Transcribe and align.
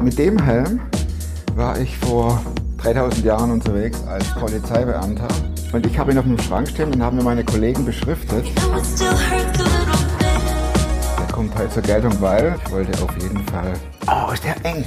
Mit 0.00 0.16
dem 0.16 0.40
Helm 0.40 0.80
war 1.56 1.76
ich 1.80 1.98
vor 1.98 2.40
3000 2.82 3.24
Jahren 3.24 3.50
unterwegs 3.50 4.00
als 4.06 4.32
Polizeibeamter. 4.34 5.26
Und 5.72 5.84
ich 5.86 5.98
habe 5.98 6.12
ihn 6.12 6.18
auf 6.18 6.24
dem 6.24 6.38
Schrank 6.38 6.68
stehen 6.68 6.94
und 6.94 7.02
haben 7.02 7.16
mir 7.16 7.24
meine 7.24 7.44
Kollegen 7.44 7.84
beschriftet. 7.84 8.46
Der 11.18 11.34
kommt 11.34 11.56
halt 11.56 11.72
zur 11.72 11.82
Geltung, 11.82 12.12
weil 12.20 12.54
ich 12.64 12.70
wollte 12.70 13.02
auf 13.02 13.10
jeden 13.20 13.44
Fall. 13.46 13.72
Oh, 14.06 14.32
ist 14.32 14.44
der 14.44 14.54
eng. 14.64 14.84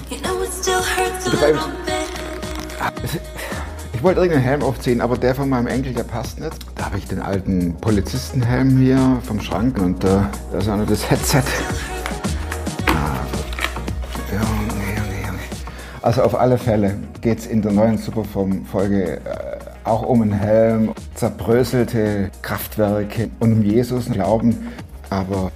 Ich 3.94 4.04
wollte 4.04 4.22
irgendeinen 4.22 4.44
Helm 4.44 4.64
aufziehen, 4.64 5.02
aber 5.02 5.18
der 5.18 5.36
von 5.36 5.50
meinem 5.50 5.68
Enkel, 5.68 5.94
der 5.94 6.04
passt 6.04 6.40
nicht. 6.40 6.56
Da 6.76 6.86
habe 6.86 6.98
ich 6.98 7.06
den 7.06 7.20
alten 7.20 7.76
Polizistenhelm 7.82 8.78
hier 8.78 9.20
vom 9.24 9.42
Schrank 9.42 9.78
und 9.78 10.06
äh, 10.06 10.22
da 10.54 10.58
ist 10.58 10.70
auch 10.70 10.78
noch 10.78 10.88
das 10.88 11.10
Headset. 11.10 11.44
Also 16.02 16.24
auf 16.24 16.40
alle 16.40 16.58
Fälle 16.58 16.96
geht 17.22 17.40
es 17.40 17.46
in 17.46 17.62
der 17.62 17.72
neuen 17.72 17.98
Superform-Folge 17.98 19.18
äh, 19.18 19.20
auch 19.84 20.02
um 20.02 20.24
einen 20.24 20.34
Helm, 20.34 20.94
zerbröselte 21.14 22.32
Kraftwerke 22.42 23.30
und 23.40 23.54
um 23.54 23.62
Jesus 23.62 24.10
glauben. 24.10 24.72
Aber 25.12 25.52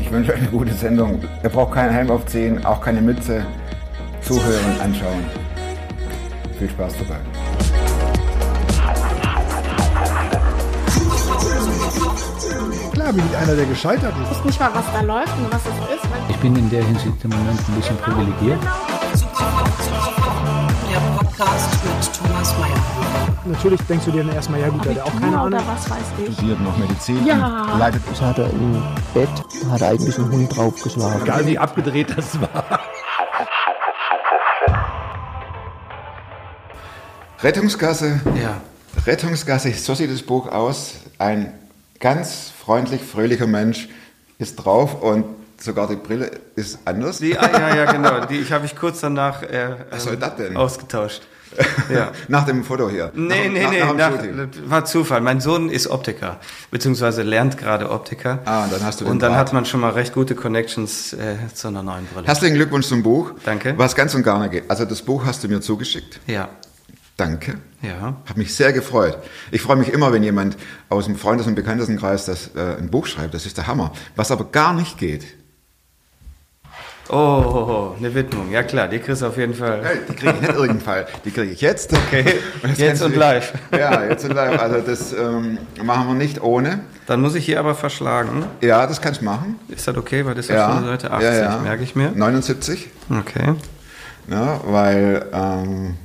ich 0.00 0.12
wünsche 0.12 0.32
euch 0.32 0.38
eine 0.38 0.48
gute 0.50 0.74
Sendung. 0.74 1.20
Ihr 1.42 1.50
braucht 1.50 1.74
keinen 1.74 1.92
Helm 1.92 2.10
aufziehen, 2.12 2.64
auch 2.64 2.80
keine 2.80 3.00
Mütze. 3.00 3.44
Zuhören, 4.20 4.80
anschauen. 4.80 5.24
Viel 6.58 6.70
Spaß 6.70 6.94
dabei. 6.98 7.33
Bin 13.12 13.22
ich 13.30 13.36
einer, 13.36 13.54
der 13.54 13.66
gescheitert 13.66 14.14
ist. 14.22 14.32
Ich 14.32 14.38
weiß 14.38 14.44
nicht 14.46 14.60
mal, 14.60 14.70
was 14.74 14.84
da 14.92 15.00
läuft 15.02 15.36
und 15.38 15.52
was 15.52 15.60
es 15.62 15.94
ist. 15.94 16.04
Ich 16.30 16.36
bin 16.38 16.56
in 16.56 16.70
der 16.70 16.82
Hinsicht 16.82 17.22
im 17.22 17.30
Moment 17.30 17.60
ein 17.68 17.74
bisschen 17.74 17.96
privilegiert. 17.98 18.58
Der 20.90 21.00
Podcast 21.18 21.84
mit 21.84 22.12
Thomas 22.14 22.58
Mayer. 22.58 23.34
Natürlich 23.44 23.80
denkst 23.82 24.06
du 24.06 24.10
dir 24.10 24.24
dann 24.24 24.34
erstmal, 24.34 24.60
ja 24.60 24.68
gut, 24.68 24.84
der 24.86 24.94
hat 24.94 25.02
auch 25.02 25.20
keine 25.20 25.36
oder 25.42 25.58
Ahnung. 25.58 25.62
was 25.66 25.90
weiß 25.90 25.98
ich. 26.26 26.34
Studiert 26.34 26.60
noch 26.60 26.76
Medizin. 26.78 27.26
Ja. 27.26 27.76
Leitet 27.78 28.02
Das 28.10 28.20
hat 28.22 28.38
er 28.38 28.50
im 28.50 28.82
Bett, 29.12 29.28
hat 29.70 29.80
er 29.82 29.88
eigentlich 29.90 30.18
einen 30.18 30.32
Hund 30.32 30.56
draufgeschlagen. 30.56 31.22
Egal 31.22 31.46
wie 31.46 31.58
abgedreht 31.58 32.16
das 32.16 32.40
war. 32.40 32.80
Rettungsgasse. 37.42 38.20
Ja. 38.42 38.60
Rettungsgasse, 39.06 39.72
so 39.74 39.94
sieht 39.94 40.10
das 40.10 40.22
Buch 40.22 40.48
aus. 40.50 40.94
Ein 41.18 41.52
ganz 42.00 42.50
freundlich, 42.50 43.02
fröhlicher 43.02 43.46
Mensch 43.46 43.88
ist 44.38 44.56
drauf 44.56 45.00
und 45.02 45.24
sogar 45.58 45.88
die 45.88 45.96
Brille 45.96 46.30
ist 46.56 46.78
anders. 46.84 47.18
Die, 47.18 47.38
ah, 47.38 47.50
ja, 47.50 47.76
ja, 47.76 47.92
genau. 47.92 48.26
Die 48.26 48.38
ich 48.38 48.52
habe 48.52 48.66
ich 48.66 48.76
kurz 48.76 49.00
danach 49.00 49.42
äh, 49.42 49.76
denn? 50.38 50.56
ausgetauscht. 50.56 51.22
Ja. 51.88 52.10
Nach 52.26 52.44
dem 52.44 52.64
Foto 52.64 52.90
hier. 52.90 53.12
Nee, 53.14 53.48
nach, 53.48 53.70
nee, 53.70 53.78
nach, 53.94 54.22
nee, 54.22 54.32
nach 54.32 54.70
war 54.70 54.84
Zufall. 54.84 55.20
Mein 55.20 55.40
Sohn 55.40 55.68
ist 55.68 55.86
Optiker, 55.86 56.40
beziehungsweise 56.72 57.22
lernt 57.22 57.58
gerade 57.58 57.90
Optiker. 57.90 58.40
Ah, 58.44 58.64
und 58.64 58.72
dann 58.72 58.84
hast 58.84 59.00
du 59.00 59.04
den 59.04 59.12
Und 59.12 59.20
dann 59.20 59.32
Draht. 59.32 59.40
hat 59.48 59.52
man 59.52 59.64
schon 59.64 59.80
mal 59.80 59.90
recht 59.90 60.12
gute 60.14 60.34
Connections 60.34 61.12
äh, 61.12 61.36
zu 61.52 61.68
einer 61.68 61.84
neuen 61.84 62.06
Brille. 62.06 62.26
Herzlichen 62.26 62.56
Glückwunsch 62.56 62.86
zum 62.86 63.04
Buch. 63.04 63.32
Danke. 63.44 63.74
Was 63.76 63.94
ganz 63.94 64.14
und 64.14 64.24
gar 64.24 64.40
nicht 64.40 64.50
geht. 64.50 64.64
Also 64.68 64.84
das 64.84 65.02
Buch 65.02 65.24
hast 65.24 65.44
du 65.44 65.48
mir 65.48 65.60
zugeschickt. 65.60 66.18
Ja, 66.26 66.48
Danke. 67.16 67.58
ja. 67.82 68.16
Hat 68.28 68.36
mich 68.36 68.54
sehr 68.54 68.72
gefreut. 68.72 69.16
Ich 69.52 69.62
freue 69.62 69.76
mich 69.76 69.88
immer, 69.92 70.12
wenn 70.12 70.22
jemand 70.24 70.56
aus 70.88 71.04
dem 71.06 71.16
Freundes- 71.16 71.46
und 71.46 71.54
Bekanntenkreis 71.54 72.24
das, 72.26 72.50
äh, 72.56 72.76
ein 72.78 72.90
Buch 72.90 73.06
schreibt. 73.06 73.34
Das 73.34 73.46
ist 73.46 73.56
der 73.56 73.66
Hammer. 73.68 73.92
Was 74.16 74.30
aber 74.30 74.44
gar 74.46 74.72
nicht 74.74 74.98
geht, 74.98 75.24
Oh, 77.10 77.12
oh, 77.16 77.66
oh, 77.68 77.96
eine 77.98 78.14
Widmung. 78.14 78.50
Ja 78.50 78.62
klar, 78.62 78.88
die 78.88 78.98
kriegst 78.98 79.20
du 79.20 79.26
auf 79.26 79.36
jeden 79.36 79.52
Fall. 79.52 79.80
Hey, 79.84 79.98
die 80.08 80.14
kriege 80.14 80.32
ich 80.36 80.40
nicht 80.40 80.54
irgendwann. 80.54 81.04
Die 81.26 81.30
kriege 81.30 81.52
ich 81.52 81.60
jetzt. 81.60 81.92
Okay, 81.92 82.24
jetzt 82.78 83.02
und 83.02 83.14
live. 83.14 83.52
Ja, 83.72 84.04
jetzt 84.04 84.24
und 84.24 84.32
live. 84.32 84.58
Also 84.58 84.80
das 84.80 85.12
ähm, 85.12 85.58
machen 85.82 86.08
wir 86.08 86.14
nicht 86.14 86.42
ohne. 86.42 86.80
Dann 87.06 87.20
muss 87.20 87.34
ich 87.34 87.44
hier 87.44 87.60
aber 87.60 87.74
verschlagen. 87.74 88.46
Ja, 88.62 88.86
das 88.86 89.02
kannst 89.02 89.20
du 89.20 89.26
machen. 89.26 89.56
Ist 89.68 89.86
das 89.86 89.98
okay? 89.98 90.24
Weil 90.24 90.34
das 90.34 90.46
ist 90.46 90.52
Ja, 90.54 90.80
der 90.80 90.88
Seite 90.92 91.10
80, 91.10 91.24
ja, 91.28 91.34
ja. 91.34 91.58
merke 91.58 91.82
ich 91.82 91.94
mir. 91.94 92.10
79. 92.10 92.88
Okay. 93.20 93.52
Ja, 94.28 94.60
weil 94.64 95.26
ähm, 95.34 95.96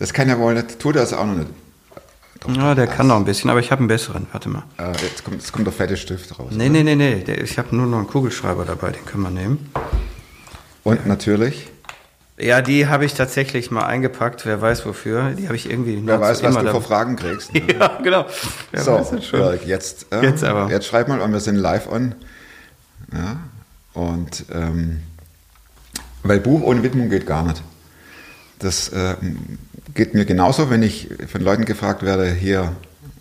das 0.00 0.12
kann 0.12 0.28
ja 0.28 0.38
wohl 0.38 0.54
nicht, 0.54 0.78
tut 0.78 0.96
das 0.96 1.12
auch 1.12 1.26
noch 1.26 1.34
nicht. 1.36 1.50
Ja, 2.56 2.74
der 2.74 2.86
kann 2.86 3.06
noch 3.06 3.16
ein 3.16 3.26
bisschen, 3.26 3.50
aber 3.50 3.60
ich 3.60 3.70
habe 3.70 3.80
einen 3.80 3.88
besseren. 3.88 4.26
Warte 4.32 4.48
mal. 4.48 4.62
Äh, 4.78 4.92
jetzt, 5.02 5.24
kommt, 5.24 5.36
jetzt 5.36 5.52
kommt 5.52 5.66
der 5.66 5.74
fette 5.74 5.98
Stift 5.98 6.38
raus. 6.38 6.48
Nee, 6.52 6.70
nee, 6.70 6.82
nee, 6.82 6.96
nee. 6.96 7.16
Der, 7.16 7.42
ich 7.42 7.58
habe 7.58 7.76
nur 7.76 7.86
noch 7.86 7.98
einen 7.98 8.06
Kugelschreiber 8.06 8.64
dabei, 8.64 8.92
den 8.92 9.04
können 9.04 9.22
wir 9.24 9.30
nehmen. 9.30 9.70
Und 10.84 11.06
natürlich, 11.06 11.68
Ja, 12.38 12.62
die 12.62 12.86
habe 12.86 13.04
ich 13.04 13.12
tatsächlich 13.12 13.70
mal 13.70 13.84
eingepackt. 13.84 14.46
Wer 14.46 14.62
weiß 14.62 14.86
wofür. 14.86 15.32
Die 15.32 15.44
habe 15.48 15.56
ich 15.56 15.68
irgendwie. 15.70 16.00
wer 16.02 16.18
weiß, 16.18 16.42
was 16.42 16.56
du 16.56 16.70
für 16.70 16.80
Fragen 16.80 17.16
kriegst. 17.16 17.52
Ne? 17.54 17.60
Ja, 17.78 17.98
genau. 18.02 18.24
Wer 18.70 18.82
so, 18.82 18.92
weiß 18.92 19.22
schon. 19.26 19.58
Jetzt, 19.66 20.06
äh, 20.10 20.22
Jetzt 20.22 20.42
aber. 20.42 20.70
Jetzt 20.70 20.86
schreib 20.86 21.08
mal, 21.08 21.20
und 21.20 21.32
wir 21.32 21.40
sind 21.40 21.56
live 21.56 21.92
on. 21.92 22.14
Ja, 23.12 23.36
und 23.92 24.46
ähm, 24.50 25.02
weil 26.22 26.40
Buch 26.40 26.62
ohne 26.62 26.82
Widmung 26.82 27.10
geht 27.10 27.26
gar 27.26 27.42
nicht. 27.42 27.62
Das 28.60 28.88
äh, 28.90 29.16
geht 29.94 30.14
mir 30.14 30.24
genauso, 30.24 30.70
wenn 30.70 30.82
ich 30.82 31.08
von 31.30 31.40
Leuten 31.40 31.64
gefragt 31.64 32.02
werde, 32.02 32.30
hier, 32.32 32.74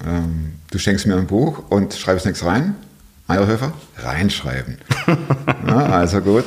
ähm, 0.05 0.53
du 0.71 0.79
schenkst 0.79 1.05
mir 1.05 1.15
ein 1.15 1.27
Buch 1.27 1.63
und 1.69 1.93
schreibst 1.93 2.25
nichts 2.25 2.43
rein. 2.43 2.75
Eierhöfer, 3.27 3.73
reinschreiben. 3.97 4.77
ja, 5.67 5.85
also 5.85 6.19
gut, 6.21 6.45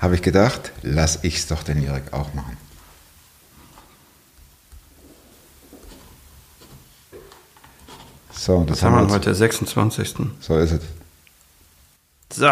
habe 0.00 0.16
ich 0.16 0.22
gedacht, 0.22 0.72
lass 0.82 1.20
ich's 1.22 1.46
doch 1.46 1.62
den 1.62 1.80
Jörg 1.82 2.02
auch 2.12 2.34
machen. 2.34 2.56
So, 8.32 8.62
das 8.64 8.78
Was 8.78 8.82
haben 8.84 8.94
wir 8.96 9.02
jetzt- 9.02 9.12
heute? 9.12 9.34
26. 9.34 10.14
So 10.40 10.58
ist 10.58 10.72
es. 10.72 10.80
So. 12.32 12.46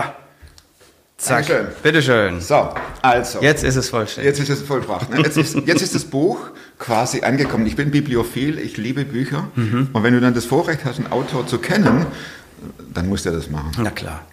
Zack. 1.18 1.46
Dankeschön. 1.46 1.66
Bitteschön. 1.82 2.40
So, 2.40 2.74
also. 3.02 3.40
Jetzt 3.40 3.64
ist 3.64 3.76
es 3.76 3.88
vollständig. 3.88 4.36
Jetzt 4.36 4.48
ist 4.50 4.60
es 4.60 4.66
vollbracht. 4.66 5.08
Ne? 5.10 5.18
Jetzt, 5.22 5.38
ist, 5.38 5.54
jetzt 5.54 5.80
ist 5.82 5.94
das 5.94 6.04
Buch 6.04 6.50
quasi 6.78 7.22
angekommen. 7.22 7.66
Ich 7.66 7.76
bin 7.76 7.90
Bibliophil, 7.90 8.58
ich 8.58 8.76
liebe 8.76 9.04
Bücher. 9.04 9.48
Mhm. 9.54 9.88
Und 9.92 10.02
wenn 10.02 10.14
du 10.14 10.20
dann 10.20 10.34
das 10.34 10.44
Vorrecht 10.44 10.84
hast, 10.84 10.98
einen 10.98 11.12
Autor 11.12 11.46
zu 11.46 11.58
kennen, 11.58 12.06
dann 12.92 13.08
musst 13.08 13.26
du 13.26 13.30
das 13.30 13.50
machen. 13.50 13.72
Na 13.78 13.90
klar. 13.90 14.24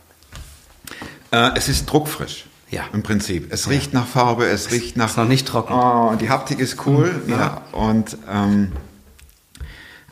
Äh, 1.32 1.52
es 1.56 1.70
ist 1.70 1.86
druckfrisch. 1.86 2.46
Ja. 2.70 2.86
Im 2.92 3.04
Prinzip. 3.04 3.54
Es 3.54 3.70
riecht 3.70 3.94
nach 3.94 4.08
Farbe, 4.08 4.46
es 4.46 4.72
riecht 4.72 4.98
nach. 4.98 5.10
Ist 5.10 5.18
noch 5.18 5.28
nicht 5.28 5.48
trocken. 5.48 5.74
Oh, 5.74 6.16
die 6.20 6.30
Haptik 6.30 6.60
ist 6.60 6.88
cool. 6.88 7.22
Ja. 7.28 7.38
Ne? 7.38 7.62
Und 7.72 8.18
ähm, 8.28 8.72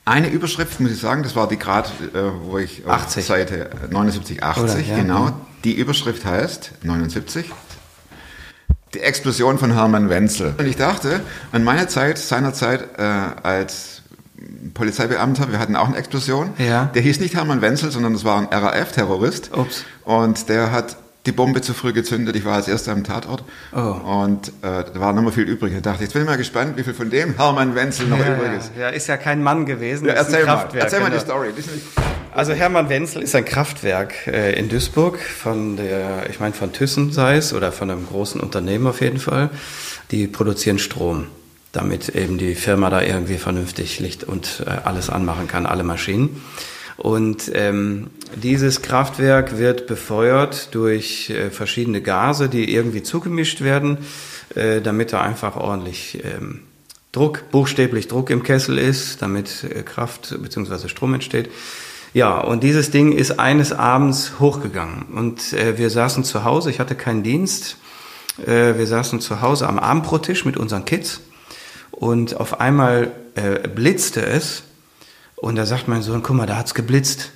eine 0.05 0.29
Überschrift, 0.29 0.79
muss 0.79 0.91
ich 0.91 0.99
sagen, 0.99 1.23
das 1.23 1.35
war 1.35 1.47
die 1.47 1.57
gerade, 1.57 1.89
äh, 2.13 2.31
wo 2.43 2.59
ich 2.59 2.85
auf 2.85 2.91
80. 2.91 3.25
Seite 3.25 3.69
79, 3.89 4.43
80, 4.43 4.63
Oder, 4.63 4.79
ja, 4.79 4.95
genau. 4.95 5.25
ja. 5.25 5.33
Die 5.63 5.73
Überschrift 5.73 6.25
heißt 6.25 6.73
79. 6.83 7.51
Die 8.93 8.99
Explosion 8.99 9.57
von 9.57 9.73
Hermann 9.73 10.09
Wenzel. 10.09 10.53
Und 10.57 10.65
ich 10.65 10.75
dachte, 10.75 11.21
an 11.51 11.63
meine 11.63 11.87
Zeit, 11.87 12.17
seinerzeit 12.17 12.89
äh, 12.97 13.01
als 13.01 14.01
Polizeibeamter, 14.73 15.51
wir 15.51 15.59
hatten 15.59 15.75
auch 15.75 15.87
eine 15.87 15.97
Explosion. 15.97 16.51
Ja. 16.57 16.85
Der 16.93 17.01
hieß 17.01 17.19
nicht 17.19 17.35
Hermann 17.35 17.61
Wenzel, 17.61 17.91
sondern 17.91 18.13
das 18.13 18.25
war 18.25 18.39
ein 18.39 18.47
RAF-Terrorist. 18.51 19.51
Ups. 19.55 19.85
Und 20.03 20.49
der 20.49 20.71
hat 20.71 20.97
die 21.25 21.31
Bombe 21.31 21.61
zu 21.61 21.73
früh 21.73 21.93
gezündet. 21.93 22.35
Ich 22.35 22.45
war 22.45 22.55
als 22.55 22.67
erster 22.67 22.91
am 22.91 23.03
Tatort. 23.03 23.43
Oh. 23.73 23.77
Und 23.77 24.47
äh, 24.49 24.51
da 24.61 24.91
war 24.95 25.13
noch 25.13 25.21
mal 25.21 25.31
viel 25.31 25.43
übrig. 25.43 25.73
Ich 25.75 25.81
dachte, 25.81 26.03
jetzt 26.03 26.13
bin 26.13 26.23
ich 26.23 26.27
mal 26.27 26.37
gespannt, 26.37 26.77
wie 26.77 26.83
viel 26.83 26.93
von 26.95 27.09
dem 27.09 27.35
Hermann 27.35 27.75
Wenzel 27.75 28.07
noch 28.07 28.17
Ja, 28.19 28.35
übrig 28.35 28.57
ist. 28.57 28.71
ja, 28.77 28.89
ist 28.89 29.07
ja 29.07 29.17
kein 29.17 29.43
Mann 29.43 29.65
gewesen. 29.65 30.07
Ja, 30.07 30.13
ist 30.13 30.19
ein 30.19 30.25
erzähl 30.25 30.45
mal, 30.45 30.53
Kraftwerk, 30.55 30.83
erzähl 30.83 30.99
mal 30.99 31.05
die 31.11 31.17
genau. 31.17 31.23
Story. 31.23 31.49
Also 32.33 32.53
Hermann 32.53 32.89
Wenzel 32.89 33.21
ist 33.21 33.35
ein 33.35 33.45
Kraftwerk 33.45 34.25
äh, 34.25 34.53
in 34.57 34.69
Duisburg 34.69 35.19
von 35.19 35.77
der, 35.77 36.29
ich 36.29 36.39
meine 36.39 36.53
von 36.53 36.71
Thyssen 36.71 37.11
sei 37.11 37.35
es 37.35 37.53
oder 37.53 37.71
von 37.71 37.91
einem 37.91 38.07
großen 38.07 38.39
Unternehmen 38.41 38.87
auf 38.87 39.01
jeden 39.01 39.19
Fall. 39.19 39.49
Die 40.11 40.27
produzieren 40.27 40.79
Strom, 40.79 41.27
damit 41.71 42.09
eben 42.09 42.37
die 42.37 42.55
Firma 42.55 42.89
da 42.89 43.01
irgendwie 43.01 43.37
vernünftig 43.37 43.99
Licht 43.99 44.23
und 44.23 44.63
äh, 44.65 44.69
alles 44.85 45.09
anmachen 45.09 45.47
kann, 45.47 45.65
alle 45.65 45.83
Maschinen. 45.83 46.41
Und 47.01 47.51
ähm, 47.55 48.11
dieses 48.35 48.83
Kraftwerk 48.83 49.57
wird 49.57 49.87
befeuert 49.87 50.75
durch 50.75 51.31
äh, 51.31 51.49
verschiedene 51.49 51.99
Gase, 51.99 52.47
die 52.47 52.71
irgendwie 52.71 53.01
zugemischt 53.01 53.61
werden, 53.61 53.97
äh, 54.53 54.81
damit 54.81 55.11
da 55.11 55.19
einfach 55.21 55.55
ordentlich 55.55 56.23
ähm, 56.23 56.59
Druck, 57.11 57.49
buchstäblich 57.49 58.07
Druck 58.07 58.29
im 58.29 58.43
Kessel 58.43 58.77
ist, 58.77 59.23
damit 59.23 59.63
äh, 59.63 59.81
Kraft 59.81 60.37
bzw. 60.43 60.89
Strom 60.89 61.15
entsteht. 61.15 61.49
Ja, 62.13 62.39
und 62.39 62.61
dieses 62.61 62.91
Ding 62.91 63.13
ist 63.13 63.39
eines 63.39 63.73
Abends 63.73 64.33
hochgegangen 64.39 65.05
und 65.15 65.53
äh, 65.53 65.79
wir 65.79 65.89
saßen 65.89 66.23
zu 66.23 66.43
Hause, 66.43 66.69
ich 66.69 66.79
hatte 66.79 66.93
keinen 66.93 67.23
Dienst, 67.23 67.77
äh, 68.45 68.77
wir 68.77 68.85
saßen 68.85 69.21
zu 69.21 69.41
Hause 69.41 69.67
am 69.67 69.79
Abendbrottisch 69.79 70.45
mit 70.45 70.55
unseren 70.55 70.85
Kids 70.85 71.21
und 71.89 72.39
auf 72.39 72.59
einmal 72.59 73.09
äh, 73.33 73.67
blitzte 73.67 74.23
es 74.23 74.61
und 75.41 75.55
da 75.55 75.65
sagt 75.65 75.87
mein 75.87 76.03
Sohn, 76.03 76.21
guck 76.21 76.35
mal, 76.35 76.45
da 76.45 76.55
hat's 76.55 76.75
geblitzt. 76.75 77.31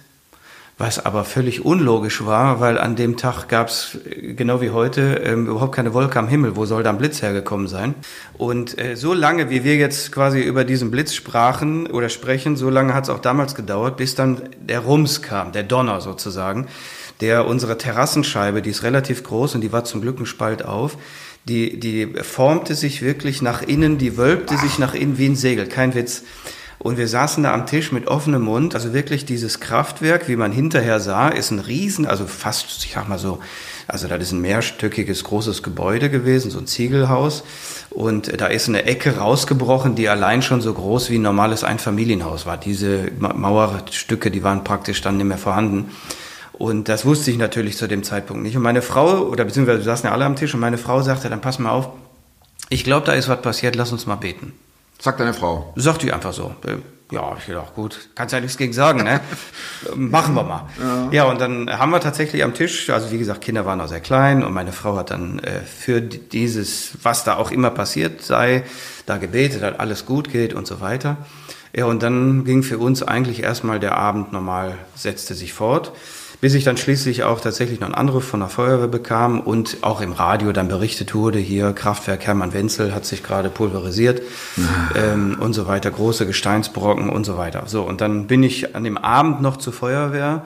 was 0.77 1.03
aber 1.03 1.23
völlig 1.23 1.63
unlogisch 1.63 2.25
war, 2.25 2.59
weil 2.59 2.77
an 2.77 2.97
dem 2.97 3.15
Tag 3.15 3.47
gab 3.47 3.69
es, 3.69 3.97
genau 4.35 4.59
wie 4.59 4.71
heute, 4.71 5.21
ähm, 5.23 5.47
überhaupt 5.47 5.73
keine 5.73 5.93
Wolke 5.93 6.19
am 6.19 6.27
Himmel. 6.27 6.57
Wo 6.57 6.65
soll 6.65 6.83
da 6.83 6.89
ein 6.89 6.97
Blitz 6.97 7.21
hergekommen 7.21 7.67
sein? 7.67 7.95
Und 8.37 8.77
äh, 8.77 8.95
so 8.95 9.13
lange, 9.13 9.49
wie 9.49 9.63
wir 9.63 9.77
jetzt 9.77 10.11
quasi 10.11 10.41
über 10.41 10.65
diesen 10.65 10.91
Blitz 10.91 11.13
sprachen 11.13 11.87
oder 11.87 12.09
sprechen, 12.09 12.57
so 12.57 12.69
lange 12.69 12.93
hat 12.93 13.05
es 13.05 13.09
auch 13.09 13.19
damals 13.19 13.55
gedauert, 13.55 13.95
bis 13.95 14.15
dann 14.15 14.49
der 14.59 14.81
Rums 14.81 15.21
kam, 15.21 15.53
der 15.53 15.63
Donner 15.63 16.01
sozusagen, 16.01 16.67
der 17.21 17.47
unsere 17.47 17.77
Terrassenscheibe, 17.77 18.61
die 18.61 18.71
ist 18.71 18.83
relativ 18.83 19.23
groß 19.23 19.55
und 19.55 19.61
die 19.61 19.71
war 19.71 19.85
zum 19.85 20.01
Glück 20.01 20.19
ein 20.19 20.25
Spalt 20.25 20.65
auf, 20.65 20.97
die, 21.45 21.79
die 21.79 22.07
formte 22.21 22.75
sich 22.75 23.01
wirklich 23.01 23.41
nach 23.41 23.61
innen, 23.61 23.97
die 23.97 24.17
wölbte 24.17 24.57
sich 24.57 24.77
nach 24.77 24.93
innen 24.93 25.17
wie 25.17 25.27
ein 25.27 25.35
Segel, 25.37 25.67
kein 25.67 25.95
Witz. 25.95 26.23
Und 26.85 26.99
wir 26.99 27.07
saßen 27.07 27.41
da 27.41 27.51
am 27.51 27.65
Tisch 27.65 27.91
mit 27.91 28.05
offenem 28.05 28.43
Mund. 28.43 28.75
Also 28.75 28.93
wirklich 28.93 29.25
dieses 29.25 29.59
Kraftwerk, 29.59 30.27
wie 30.27 30.35
man 30.35 30.51
hinterher 30.51 30.99
sah, 30.99 31.29
ist 31.29 31.49
ein 31.49 31.57
Riesen, 31.57 32.05
also 32.05 32.27
fast, 32.27 32.85
ich 32.85 32.93
sag 32.93 33.09
mal 33.09 33.17
so, 33.17 33.39
also 33.87 34.07
das 34.07 34.21
ist 34.21 34.33
ein 34.33 34.41
mehrstöckiges 34.41 35.23
großes 35.23 35.63
Gebäude 35.63 36.11
gewesen, 36.11 36.51
so 36.51 36.59
ein 36.59 36.67
Ziegelhaus. 36.67 37.43
Und 37.89 38.39
da 38.39 38.45
ist 38.45 38.69
eine 38.69 38.83
Ecke 38.85 39.17
rausgebrochen, 39.17 39.95
die 39.95 40.09
allein 40.09 40.43
schon 40.43 40.61
so 40.61 40.71
groß 40.75 41.09
wie 41.09 41.17
ein 41.17 41.23
normales 41.23 41.63
Einfamilienhaus 41.63 42.45
war. 42.45 42.57
Diese 42.57 43.09
Mauerstücke, 43.17 44.29
die 44.29 44.43
waren 44.43 44.63
praktisch 44.63 45.01
dann 45.01 45.17
nicht 45.17 45.25
mehr 45.25 45.39
vorhanden. 45.39 45.89
Und 46.53 46.87
das 46.87 47.03
wusste 47.03 47.31
ich 47.31 47.39
natürlich 47.39 47.77
zu 47.77 47.87
dem 47.87 48.03
Zeitpunkt 48.03 48.43
nicht. 48.43 48.57
Und 48.57 48.61
meine 48.61 48.83
Frau, 48.83 49.23
oder 49.23 49.43
beziehungsweise 49.45 49.79
wir 49.79 49.85
saßen 49.85 50.05
ja 50.05 50.13
alle 50.13 50.25
am 50.25 50.35
Tisch, 50.35 50.53
und 50.53 50.59
meine 50.59 50.77
Frau 50.77 51.01
sagte, 51.01 51.31
dann 51.31 51.41
pass 51.41 51.57
mal 51.57 51.71
auf, 51.71 51.89
ich 52.69 52.83
glaube, 52.83 53.07
da 53.07 53.13
ist 53.13 53.27
was 53.27 53.41
passiert, 53.41 53.75
lass 53.75 53.91
uns 53.91 54.05
mal 54.05 54.17
beten. 54.17 54.53
Sagt 54.99 55.19
deine 55.19 55.33
Frau. 55.33 55.73
Sagt 55.75 56.03
die 56.03 56.11
einfach 56.11 56.33
so. 56.33 56.55
Ja, 57.11 57.35
ich 57.37 57.45
gedacht, 57.45 57.75
gut, 57.75 58.09
kannst 58.15 58.33
ja 58.33 58.39
nichts 58.39 58.57
gegen 58.57 58.73
sagen, 58.73 59.03
ne? 59.03 59.21
Machen 59.95 60.33
wir 60.33 60.43
mal. 60.43 60.67
Ja. 60.79 61.09
ja. 61.11 61.23
und 61.25 61.39
dann 61.39 61.69
haben 61.69 61.91
wir 61.91 61.99
tatsächlich 61.99 62.43
am 62.43 62.55
Tisch, 62.55 62.89
also 62.89 63.11
wie 63.11 63.19
gesagt, 63.19 63.41
Kinder 63.41 63.65
waren 63.65 63.77
noch 63.77 63.87
sehr 63.87 63.99
klein 63.99 64.43
und 64.43 64.53
meine 64.53 64.71
Frau 64.71 64.97
hat 64.97 65.11
dann 65.11 65.37
äh, 65.39 65.61
für 65.61 66.01
dieses, 66.01 66.97
was 67.03 67.23
da 67.23 67.35
auch 67.35 67.51
immer 67.51 67.69
passiert 67.69 68.23
sei, 68.23 68.63
da 69.05 69.17
gebetet, 69.17 69.61
dass 69.61 69.77
alles 69.77 70.07
gut 70.07 70.31
geht 70.31 70.55
und 70.55 70.65
so 70.65 70.81
weiter. 70.81 71.17
Ja, 71.75 71.85
und 71.85 72.01
dann 72.01 72.43
ging 72.43 72.63
für 72.63 72.79
uns 72.79 73.03
eigentlich 73.03 73.43
erstmal 73.43 73.79
der 73.79 73.97
Abend 73.97 74.33
normal, 74.33 74.75
setzte 74.95 75.35
sich 75.35 75.53
fort 75.53 75.91
bis 76.41 76.53
ich 76.53 76.63
dann 76.63 76.77
schließlich 76.77 77.23
auch 77.23 77.39
tatsächlich 77.39 77.79
noch 77.79 77.87
einen 77.87 77.95
Anruf 77.95 78.23
von 78.23 78.39
der 78.39 78.49
Feuerwehr 78.49 78.87
bekam 78.87 79.39
und 79.39 79.77
auch 79.81 80.01
im 80.01 80.11
Radio 80.11 80.51
dann 80.51 80.67
berichtet 80.67 81.13
wurde, 81.15 81.39
hier 81.39 81.73
Kraftwerk 81.73 82.25
Hermann 82.25 82.53
Wenzel 82.53 82.93
hat 82.93 83.05
sich 83.05 83.23
gerade 83.23 83.49
pulverisiert 83.49 84.21
ähm, 84.95 85.37
und 85.39 85.53
so 85.53 85.67
weiter, 85.67 85.91
große 85.91 86.25
Gesteinsbrocken 86.25 87.09
und 87.09 87.25
so 87.25 87.37
weiter. 87.37 87.63
So, 87.67 87.83
und 87.83 88.01
dann 88.01 88.27
bin 88.27 88.43
ich 88.43 88.75
an 88.75 88.83
dem 88.83 88.97
Abend 88.97 89.41
noch 89.41 89.57
zur 89.57 89.73
Feuerwehr, 89.73 90.43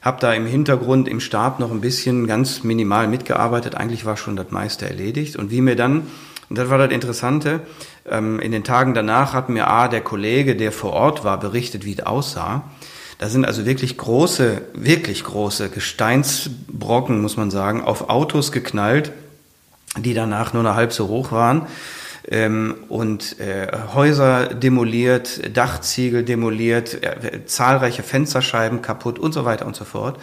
habe 0.00 0.20
da 0.20 0.32
im 0.32 0.46
Hintergrund 0.46 1.08
im 1.08 1.20
Stab 1.20 1.60
noch 1.60 1.70
ein 1.70 1.80
bisschen 1.80 2.26
ganz 2.26 2.64
minimal 2.64 3.08
mitgearbeitet, 3.08 3.74
eigentlich 3.74 4.04
war 4.04 4.16
schon 4.16 4.36
das 4.36 4.50
meiste 4.50 4.88
erledigt 4.88 5.36
und 5.36 5.50
wie 5.50 5.60
mir 5.60 5.76
dann 5.76 6.02
und 6.52 6.58
das 6.58 6.68
war 6.68 6.76
das 6.76 6.90
Interessante. 6.90 7.60
Ähm, 8.04 8.38
in 8.38 8.52
den 8.52 8.62
Tagen 8.62 8.92
danach 8.92 9.32
hat 9.32 9.48
mir 9.48 9.68
A, 9.68 9.88
der 9.88 10.02
Kollege, 10.02 10.54
der 10.54 10.70
vor 10.70 10.92
Ort 10.92 11.24
war, 11.24 11.40
berichtet, 11.40 11.86
wie 11.86 11.94
es 11.94 12.04
aussah. 12.04 12.64
Da 13.22 13.28
sind 13.28 13.44
also 13.44 13.64
wirklich 13.64 13.98
große, 13.98 14.62
wirklich 14.74 15.22
große 15.22 15.68
Gesteinsbrocken, 15.68 17.20
muss 17.20 17.36
man 17.36 17.52
sagen, 17.52 17.80
auf 17.80 18.10
Autos 18.10 18.50
geknallt, 18.50 19.12
die 19.96 20.12
danach 20.12 20.54
nur 20.54 20.64
noch 20.64 20.74
halb 20.74 20.92
so 20.92 21.06
hoch 21.06 21.30
waren. 21.30 21.68
Ähm, 22.28 22.74
und 22.88 23.38
äh, 23.38 23.68
Häuser 23.94 24.46
demoliert, 24.46 25.56
Dachziegel 25.56 26.24
demoliert, 26.24 27.00
äh, 27.04 27.46
zahlreiche 27.46 28.02
Fensterscheiben 28.02 28.82
kaputt 28.82 29.20
und 29.20 29.30
so 29.30 29.44
weiter 29.44 29.66
und 29.66 29.76
so 29.76 29.84
fort. 29.84 30.18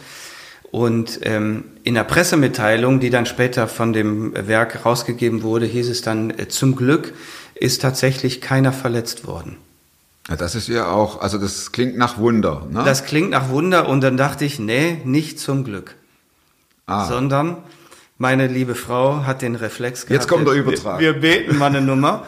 Und 0.70 1.22
ähm, 1.24 1.64
in 1.86 1.94
der 1.94 2.04
Pressemitteilung, 2.04 3.00
die 3.00 3.12
dann 3.12 3.26
später 3.26 3.70
von 3.70 3.94
dem 3.94 4.34
Werk 4.36 4.86
rausgegeben 4.86 5.42
wurde, 5.42 5.68
hieß 5.68 5.88
es 5.88 6.02
dann, 6.02 6.32
äh, 6.32 6.50
zum 6.50 6.76
Glück 6.76 7.14
ist 7.56 7.82
tatsächlich 7.82 8.42
keiner 8.42 8.74
verletzt 8.74 9.26
worden. 9.26 9.56
Ja, 10.30 10.36
das 10.36 10.56
ist 10.56 10.68
ja 10.68 10.88
auch, 10.88 11.22
also 11.22 11.38
das 11.38 11.72
klingt 11.72 11.98
nach 11.98 12.18
Wunder. 12.18 12.68
Ne? 12.70 12.84
Das 12.86 13.06
klingt 13.06 13.32
nach 13.32 13.50
Wunder 13.50 13.90
und 13.90 14.02
dann 14.02 14.16
dachte 14.16 14.46
ich, 14.46 14.60
nee, 14.60 15.02
nicht 15.04 15.40
zum 15.40 15.64
Glück. 15.64 15.96
Ah. 16.86 17.08
Sondern 17.08 17.58
meine 18.18 18.48
liebe 18.48 18.76
Frau 18.76 19.26
hat 19.26 19.42
den 19.42 19.56
Reflex 19.56 20.06
gehabt. 20.06 20.22
Jetzt 20.22 20.28
kommt 20.28 20.48
der 20.48 20.54
Übertrag. 20.54 21.00
Wir, 21.00 21.16
wir 21.16 21.22
beten 21.22 21.58
mal 21.58 21.68
eine 21.68 21.82
Nummer. 21.82 22.28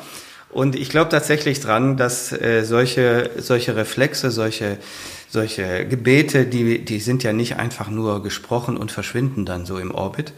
Und 0.50 0.76
ich 0.76 0.90
glaube 0.90 1.10
tatsächlich 1.10 1.60
dran, 1.60 1.96
dass 1.96 2.32
äh, 2.32 2.64
solche, 2.64 3.30
solche 3.38 3.76
Reflexe, 3.76 4.32
solche 4.32 4.78
solche 5.32 5.88
Gebete, 5.88 6.46
die, 6.46 6.84
die 6.84 7.00
sind 7.00 7.24
ja 7.24 7.32
nicht 7.32 7.56
einfach 7.56 7.90
nur 7.90 8.22
gesprochen 8.22 8.76
und 8.76 8.92
verschwinden 8.92 9.46
dann 9.46 9.66
so 9.66 9.78
im 9.78 9.92
Orbit, 9.96 10.34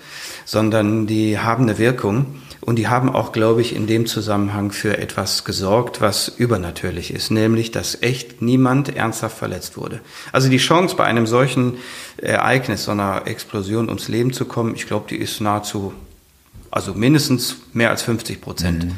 sondern 0.46 1.08
die 1.08 1.40
haben 1.40 1.64
eine 1.64 1.80
Wirkung 1.80 2.42
und 2.62 2.78
die 2.78 2.88
haben 2.88 3.10
auch, 3.10 3.32
glaube 3.32 3.62
ich, 3.62 3.76
in 3.76 3.88
dem 3.88 4.06
Zusammenhang 4.06 4.72
für 4.72 5.00
etwas 5.00 5.46
gesorgt, 5.46 6.00
was 6.00 6.28
übernatürlich 6.28 7.12
ist, 7.12 7.32
nämlich, 7.32 7.72
dass 7.72 8.04
echt 8.04 8.44
niemand 8.44 8.96
ernsthaft 8.96 9.36
verletzt 9.36 9.78
wurde. 9.78 10.00
Also 10.32 10.48
die 10.48 10.58
Chance 10.58 10.96
bei 10.96 11.06
einem 11.06 11.26
solchen 11.26 11.78
Ereignis, 12.18 12.84
so 12.84 12.92
einer 12.92 13.24
Explosion 13.26 13.90
ums 13.90 14.10
Leben 14.10 14.32
zu 14.32 14.46
kommen, 14.46 14.76
ich 14.76 14.86
glaube, 14.86 15.08
die 15.10 15.18
ist 15.18 15.42
nahezu, 15.42 15.92
also 16.70 16.94
mindestens 16.94 17.58
mehr 17.74 17.90
als 17.90 18.04
50 18.04 18.42
Prozent. 18.42 18.86
Mhm. 18.86 18.96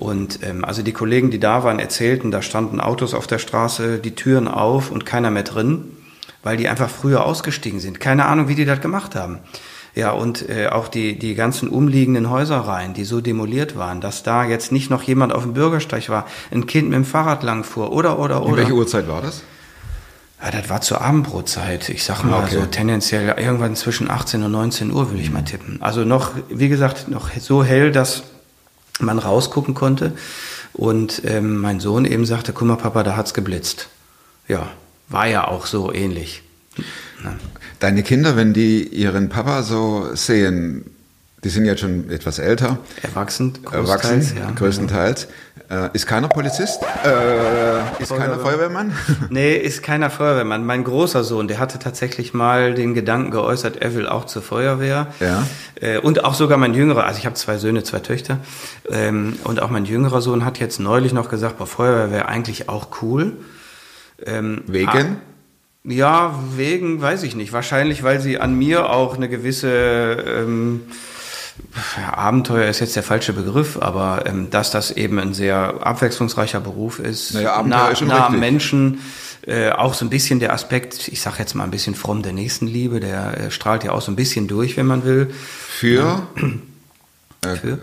Und 0.00 0.42
ähm, 0.42 0.64
also 0.64 0.82
die 0.82 0.94
Kollegen, 0.94 1.30
die 1.30 1.38
da 1.38 1.62
waren, 1.62 1.78
erzählten, 1.78 2.30
da 2.30 2.40
standen 2.40 2.80
Autos 2.80 3.12
auf 3.12 3.26
der 3.26 3.38
Straße, 3.38 3.98
die 3.98 4.14
Türen 4.14 4.48
auf 4.48 4.90
und 4.90 5.04
keiner 5.04 5.30
mehr 5.30 5.42
drin, 5.42 5.84
weil 6.42 6.56
die 6.56 6.68
einfach 6.68 6.88
früher 6.88 7.26
ausgestiegen 7.26 7.80
sind. 7.80 8.00
Keine 8.00 8.24
Ahnung, 8.24 8.48
wie 8.48 8.54
die 8.54 8.64
das 8.64 8.80
gemacht 8.80 9.14
haben. 9.14 9.40
Ja, 9.94 10.12
und 10.12 10.48
äh, 10.48 10.68
auch 10.68 10.88
die, 10.88 11.18
die 11.18 11.34
ganzen 11.34 11.68
umliegenden 11.68 12.30
Häuserreihen, 12.30 12.94
die 12.94 13.04
so 13.04 13.20
demoliert 13.20 13.76
waren, 13.76 14.00
dass 14.00 14.22
da 14.22 14.44
jetzt 14.44 14.72
nicht 14.72 14.88
noch 14.88 15.02
jemand 15.02 15.34
auf 15.34 15.42
dem 15.42 15.52
Bürgersteig 15.52 16.08
war, 16.08 16.26
ein 16.50 16.66
Kind 16.66 16.88
mit 16.88 16.96
dem 16.96 17.04
Fahrrad 17.04 17.42
lang 17.42 17.62
fuhr 17.62 17.92
oder, 17.92 18.18
oder, 18.18 18.40
oder. 18.40 18.52
In 18.52 18.56
welche 18.56 18.72
Uhrzeit 18.72 19.06
war 19.06 19.20
das? 19.20 19.42
Ja, 20.42 20.50
das 20.50 20.70
war 20.70 20.80
zur 20.80 21.02
Abendbrotzeit. 21.02 21.90
Ich 21.90 22.04
sag 22.04 22.24
mal 22.24 22.44
okay. 22.44 22.54
so 22.54 22.64
tendenziell 22.64 23.34
irgendwann 23.36 23.76
zwischen 23.76 24.10
18 24.10 24.42
und 24.44 24.52
19 24.52 24.90
Uhr, 24.92 25.10
würde 25.10 25.20
ich 25.20 25.30
mal 25.30 25.44
tippen. 25.44 25.76
Also 25.82 26.06
noch, 26.06 26.30
wie 26.48 26.70
gesagt, 26.70 27.08
noch 27.08 27.28
so 27.38 27.62
hell, 27.62 27.92
dass 27.92 28.22
man 29.02 29.18
rausgucken 29.18 29.74
konnte. 29.74 30.12
Und 30.72 31.22
ähm, 31.24 31.58
mein 31.60 31.80
Sohn 31.80 32.04
eben 32.04 32.24
sagte, 32.24 32.52
guck 32.52 32.68
mal, 32.68 32.76
Papa, 32.76 33.02
da 33.02 33.16
hat's 33.16 33.34
geblitzt. 33.34 33.88
Ja, 34.48 34.70
war 35.08 35.26
ja 35.26 35.48
auch 35.48 35.66
so 35.66 35.92
ähnlich. 35.92 36.42
Deine 37.80 38.02
Kinder, 38.02 38.36
wenn 38.36 38.52
die 38.52 38.82
ihren 38.86 39.28
Papa 39.28 39.62
so 39.62 40.14
sehen, 40.14 40.84
die 41.42 41.48
sind 41.48 41.64
jetzt 41.64 41.80
schon 41.80 42.10
etwas 42.10 42.38
älter. 42.38 42.78
Erwachsen, 43.02 43.54
größtenteils. 43.64 44.32
Erwachsen, 44.32 44.36
ja. 44.36 44.50
größtenteils. 44.50 45.28
Äh, 45.70 45.88
ist 45.92 46.06
keiner 46.06 46.28
Polizist? 46.28 46.82
Äh, 47.04 48.02
ist 48.02 48.14
keiner 48.14 48.38
Feuerwehrmann? 48.38 48.92
nee, 49.30 49.54
ist 49.54 49.82
keiner 49.82 50.10
Feuerwehrmann. 50.10 50.66
Mein 50.66 50.82
großer 50.82 51.22
Sohn, 51.22 51.46
der 51.46 51.60
hatte 51.60 51.78
tatsächlich 51.78 52.34
mal 52.34 52.74
den 52.74 52.92
Gedanken 52.92 53.30
geäußert, 53.30 53.80
er 53.80 53.94
will 53.94 54.08
auch 54.08 54.26
zur 54.26 54.42
Feuerwehr. 54.42 55.06
Ja. 55.20 55.46
Äh, 55.80 55.98
und 55.98 56.24
auch 56.24 56.34
sogar 56.34 56.58
mein 56.58 56.74
jüngerer, 56.74 57.04
also 57.04 57.18
ich 57.18 57.26
habe 57.26 57.36
zwei 57.36 57.56
Söhne, 57.56 57.84
zwei 57.84 58.00
Töchter. 58.00 58.38
Ähm, 58.90 59.38
und 59.44 59.62
auch 59.62 59.70
mein 59.70 59.84
jüngerer 59.84 60.20
Sohn 60.20 60.44
hat 60.44 60.58
jetzt 60.58 60.80
neulich 60.80 61.12
noch 61.12 61.30
gesagt, 61.30 61.58
boah, 61.58 61.66
Feuerwehr 61.66 62.10
wäre 62.10 62.26
eigentlich 62.26 62.68
auch 62.68 62.88
cool. 63.00 63.32
Ähm, 64.26 64.64
Wegen? 64.66 65.18
Ja, 65.84 66.38
wegen, 66.56 67.00
weiß 67.00 67.22
ich 67.22 67.36
nicht. 67.36 67.54
Wahrscheinlich, 67.54 68.02
weil 68.02 68.20
sie 68.20 68.38
an 68.38 68.54
mir 68.58 68.90
auch 68.90 69.16
eine 69.16 69.30
gewisse 69.30 69.70
ähm, 70.26 70.82
ja, 70.82 70.90
Abenteuer 72.12 72.68
ist 72.68 72.80
jetzt 72.80 72.96
der 72.96 73.02
falsche 73.02 73.32
Begriff, 73.32 73.76
aber 73.80 74.24
ähm, 74.26 74.50
dass 74.50 74.70
das 74.70 74.90
eben 74.90 75.18
ein 75.18 75.34
sehr 75.34 75.86
abwechslungsreicher 75.86 76.60
Beruf 76.60 76.98
ist, 76.98 77.34
naja, 77.34 77.54
Abenteuer 77.54 77.78
nah, 77.78 77.88
ist 77.88 77.98
schon 77.98 78.08
nah 78.08 78.26
am 78.26 78.40
Menschen, 78.40 79.00
äh, 79.46 79.70
auch 79.70 79.94
so 79.94 80.04
ein 80.04 80.10
bisschen 80.10 80.40
der 80.40 80.52
Aspekt, 80.52 81.08
ich 81.08 81.20
sage 81.20 81.36
jetzt 81.38 81.54
mal 81.54 81.64
ein 81.64 81.70
bisschen 81.70 81.94
fromm 81.94 82.22
der 82.22 82.32
Nächstenliebe, 82.32 83.00
der 83.00 83.38
äh, 83.38 83.50
strahlt 83.50 83.84
ja 83.84 83.92
auch 83.92 84.02
so 84.02 84.12
ein 84.12 84.16
bisschen 84.16 84.48
durch, 84.48 84.76
wenn 84.76 84.86
man 84.86 85.04
will. 85.04 85.32
Für 85.32 86.26
äh, 87.42 87.52
äh, 87.52 87.74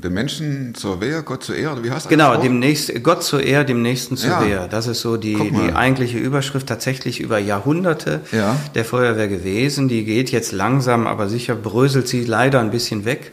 dem 0.00 0.14
Menschen 0.14 0.74
zur 0.76 1.00
Wehr, 1.00 1.22
Gott 1.22 1.42
zur 1.42 1.56
Ehre, 1.56 1.82
wie 1.82 1.90
heißt 1.90 2.04
das? 2.04 2.08
Genau, 2.08 2.40
demnächst, 2.40 3.02
Gott 3.02 3.24
zur 3.24 3.42
Ehre, 3.42 3.64
dem 3.64 3.82
Nächsten 3.82 4.16
zur 4.16 4.30
ja. 4.30 4.46
Wehr. 4.46 4.68
Das 4.68 4.86
ist 4.86 5.00
so 5.00 5.16
die, 5.16 5.34
die 5.34 5.72
eigentliche 5.72 6.18
Überschrift 6.18 6.68
tatsächlich 6.68 7.20
über 7.20 7.38
Jahrhunderte 7.38 8.20
ja. 8.30 8.56
der 8.76 8.84
Feuerwehr 8.84 9.26
gewesen. 9.26 9.88
Die 9.88 10.04
geht 10.04 10.30
jetzt 10.30 10.52
langsam, 10.52 11.08
aber 11.08 11.28
sicher 11.28 11.56
bröselt 11.56 12.06
sie 12.06 12.24
leider 12.24 12.60
ein 12.60 12.70
bisschen 12.70 13.04
weg. 13.04 13.32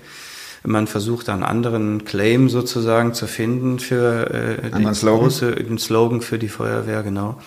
Man 0.63 0.87
versucht 0.87 1.29
einen 1.29 1.43
anderen 1.43 2.03
Claim 2.03 2.49
sozusagen 2.49 3.13
zu 3.13 3.27
finden 3.27 3.77
für 3.77 4.31
äh, 4.31 4.71
den, 4.71 4.95
Slogan. 4.95 5.19
Große, 5.19 5.51
den 5.51 5.77
Slogan 5.77 6.21
für 6.21 6.39
die 6.39 6.47
Feuerwehr, 6.47 7.03
genau. 7.03 7.37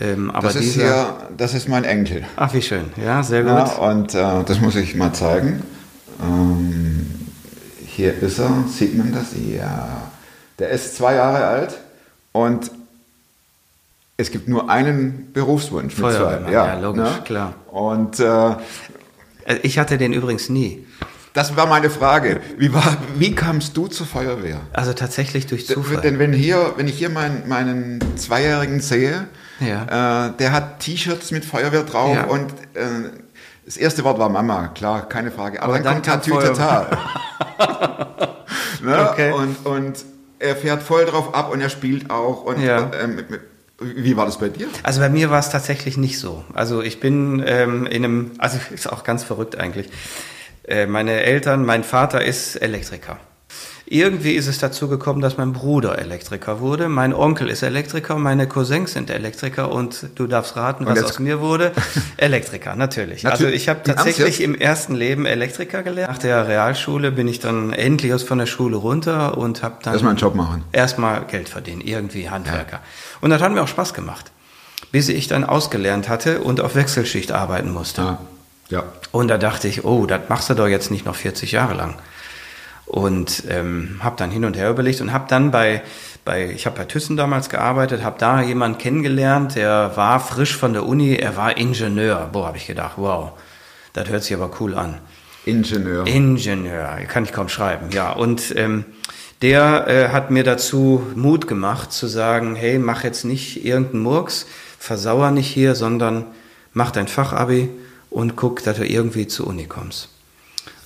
Ähm, 0.00 0.30
aber 0.30 0.48
das 0.48 0.56
ist 0.56 0.76
dieser, 0.76 0.86
ja, 0.86 1.28
das 1.36 1.52
ist 1.52 1.68
mein 1.68 1.84
Enkel. 1.84 2.24
Ach, 2.36 2.54
wie 2.54 2.62
schön. 2.62 2.86
Ja, 2.96 3.22
sehr 3.22 3.42
gut. 3.42 3.50
Ja, 3.50 3.64
und 3.64 4.14
äh, 4.14 4.44
das 4.46 4.60
muss 4.60 4.76
ich 4.76 4.94
mal 4.94 5.12
zeigen. 5.12 5.62
Ähm, 6.22 7.13
hier 7.94 8.14
ist 8.22 8.38
er, 8.38 8.64
sieht 8.68 8.96
man 8.96 9.12
das? 9.12 9.28
Ja. 9.34 10.02
Der 10.58 10.70
ist 10.70 10.96
zwei 10.96 11.14
Jahre 11.14 11.46
alt 11.46 11.78
und 12.32 12.70
es 14.16 14.30
gibt 14.30 14.48
nur 14.48 14.70
einen 14.70 15.32
Berufswunsch. 15.32 15.94
Feuerwehrmann, 15.94 16.44
zwei. 16.44 16.52
ja, 16.52 16.78
logisch, 16.78 17.24
klar. 17.24 17.54
Und 17.70 18.20
äh, 18.20 18.50
Äh, 19.46 19.56
Ich 19.62 19.78
hatte 19.78 19.98
den 19.98 20.12
übrigens 20.12 20.48
nie. 20.48 20.86
das 21.34 21.56
war 21.56 21.66
meine 21.66 21.90
Frage. 21.90 22.40
Wie, 22.56 22.72
war, 22.72 22.96
wie 23.16 23.34
kamst 23.34 23.76
du 23.76 23.88
zur 23.88 24.06
Feuerwehr? 24.06 24.60
Also 24.72 24.92
tatsächlich 24.92 25.46
durch 25.46 25.66
Zufall. 25.66 26.00
Denn 26.00 26.18
wenn, 26.20 26.32
hier, 26.32 26.74
wenn 26.76 26.86
ich 26.88 26.96
hier 26.96 27.10
meinen, 27.10 27.48
meinen 27.48 28.00
Zweijährigen 28.16 28.80
sehe, 28.80 29.26
Ja. 29.60 30.28
äh, 30.28 30.32
der 30.38 30.52
hat 30.52 30.80
T-Shirts 30.80 31.30
mit 31.32 31.44
Feuerwehr 31.44 31.82
drauf 31.82 32.14
Ja. 32.14 32.24
und 32.24 32.52
äh, 32.74 33.10
das 33.66 33.76
erste 33.76 34.04
Wort 34.04 34.18
war 34.18 34.28
Mama, 34.28 34.68
klar, 34.68 35.08
keine 35.08 35.30
Frage. 35.32 35.60
Aber, 35.62 35.74
Aber 35.74 35.82
dann, 35.82 36.00
dann 36.02 36.20
kommt 36.20 36.24
Tatütata. 36.26 36.86
ne? 38.82 39.08
Okay. 39.10 39.32
und, 39.32 39.64
und 39.66 40.04
er 40.38 40.56
fährt 40.56 40.82
voll 40.82 41.04
drauf 41.06 41.34
ab 41.34 41.52
und 41.52 41.60
er 41.60 41.70
spielt 41.70 42.10
auch. 42.10 42.44
Und, 42.44 42.60
Ja. 42.62 42.90
ähm, 43.02 43.24
wie 43.80 44.16
war 44.16 44.26
das 44.26 44.38
bei 44.38 44.48
dir? 44.48 44.68
Also 44.82 45.00
bei 45.00 45.08
mir 45.08 45.30
war 45.30 45.38
es 45.40 45.50
tatsächlich 45.50 45.96
nicht 45.96 46.18
so. 46.18 46.44
Also 46.54 46.82
ich 46.82 47.00
bin 47.00 47.42
ähm, 47.46 47.86
in 47.86 48.04
einem, 48.04 48.30
also 48.38 48.58
ist 48.74 48.90
auch 48.92 49.04
ganz 49.04 49.24
verrückt 49.24 49.56
eigentlich. 49.58 49.88
Äh, 50.66 50.86
meine 50.86 51.22
Eltern, 51.22 51.64
mein 51.64 51.84
Vater 51.84 52.24
ist 52.24 52.56
Elektriker. 52.56 53.18
Irgendwie 53.86 54.32
ist 54.32 54.46
es 54.46 54.58
dazu 54.58 54.88
gekommen, 54.88 55.20
dass 55.20 55.36
mein 55.36 55.52
Bruder 55.52 55.98
Elektriker 55.98 56.60
wurde. 56.60 56.88
Mein 56.88 57.12
Onkel 57.12 57.50
ist 57.50 57.62
Elektriker, 57.62 58.16
meine 58.16 58.48
Cousins 58.48 58.92
sind 58.92 59.10
Elektriker 59.10 59.70
und 59.70 60.06
du 60.14 60.26
darfst 60.26 60.56
raten, 60.56 60.86
was 60.86 61.04
aus 61.04 61.18
mir 61.18 61.40
wurde. 61.40 61.72
Elektriker, 62.16 62.76
natürlich. 62.76 63.26
Also 63.26 63.46
ich 63.46 63.68
habe 63.68 63.82
tatsächlich 63.82 64.40
im 64.40 64.54
ersten 64.54 64.94
Leben 64.94 65.26
Elektriker 65.26 65.82
gelernt. 65.82 66.10
Nach 66.10 66.18
der 66.18 66.48
Realschule 66.48 67.12
bin 67.12 67.28
ich 67.28 67.40
dann 67.40 67.74
endlich 67.74 68.14
aus 68.14 68.22
von 68.22 68.38
der 68.38 68.46
Schule 68.46 68.76
runter 68.76 69.36
und 69.36 69.62
habe 69.62 69.76
dann 69.82 69.92
Erstmal 69.92 70.12
einen 70.12 70.18
Job 70.18 70.34
machen. 70.34 70.64
erstmal 70.72 71.26
Geld 71.26 71.50
verdienen, 71.50 71.82
irgendwie 71.82 72.30
Handwerker. 72.30 72.80
Und 73.20 73.30
das 73.30 73.42
hat 73.42 73.52
mir 73.52 73.62
auch 73.62 73.68
Spaß 73.68 73.92
gemacht, 73.92 74.32
bis 74.92 75.10
ich 75.10 75.28
dann 75.28 75.44
ausgelernt 75.44 76.08
hatte 76.08 76.40
und 76.40 76.62
auf 76.62 76.74
Wechselschicht 76.74 77.32
arbeiten 77.32 77.70
musste. 77.70 78.00
Ja. 78.00 78.18
ja. 78.70 78.84
Und 79.12 79.28
da 79.28 79.36
dachte 79.36 79.68
ich, 79.68 79.84
oh, 79.84 80.06
das 80.06 80.22
machst 80.30 80.48
du 80.48 80.54
doch 80.54 80.68
jetzt 80.68 80.90
nicht 80.90 81.04
noch 81.04 81.16
40 81.16 81.52
Jahre 81.52 81.74
lang. 81.74 81.96
Und 82.86 83.44
ähm, 83.48 84.00
habe 84.00 84.16
dann 84.18 84.30
hin 84.30 84.44
und 84.44 84.56
her 84.56 84.70
überlegt 84.70 85.00
und 85.00 85.12
habe 85.12 85.24
dann 85.28 85.50
bei, 85.50 85.82
bei 86.24 86.50
ich 86.50 86.66
habe 86.66 86.76
bei 86.76 86.84
Thyssen 86.84 87.16
damals 87.16 87.48
gearbeitet, 87.48 88.04
habe 88.04 88.18
da 88.18 88.42
jemanden 88.42 88.78
kennengelernt, 88.78 89.56
der 89.56 89.92
war 89.94 90.20
frisch 90.20 90.56
von 90.56 90.74
der 90.74 90.86
Uni, 90.86 91.14
er 91.14 91.36
war 91.36 91.56
Ingenieur. 91.56 92.28
Boah, 92.30 92.48
habe 92.48 92.58
ich 92.58 92.66
gedacht, 92.66 92.94
wow, 92.96 93.32
das 93.94 94.08
hört 94.08 94.22
sich 94.22 94.36
aber 94.36 94.50
cool 94.60 94.74
an. 94.74 94.98
Ingenieur. 95.46 96.06
Ingenieur, 96.06 96.96
kann 97.08 97.24
ich 97.24 97.32
kaum 97.32 97.48
schreiben, 97.48 97.90
ja. 97.90 98.12
Und 98.12 98.54
ähm, 98.56 98.84
der 99.42 99.88
äh, 99.88 100.08
hat 100.08 100.30
mir 100.30 100.44
dazu 100.44 101.02
Mut 101.14 101.46
gemacht, 101.46 101.92
zu 101.92 102.06
sagen, 102.06 102.54
hey, 102.54 102.78
mach 102.78 103.04
jetzt 103.04 103.24
nicht 103.24 103.64
irgendeinen 103.64 104.02
Murks, 104.02 104.46
versauer 104.78 105.30
nicht 105.30 105.48
hier, 105.48 105.74
sondern 105.74 106.26
mach 106.72 106.90
dein 106.90 107.08
Fachabi 107.08 107.68
und 108.10 108.36
guck, 108.36 108.62
dass 108.62 108.78
du 108.78 108.86
irgendwie 108.86 109.26
zur 109.26 109.46
Uni 109.46 109.66
kommst. 109.66 110.13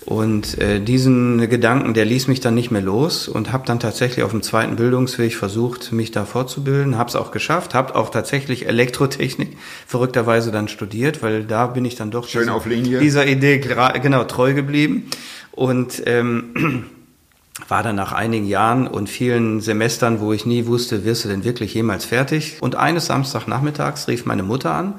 Und 0.09 0.57
äh, 0.57 0.81
diesen 0.81 1.51
Gedanken, 1.51 1.93
der 1.93 2.07
ließ 2.07 2.29
mich 2.29 2.41
dann 2.41 2.55
nicht 2.55 2.71
mehr 2.71 2.81
los 2.81 3.29
und 3.29 3.53
habe 3.53 3.67
dann 3.67 3.79
tatsächlich 3.79 4.25
auf 4.25 4.31
dem 4.31 4.41
zweiten 4.41 4.77
Bildungsweg 4.77 5.35
versucht, 5.35 5.93
mich 5.93 6.13
da 6.13 6.25
fortzubilden, 6.25 6.97
habe 6.97 7.11
es 7.11 7.15
auch 7.15 7.31
geschafft, 7.31 7.75
habe 7.75 7.95
auch 7.95 8.09
tatsächlich 8.09 8.67
Elektrotechnik 8.67 9.59
verrückterweise 9.87 10.51
dann 10.51 10.69
studiert, 10.69 11.23
weil 11.23 11.45
da 11.45 11.67
bin 11.67 11.85
ich 11.85 11.95
dann 11.95 12.11
doch 12.11 12.27
Schön 12.27 12.49
Linie. 12.65 13.01
dieser 13.01 13.27
Idee 13.27 13.59
genau 13.59 14.25
treu 14.25 14.55
geblieben 14.55 15.11
und 15.53 16.03
ähm, 16.07 16.87
war 17.69 17.83
dann 17.83 17.97
nach 17.97 18.13
einigen 18.13 18.47
Jahren 18.47 18.87
und 18.87 19.11
vielen 19.11 19.61
Semestern, 19.61 20.21
wo 20.21 20.33
ich 20.33 20.47
nie 20.47 20.65
wusste, 20.65 21.05
wirst 21.05 21.27
du 21.27 21.29
denn 21.29 21.45
wirklich 21.45 21.75
jemals 21.75 22.07
fertig? 22.07 22.57
Und 22.61 22.77
eines 22.77 23.05
Samstagnachmittags 23.05 24.09
rief 24.09 24.25
meine 24.25 24.43
Mutter 24.43 24.73
an 24.73 24.95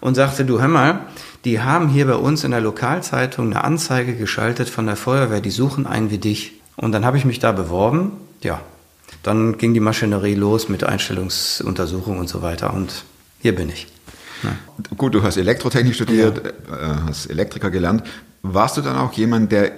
und 0.00 0.14
sagte, 0.14 0.44
du 0.44 0.60
hör 0.60 0.68
mal, 0.68 1.00
die 1.44 1.60
haben 1.60 1.88
hier 1.88 2.06
bei 2.06 2.14
uns 2.16 2.44
in 2.44 2.50
der 2.50 2.60
Lokalzeitung 2.60 3.46
eine 3.46 3.64
Anzeige 3.64 4.14
geschaltet 4.14 4.68
von 4.68 4.86
der 4.86 4.96
Feuerwehr, 4.96 5.40
die 5.40 5.50
suchen 5.50 5.86
einen 5.86 6.10
wie 6.10 6.18
dich. 6.18 6.60
Und 6.76 6.92
dann 6.92 7.04
habe 7.04 7.16
ich 7.16 7.24
mich 7.24 7.38
da 7.38 7.52
beworben, 7.52 8.12
ja. 8.42 8.60
Dann 9.22 9.58
ging 9.58 9.74
die 9.74 9.80
Maschinerie 9.80 10.34
los 10.34 10.68
mit 10.68 10.84
Einstellungsuntersuchung 10.84 12.18
und 12.18 12.28
so 12.28 12.42
weiter 12.42 12.72
und 12.74 13.04
hier 13.40 13.54
bin 13.54 13.68
ich. 13.68 13.88
Gut, 14.96 15.14
du 15.14 15.22
hast 15.22 15.36
Elektrotechnik 15.36 15.94
studiert, 15.94 16.46
äh, 16.46 16.50
hast 17.06 17.26
Elektriker 17.26 17.70
gelernt. 17.70 18.04
Warst 18.42 18.76
du 18.76 18.82
dann 18.82 18.96
auch 18.96 19.12
jemand, 19.14 19.50
der 19.50 19.72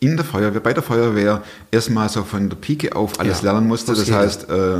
in 0.00 0.16
der 0.16 0.24
Feuerwehr, 0.24 0.60
bei 0.60 0.72
der 0.72 0.82
Feuerwehr 0.82 1.42
erstmal 1.70 2.08
so 2.08 2.24
von 2.24 2.48
der 2.48 2.56
Pike 2.56 2.96
auf 2.96 3.20
alles 3.20 3.42
Ja, 3.42 3.52
lernen 3.52 3.68
musste? 3.68 3.92
muss 3.92 4.00
Das 4.06 4.10
heißt, 4.10 4.48
äh, 4.48 4.76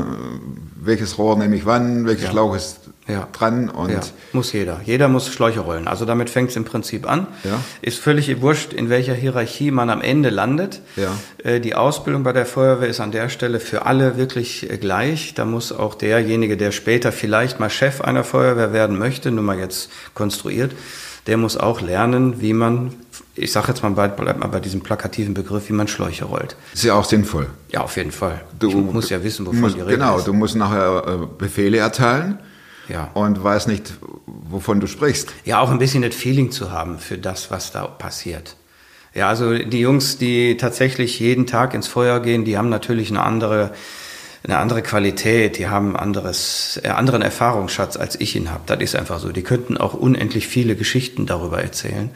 welches 0.81 1.19
Rohr 1.19 1.37
nehme 1.37 1.57
ich 1.57 1.67
wann, 1.67 2.07
welches 2.07 2.25
Ja. 2.25 2.31
Schlauch 2.31 2.57
ist 2.57 2.88
Ja. 3.09 3.27
dran 3.33 3.71
und 3.71 3.91
ja, 3.91 4.01
muss 4.33 4.53
jeder. 4.53 4.81
Jeder 4.85 5.09
muss 5.09 5.29
Schläuche 5.33 5.61
rollen. 5.61 5.89
Also 5.89 6.05
damit 6.05 6.29
fängt 6.31 6.51
es 6.51 6.57
im 6.57 6.65
Prinzip 6.65 7.09
an. 7.11 7.27
Ja. 7.43 7.59
Ist 7.81 7.99
völlig 7.99 8.41
wurscht, 8.43 8.73
in 8.75 8.91
welcher 8.91 9.15
Hierarchie 9.15 9.71
man 9.71 9.89
am 9.91 10.03
Ende 10.03 10.29
landet. 10.29 10.83
Äh, 11.43 11.61
Die 11.61 11.75
Ausbildung 11.75 12.23
bei 12.23 12.33
der 12.35 12.45
Feuerwehr 12.47 12.89
ist 12.89 13.01
an 13.01 13.11
der 13.11 13.29
Stelle 13.31 13.61
für 13.61 13.87
alle 13.87 14.17
wirklich 14.19 14.71
äh, 14.71 14.77
gleich. 14.77 15.33
Da 15.35 15.45
muss 15.47 15.73
auch 15.73 15.95
derjenige, 15.95 16.57
der 16.59 16.71
später 16.71 17.11
vielleicht 17.11 17.59
mal 17.61 17.71
Chef 17.71 18.01
einer 18.03 18.25
Feuerwehr 18.25 18.73
werden 18.75 18.99
möchte, 18.99 19.31
nur 19.31 19.43
mal 19.45 19.59
jetzt 19.59 19.91
konstruiert, 20.15 20.73
der 21.27 21.37
muss 21.37 21.57
auch 21.57 21.81
lernen, 21.81 22.41
wie 22.41 22.53
man, 22.55 22.95
ich 23.35 23.53
sage 23.53 23.69
jetzt 23.69 23.83
mal, 23.83 23.91
bei, 23.91 24.09
bleib 24.09 24.39
mal 24.39 24.47
bei 24.49 24.61
diesem 24.61 24.81
plakativen 24.81 25.35
Begriff, 25.35 25.69
wie 25.69 25.75
man 25.75 25.87
Schläuche 25.89 26.25
rollt. 26.25 26.57
ist 26.75 26.85
ja 26.85 26.95
auch 26.95 27.05
sinnvoll. 27.05 27.47
Ja, 27.71 27.83
auf 27.83 27.97
jeden 27.97 28.13
Fall. 28.13 28.41
Du 28.59 28.69
ich 28.69 28.75
muss 28.77 29.11
ja 29.11 29.23
wissen, 29.23 29.45
wovon 29.47 29.61
musst, 29.61 29.77
die 29.77 29.81
Rede 29.81 29.99
Genau, 29.99 30.19
ist. 30.19 30.27
du 30.27 30.33
musst 30.33 30.57
nachher 30.57 31.03
äh, 31.07 31.27
Befehle 31.39 31.79
erteilen 31.79 32.39
Ja. 32.89 33.11
und 33.15 33.43
weißt 33.43 33.69
nicht, 33.69 33.95
wovon 34.27 34.81
du 34.81 34.87
sprichst. 34.87 35.33
Ja, 35.45 35.61
auch 35.61 35.71
ein 35.71 35.79
bisschen 35.79 36.03
das 36.03 36.15
Feeling 36.15 36.51
zu 36.51 36.73
haben 36.73 36.99
für 36.99 37.19
das, 37.19 37.51
was 37.51 37.71
da 37.71 37.87
passiert. 37.87 38.57
Ja, 39.15 39.29
also 39.29 39.57
die 39.57 39.81
Jungs, 39.81 40.19
die 40.19 40.57
tatsächlich 40.57 41.19
jeden 41.19 41.47
Tag 41.47 41.75
ins 41.75 41.89
Feuer 41.89 42.21
gehen, 42.21 42.45
die 42.45 42.57
haben 42.57 42.69
natürlich 42.69 43.11
eine 43.11 43.23
andere, 43.23 43.73
eine 44.45 44.59
andere 44.59 44.83
Qualität, 44.83 45.59
die 45.59 45.69
haben 45.69 45.97
anderes, 45.97 46.81
äh, 46.83 46.89
anderen 46.89 47.23
Erfahrungsschatz, 47.23 47.97
als 47.97 48.21
ich 48.21 48.37
ihn 48.37 48.51
habe. 48.51 48.63
Das 48.67 48.81
ist 48.81 48.97
einfach 48.97 49.19
so. 49.19 49.33
Die 49.33 49.43
könnten 49.43 49.77
auch 49.77 49.95
unendlich 49.95 50.47
viele 50.47 50.77
Geschichten 50.77 51.27
darüber 51.27 51.63
erzählen. 51.63 52.11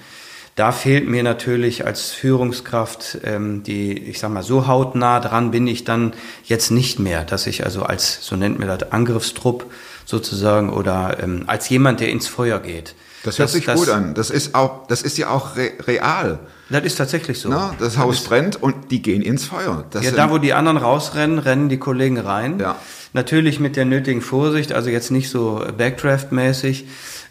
Da 0.55 0.71
fehlt 0.71 1.09
mir 1.09 1.23
natürlich 1.23 1.87
als 1.87 2.11
Führungskraft 2.11 3.19
ähm, 3.25 3.63
die, 3.63 3.99
ich 3.99 4.19
sag 4.19 4.31
mal, 4.31 4.43
so 4.43 4.67
hautnah 4.67 5.19
dran 5.19 5.51
bin 5.51 5.67
ich 5.67 5.85
dann 5.85 6.13
jetzt 6.45 6.71
nicht 6.71 6.99
mehr, 6.99 7.25
dass 7.25 7.47
ich 7.47 7.65
also 7.65 7.85
als, 7.85 8.19
so 8.21 8.37
nennt 8.37 8.59
mir 8.59 8.67
das, 8.67 8.93
Angriffstrupp 8.93 9.71
sozusagen 10.05 10.71
oder 10.71 11.17
ähm, 11.23 11.45
als 11.47 11.69
jemand, 11.71 12.01
der 12.01 12.11
ins 12.11 12.27
Feuer 12.27 12.59
geht. 12.59 12.95
Das 13.25 13.39
hört 13.39 13.51
sich 13.51 13.67
gut 13.67 13.89
an. 13.89 14.15
Das 14.15 14.31
ist 14.31 14.55
auch, 14.55 14.87
das 14.89 15.03
ist 15.03 15.17
ja 15.17 15.31
auch 15.31 15.57
re 15.57 15.71
real. 15.87 16.41
Das 16.69 16.85
ist 16.85 16.97
tatsächlich 16.97 17.39
so. 17.39 17.49
Ne? 17.49 17.75
Das 17.79 17.99
Haus 17.99 18.25
brennt 18.25 18.61
und 18.61 18.91
die 18.91 19.03
gehen 19.03 19.23
ins 19.23 19.45
Feuer. 19.45 19.85
Das 19.91 20.05
Ja, 20.05 20.11
da 20.11 20.31
wo 20.31 20.39
die 20.39 20.55
anderen 20.55 20.79
rausrennen, 20.79 21.39
rennen 21.39 21.69
die 21.69 21.79
Kollegen 21.79 22.19
rein. 22.19 22.59
Ja. 22.59 22.77
Natürlich 23.13 23.61
mit 23.61 23.77
der 23.77 23.85
nötigen 23.85 24.23
Vorsicht, 24.23 24.73
also 24.73 24.89
jetzt 24.89 25.11
nicht 25.11 25.29
so 25.29 25.65
Backdraft-mäßig, 25.77 26.87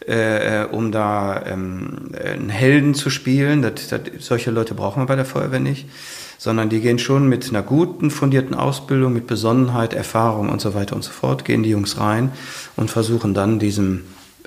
äh, 0.07 0.63
äh, 0.63 0.65
um 0.65 0.91
da 0.91 1.43
ähm, 1.45 2.11
einen 2.23 2.49
Helden 2.49 2.93
zu 2.95 3.09
spielen. 3.09 3.61
Das, 3.61 3.87
das, 3.89 4.01
solche 4.19 4.51
Leute 4.51 4.73
brauchen 4.73 5.01
wir 5.01 5.05
bei 5.05 5.15
der 5.15 5.25
Feuerwehr 5.25 5.59
nicht. 5.59 5.87
Sondern 6.37 6.69
die 6.69 6.79
gehen 6.81 6.97
schon 6.97 7.29
mit 7.29 7.49
einer 7.49 7.61
guten, 7.61 8.09
fundierten 8.09 8.55
Ausbildung, 8.55 9.13
mit 9.13 9.27
Besonnenheit, 9.27 9.93
Erfahrung 9.93 10.49
und 10.49 10.59
so 10.59 10.73
weiter 10.73 10.95
und 10.95 11.03
so 11.03 11.11
fort, 11.11 11.45
gehen 11.45 11.61
die 11.61 11.69
Jungs 11.69 11.99
rein 11.99 12.31
und 12.75 12.89
versuchen 12.89 13.35
dann 13.35 13.59
diesem 13.59 14.01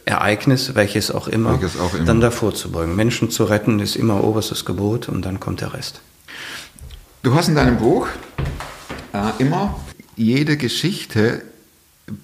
Ereignis, 0.05 0.75
welches 0.75 1.13
auch 1.13 1.29
immer, 1.29 1.53
Welches 1.53 1.79
auch 1.79 1.95
immer. 1.95 2.05
dann 2.05 2.21
davor 2.21 2.53
zu 2.53 2.73
beugen. 2.73 2.97
Menschen 2.97 3.31
zu 3.31 3.45
retten 3.45 3.79
ist 3.79 3.95
immer 3.95 4.25
oberstes 4.25 4.65
Gebot 4.65 5.09
und 5.09 5.25
dann 5.25 5.39
kommt 5.39 5.61
der 5.61 5.73
Rest. 5.73 6.01
Du 7.23 7.35
hast 7.35 7.49
in 7.49 7.55
deinem 7.55 7.79
Buch 7.79 8.09
äh, 9.13 9.31
immer, 9.43 9.79
jede 10.17 10.57
Geschichte 10.57 11.43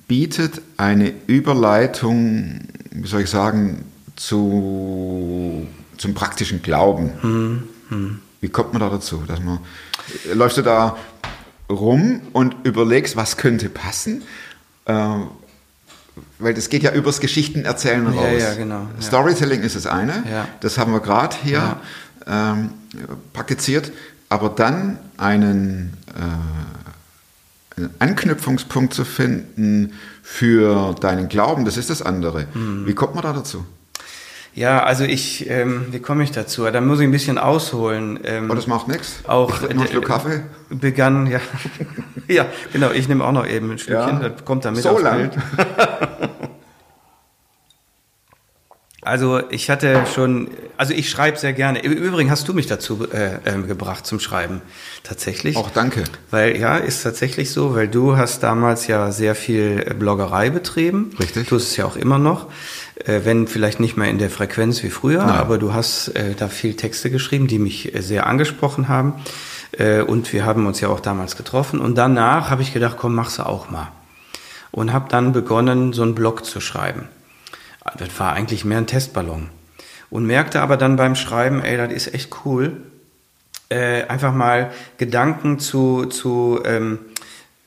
bietet 0.08 0.60
eine 0.76 1.12
Überleitung, 1.26 2.60
wie 2.90 3.08
soll 3.08 3.22
ich 3.22 3.30
sagen, 3.30 3.84
zu, 4.16 5.66
zum 5.96 6.14
praktischen 6.14 6.62
Glauben. 6.62 7.68
Wie 8.40 8.48
kommt 8.48 8.72
man 8.72 8.80
da 8.80 8.88
dazu? 8.88 9.22
Dass 9.26 9.40
man, 9.40 9.58
läufst 10.32 10.58
du 10.58 10.62
da 10.62 10.96
rum 11.68 12.22
und 12.32 12.56
überlegst, 12.64 13.16
was 13.16 13.36
könnte 13.36 13.68
passen? 13.68 14.22
Äh, 14.86 15.08
weil 16.38 16.54
das 16.54 16.68
geht 16.68 16.82
ja 16.82 16.92
übers 16.92 17.20
Geschichtenerzählen 17.20 18.06
raus. 18.06 18.24
Ja, 18.32 18.50
ja, 18.50 18.54
genau, 18.54 18.88
ja. 18.94 19.02
Storytelling 19.02 19.62
ist 19.62 19.76
das 19.76 19.86
eine. 19.86 20.22
Das 20.60 20.78
haben 20.78 20.92
wir 20.92 21.00
gerade 21.00 21.36
hier 21.42 21.76
ähm, 22.26 22.70
praktiziert. 23.32 23.92
Aber 24.28 24.48
dann 24.48 24.98
einen, 25.16 25.96
äh, 26.08 26.20
einen 27.80 27.94
Anknüpfungspunkt 27.98 28.94
zu 28.94 29.04
finden 29.04 29.92
für 30.22 30.94
deinen 31.00 31.28
Glauben, 31.28 31.64
das 31.64 31.76
ist 31.76 31.90
das 31.90 32.02
andere. 32.02 32.46
Mhm. 32.54 32.86
Wie 32.86 32.94
kommt 32.94 33.14
man 33.14 33.22
da 33.24 33.32
dazu? 33.32 33.64
Ja, 34.52 34.82
also 34.82 35.04
ich, 35.04 35.48
ähm, 35.48 35.86
wie 35.92 36.00
komme 36.00 36.24
ich 36.24 36.32
dazu? 36.32 36.64
Da 36.64 36.80
muss 36.80 36.98
ich 36.98 37.04
ein 37.04 37.12
bisschen 37.12 37.38
ausholen. 37.38 38.18
Ähm, 38.24 38.50
Oh, 38.50 38.54
das 38.54 38.66
macht 38.66 38.88
nichts. 38.88 39.20
auch 39.28 39.54
Ich 39.54 39.62
noch 39.62 39.70
einen 39.70 39.86
Schluck 39.86 40.06
Kaffee. 40.06 40.42
begann, 40.70 41.28
ja, 41.28 41.38
ja, 42.28 42.46
genau. 42.72 42.90
Ich 42.90 43.08
nehme 43.08 43.24
auch 43.24 43.30
noch 43.32 43.46
eben 43.46 43.70
ein 43.70 43.78
Schlückchen. 43.78 44.20
Ja. 44.20 44.28
Das 44.28 44.44
kommt 44.44 44.64
dann 44.64 44.74
mit 44.74 44.82
So 44.82 44.90
aufs 44.90 45.02
lang. 45.02 45.30
Also 49.10 49.42
ich 49.50 49.70
hatte 49.70 50.04
schon, 50.14 50.46
also 50.76 50.94
ich 50.94 51.10
schreibe 51.10 51.36
sehr 51.36 51.52
gerne. 51.52 51.80
Im 51.80 51.90
Übrigen 51.90 52.30
hast 52.30 52.46
du 52.46 52.54
mich 52.54 52.68
dazu 52.68 53.08
äh, 53.10 53.38
ähm, 53.44 53.66
gebracht 53.66 54.06
zum 54.06 54.20
Schreiben, 54.20 54.62
tatsächlich. 55.02 55.56
Auch 55.56 55.70
danke. 55.70 56.04
Weil 56.30 56.56
ja, 56.56 56.76
ist 56.76 57.02
tatsächlich 57.02 57.50
so, 57.50 57.74
weil 57.74 57.88
du 57.88 58.16
hast 58.16 58.44
damals 58.44 58.86
ja 58.86 59.10
sehr 59.10 59.34
viel 59.34 59.84
äh, 59.84 59.94
Bloggerei 59.94 60.50
betrieben. 60.50 61.10
Richtig. 61.18 61.48
Du 61.48 61.56
es 61.56 61.76
ja 61.76 61.86
auch 61.86 61.96
immer 61.96 62.20
noch, 62.20 62.46
äh, 63.04 63.22
wenn 63.24 63.48
vielleicht 63.48 63.80
nicht 63.80 63.96
mehr 63.96 64.08
in 64.08 64.18
der 64.18 64.30
Frequenz 64.30 64.80
wie 64.84 64.90
früher, 64.90 65.24
Nein. 65.24 65.38
aber 65.38 65.58
du 65.58 65.74
hast 65.74 66.10
äh, 66.10 66.34
da 66.36 66.46
viel 66.46 66.76
Texte 66.76 67.10
geschrieben, 67.10 67.48
die 67.48 67.58
mich 67.58 67.92
äh, 67.92 68.02
sehr 68.02 68.28
angesprochen 68.28 68.88
haben. 68.88 69.14
Äh, 69.72 70.02
und 70.02 70.32
wir 70.32 70.44
haben 70.44 70.66
uns 70.66 70.80
ja 70.80 70.86
auch 70.86 71.00
damals 71.00 71.36
getroffen. 71.36 71.80
Und 71.80 71.98
danach 71.98 72.48
habe 72.48 72.62
ich 72.62 72.72
gedacht, 72.72 72.96
komm, 72.96 73.16
mach's 73.16 73.40
auch 73.40 73.70
mal. 73.70 73.88
Und 74.70 74.92
habe 74.92 75.06
dann 75.08 75.32
begonnen, 75.32 75.92
so 75.92 76.02
einen 76.02 76.14
Blog 76.14 76.44
zu 76.44 76.60
schreiben. 76.60 77.08
Das 77.96 78.18
war 78.18 78.32
eigentlich 78.32 78.64
mehr 78.64 78.78
ein 78.78 78.86
Testballon. 78.86 79.48
Und 80.10 80.26
merkte 80.26 80.60
aber 80.60 80.76
dann 80.76 80.96
beim 80.96 81.14
Schreiben, 81.14 81.62
ey, 81.62 81.76
das 81.76 81.92
ist 81.92 82.14
echt 82.14 82.44
cool, 82.44 82.82
äh, 83.68 84.04
einfach 84.06 84.34
mal 84.34 84.72
Gedanken 84.98 85.58
zu, 85.60 86.06
zu 86.06 86.60
ähm, 86.64 86.98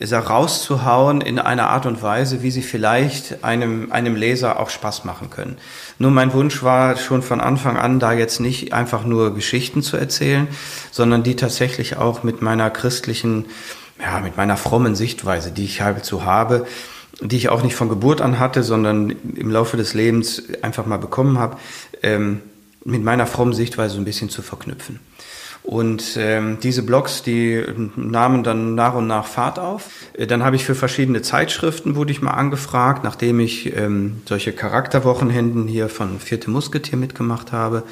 rauszuhauen 0.01 1.21
in 1.21 1.39
einer 1.39 1.69
Art 1.69 1.85
und 1.85 2.01
Weise, 2.01 2.43
wie 2.43 2.51
sie 2.51 2.61
vielleicht 2.61 3.43
einem, 3.43 3.91
einem 3.91 4.15
Leser 4.15 4.59
auch 4.59 4.69
Spaß 4.69 5.05
machen 5.05 5.29
können. 5.29 5.57
Nur 5.99 6.11
mein 6.11 6.33
Wunsch 6.33 6.61
war 6.61 6.97
schon 6.97 7.21
von 7.21 7.39
Anfang 7.39 7.77
an, 7.77 7.99
da 7.99 8.11
jetzt 8.11 8.41
nicht 8.41 8.73
einfach 8.73 9.05
nur 9.05 9.33
Geschichten 9.33 9.81
zu 9.81 9.95
erzählen, 9.95 10.49
sondern 10.91 11.23
die 11.23 11.37
tatsächlich 11.37 11.95
auch 11.95 12.23
mit 12.23 12.41
meiner 12.41 12.69
christlichen, 12.69 13.45
ja, 14.01 14.19
mit 14.19 14.35
meiner 14.35 14.57
frommen 14.57 14.95
Sichtweise, 14.95 15.51
die 15.51 15.63
ich 15.63 15.81
halt 15.81 16.03
so 16.03 16.25
habe, 16.25 16.67
die 17.23 17.37
ich 17.37 17.49
auch 17.49 17.63
nicht 17.63 17.75
von 17.75 17.89
Geburt 17.89 18.21
an 18.21 18.39
hatte, 18.39 18.63
sondern 18.63 19.11
im 19.35 19.49
Laufe 19.49 19.77
des 19.77 19.93
Lebens 19.93 20.43
einfach 20.61 20.85
mal 20.85 20.97
bekommen 20.97 21.39
habe, 21.39 21.57
ähm, 22.01 22.41
mit 22.85 23.03
meiner 23.03 23.25
frommen 23.25 23.53
Sichtweise 23.53 23.95
so 23.95 24.01
ein 24.01 24.05
bisschen 24.05 24.29
zu 24.29 24.41
verknüpfen. 24.41 24.99
Und 25.63 26.17
ähm, 26.17 26.57
diese 26.61 26.83
Blogs, 26.83 27.23
die 27.23 27.63
nahmen 27.95 28.43
dann 28.43 28.75
nach 28.75 28.95
und 28.95 29.07
nach 29.07 29.25
Fahrt 29.25 29.59
auf. 29.59 29.89
Äh, 30.13 30.27
Dann 30.27 30.43
habe 30.43 30.57
ich 30.57 30.65
für 30.65 30.75
verschiedene 30.75 31.21
Zeitschriften, 31.21 31.95
wurde 31.95 32.11
ich 32.11 32.21
mal 32.21 32.31
angefragt, 32.31 33.05
nachdem 33.05 33.39
ich 33.39 33.73
ähm, 33.75 34.21
solche 34.27 34.51
Charakterwochenenden 34.51 35.67
hier 35.67 35.87
von 35.87 36.19
Vierte 36.19 36.49
Musketier 36.49 36.97
mitgemacht 36.97 37.53
habe. 37.53 37.83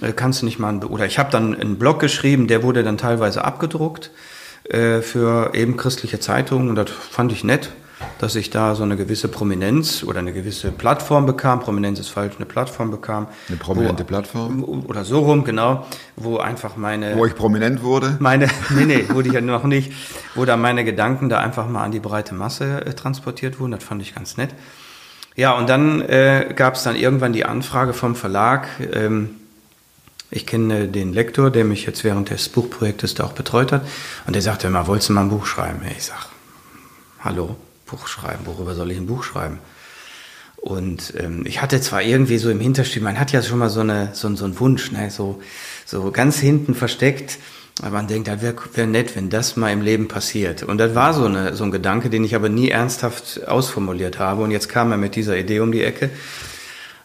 Äh, 0.00 0.12
kannst 0.12 0.42
du 0.42 0.46
nicht 0.46 0.58
mal, 0.58 0.70
ein, 0.70 0.82
oder 0.82 1.06
ich 1.06 1.20
habe 1.20 1.30
dann 1.30 1.54
einen 1.54 1.78
Blog 1.78 2.00
geschrieben, 2.00 2.48
der 2.48 2.64
wurde 2.64 2.82
dann 2.82 2.98
teilweise 2.98 3.44
abgedruckt 3.44 4.10
äh, 4.64 5.00
für 5.00 5.54
eben 5.54 5.76
christliche 5.76 6.18
Zeitungen 6.18 6.68
und 6.68 6.74
das 6.74 6.90
fand 6.90 7.30
ich 7.30 7.44
nett, 7.44 7.70
dass 8.18 8.34
ich 8.34 8.50
da 8.50 8.74
so 8.74 8.82
eine 8.82 8.96
gewisse 8.96 9.28
Prominenz 9.28 10.02
oder 10.02 10.20
eine 10.20 10.32
gewisse 10.32 10.70
Plattform 10.70 11.26
bekam. 11.26 11.60
Prominenz 11.60 11.98
ist 11.98 12.08
falsch, 12.08 12.34
eine 12.36 12.46
Plattform 12.46 12.90
bekam. 12.90 13.28
Eine 13.48 13.56
prominente 13.56 14.04
wo, 14.04 14.06
Plattform. 14.06 14.64
Oder 14.64 15.04
so 15.04 15.20
rum, 15.20 15.44
genau, 15.44 15.86
wo 16.16 16.38
einfach 16.38 16.76
meine 16.76 17.16
Wo 17.16 17.26
ich 17.26 17.34
prominent 17.34 17.82
wurde. 17.82 18.16
meine, 18.18 18.48
nee, 18.70 18.84
nee, 18.84 19.04
wurde 19.08 19.28
ich 19.28 19.34
ja 19.34 19.40
noch 19.40 19.64
nicht, 19.64 19.92
wo 20.34 20.44
da 20.44 20.56
meine 20.56 20.84
Gedanken 20.84 21.28
da 21.28 21.38
einfach 21.38 21.68
mal 21.68 21.84
an 21.84 21.92
die 21.92 22.00
breite 22.00 22.34
Masse 22.34 22.84
äh, 22.84 22.94
transportiert 22.94 23.60
wurden. 23.60 23.72
Das 23.72 23.84
fand 23.84 24.02
ich 24.02 24.14
ganz 24.14 24.36
nett. 24.36 24.50
Ja, 25.34 25.52
und 25.52 25.68
dann 25.68 26.00
äh, 26.00 26.52
gab 26.56 26.74
es 26.76 26.82
dann 26.82 26.96
irgendwann 26.96 27.32
die 27.32 27.44
Anfrage 27.44 27.92
vom 27.92 28.16
Verlag. 28.16 28.68
Ähm, 28.92 29.36
ich 30.30 30.46
kenne 30.46 30.88
den 30.88 31.12
Lektor, 31.12 31.50
der 31.50 31.64
mich 31.64 31.86
jetzt 31.86 32.02
während 32.02 32.30
des 32.30 32.48
Buchprojektes 32.48 33.14
da 33.14 33.24
auch 33.24 33.32
betreut 33.32 33.70
hat. 33.70 33.86
Und 34.26 34.34
der 34.34 34.42
sagte 34.42 34.66
immer, 34.66 34.86
wolltest 34.86 35.10
du 35.10 35.12
mal 35.12 35.22
ein 35.22 35.28
Buch 35.28 35.46
schreiben? 35.46 35.80
Ich 35.96 36.04
sag, 36.04 36.26
hallo, 37.20 37.56
Buch 37.86 38.06
schreiben, 38.06 38.44
worüber 38.44 38.74
soll 38.74 38.90
ich 38.90 38.98
ein 38.98 39.06
Buch 39.06 39.24
schreiben? 39.24 39.58
Und 40.56 41.14
ähm, 41.18 41.44
ich 41.46 41.62
hatte 41.62 41.80
zwar 41.80 42.02
irgendwie 42.02 42.38
so 42.38 42.50
im 42.50 42.60
Hinterstübchen, 42.60 43.04
man 43.04 43.20
hat 43.20 43.32
ja 43.32 43.42
schon 43.42 43.58
mal 43.58 43.70
so, 43.70 43.80
eine, 43.80 44.10
so, 44.14 44.34
so 44.34 44.44
einen 44.44 44.58
Wunsch, 44.58 44.90
ne? 44.90 45.10
so, 45.10 45.40
so 45.84 46.10
ganz 46.10 46.38
hinten 46.38 46.74
versteckt, 46.74 47.38
aber 47.82 47.90
man 47.90 48.08
denkt, 48.08 48.26
das 48.28 48.42
wäre 48.42 48.56
wär 48.74 48.86
nett, 48.86 49.14
wenn 49.16 49.30
das 49.30 49.56
mal 49.56 49.70
im 49.70 49.82
Leben 49.82 50.08
passiert. 50.08 50.62
Und 50.62 50.78
das 50.78 50.94
war 50.94 51.12
so, 51.12 51.26
eine, 51.26 51.54
so 51.54 51.64
ein 51.64 51.70
Gedanke, 51.70 52.10
den 52.10 52.24
ich 52.24 52.34
aber 52.34 52.48
nie 52.48 52.70
ernsthaft 52.70 53.46
ausformuliert 53.46 54.18
habe. 54.18 54.42
Und 54.42 54.50
jetzt 54.50 54.68
kam 54.68 54.90
er 54.90 54.96
mit 54.96 55.14
dieser 55.14 55.36
Idee 55.36 55.60
um 55.60 55.72
die 55.72 55.84
Ecke. 55.84 56.10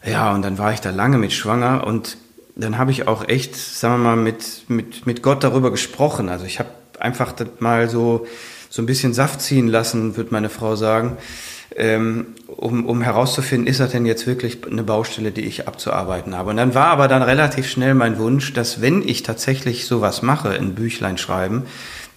Ja, 0.05 0.33
und 0.33 0.41
dann 0.43 0.57
war 0.57 0.73
ich 0.73 0.79
da 0.79 0.89
lange 0.89 1.17
mit 1.17 1.33
schwanger 1.33 1.85
und 1.85 2.17
dann 2.55 2.77
habe 2.77 2.91
ich 2.91 3.07
auch 3.07 3.27
echt, 3.27 3.55
sagen 3.55 4.01
wir 4.01 4.15
mal, 4.15 4.15
mit, 4.15 4.69
mit, 4.69 5.05
mit 5.05 5.21
Gott 5.21 5.43
darüber 5.43 5.71
gesprochen. 5.71 6.29
Also 6.29 6.45
ich 6.45 6.59
habe 6.59 6.69
einfach 7.01 7.33
mal 7.59 7.89
so, 7.89 8.25
so 8.69 8.81
ein 8.81 8.85
bisschen 8.85 9.13
Saft 9.13 9.41
ziehen 9.41 9.67
lassen, 9.67 10.15
wird 10.17 10.31
meine 10.31 10.49
Frau 10.49 10.75
sagen, 10.75 11.17
ähm, 11.75 12.27
um, 12.47 12.85
um 12.85 13.01
herauszufinden, 13.01 13.67
ist 13.67 13.79
das 13.79 13.91
denn 13.91 14.05
jetzt 14.05 14.27
wirklich 14.27 14.59
eine 14.69 14.83
Baustelle, 14.83 15.31
die 15.31 15.41
ich 15.41 15.67
abzuarbeiten 15.67 16.37
habe. 16.37 16.49
Und 16.49 16.57
dann 16.57 16.75
war 16.75 16.87
aber 16.87 17.07
dann 17.07 17.21
relativ 17.21 17.69
schnell 17.69 17.93
mein 17.93 18.17
Wunsch, 18.19 18.53
dass 18.53 18.81
wenn 18.81 19.07
ich 19.07 19.23
tatsächlich 19.23 19.85
sowas 19.85 20.21
mache, 20.21 20.49
ein 20.49 20.75
Büchlein 20.75 21.17
schreiben, 21.17 21.63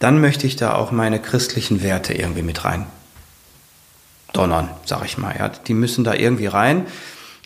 dann 0.00 0.20
möchte 0.20 0.46
ich 0.46 0.56
da 0.56 0.74
auch 0.74 0.90
meine 0.90 1.20
christlichen 1.20 1.82
Werte 1.82 2.14
irgendwie 2.14 2.42
mit 2.42 2.64
rein 2.64 2.86
donnern, 4.32 4.68
sag 4.84 5.04
ich 5.04 5.16
mal. 5.18 5.34
Ja. 5.38 5.48
Die 5.48 5.74
müssen 5.74 6.04
da 6.04 6.14
irgendwie 6.14 6.46
rein, 6.46 6.86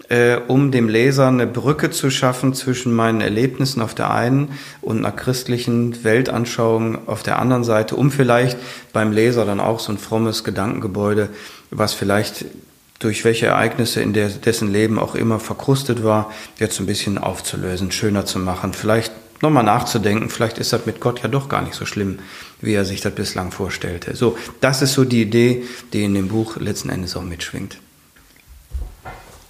äh, 0.08 0.36
um 0.48 0.70
dem 0.70 0.88
Leser 0.88 1.28
eine 1.28 1.46
Brücke 1.46 1.90
zu 1.90 2.10
schaffen 2.10 2.54
zwischen 2.54 2.94
meinen 2.94 3.20
Erlebnissen 3.20 3.82
auf 3.82 3.94
der 3.94 4.10
einen 4.10 4.50
und 4.80 4.98
einer 4.98 5.12
christlichen 5.12 6.02
Weltanschauung 6.04 7.06
auf 7.08 7.22
der 7.22 7.38
anderen 7.38 7.64
Seite, 7.64 7.96
um 7.96 8.10
vielleicht 8.10 8.58
beim 8.92 9.12
Leser 9.12 9.44
dann 9.44 9.60
auch 9.60 9.80
so 9.80 9.92
ein 9.92 9.98
frommes 9.98 10.44
Gedankengebäude, 10.44 11.28
was 11.70 11.94
vielleicht 11.94 12.46
durch 12.98 13.24
welche 13.24 13.46
Ereignisse 13.46 14.00
in 14.00 14.12
der, 14.12 14.28
dessen 14.28 14.72
Leben 14.72 14.98
auch 14.98 15.14
immer 15.14 15.38
verkrustet 15.38 16.02
war, 16.02 16.32
jetzt 16.58 16.80
ein 16.80 16.86
bisschen 16.86 17.18
aufzulösen, 17.18 17.92
schöner 17.92 18.26
zu 18.26 18.38
machen, 18.38 18.72
vielleicht 18.72 19.12
nochmal 19.40 19.62
nachzudenken, 19.62 20.30
vielleicht 20.30 20.58
ist 20.58 20.72
das 20.72 20.86
mit 20.86 21.00
Gott 21.00 21.22
ja 21.22 21.28
doch 21.28 21.48
gar 21.48 21.62
nicht 21.62 21.74
so 21.74 21.86
schlimm, 21.86 22.18
wie 22.60 22.74
er 22.74 22.84
sich 22.84 23.00
das 23.00 23.14
bislang 23.14 23.52
vorstellte. 23.52 24.16
So, 24.16 24.36
das 24.60 24.82
ist 24.82 24.94
so 24.94 25.04
die 25.04 25.22
Idee, 25.22 25.64
die 25.92 26.02
in 26.02 26.14
dem 26.14 26.28
Buch 26.28 26.56
letzten 26.56 26.88
Endes 26.88 27.14
auch 27.14 27.22
mitschwingt. 27.22 27.78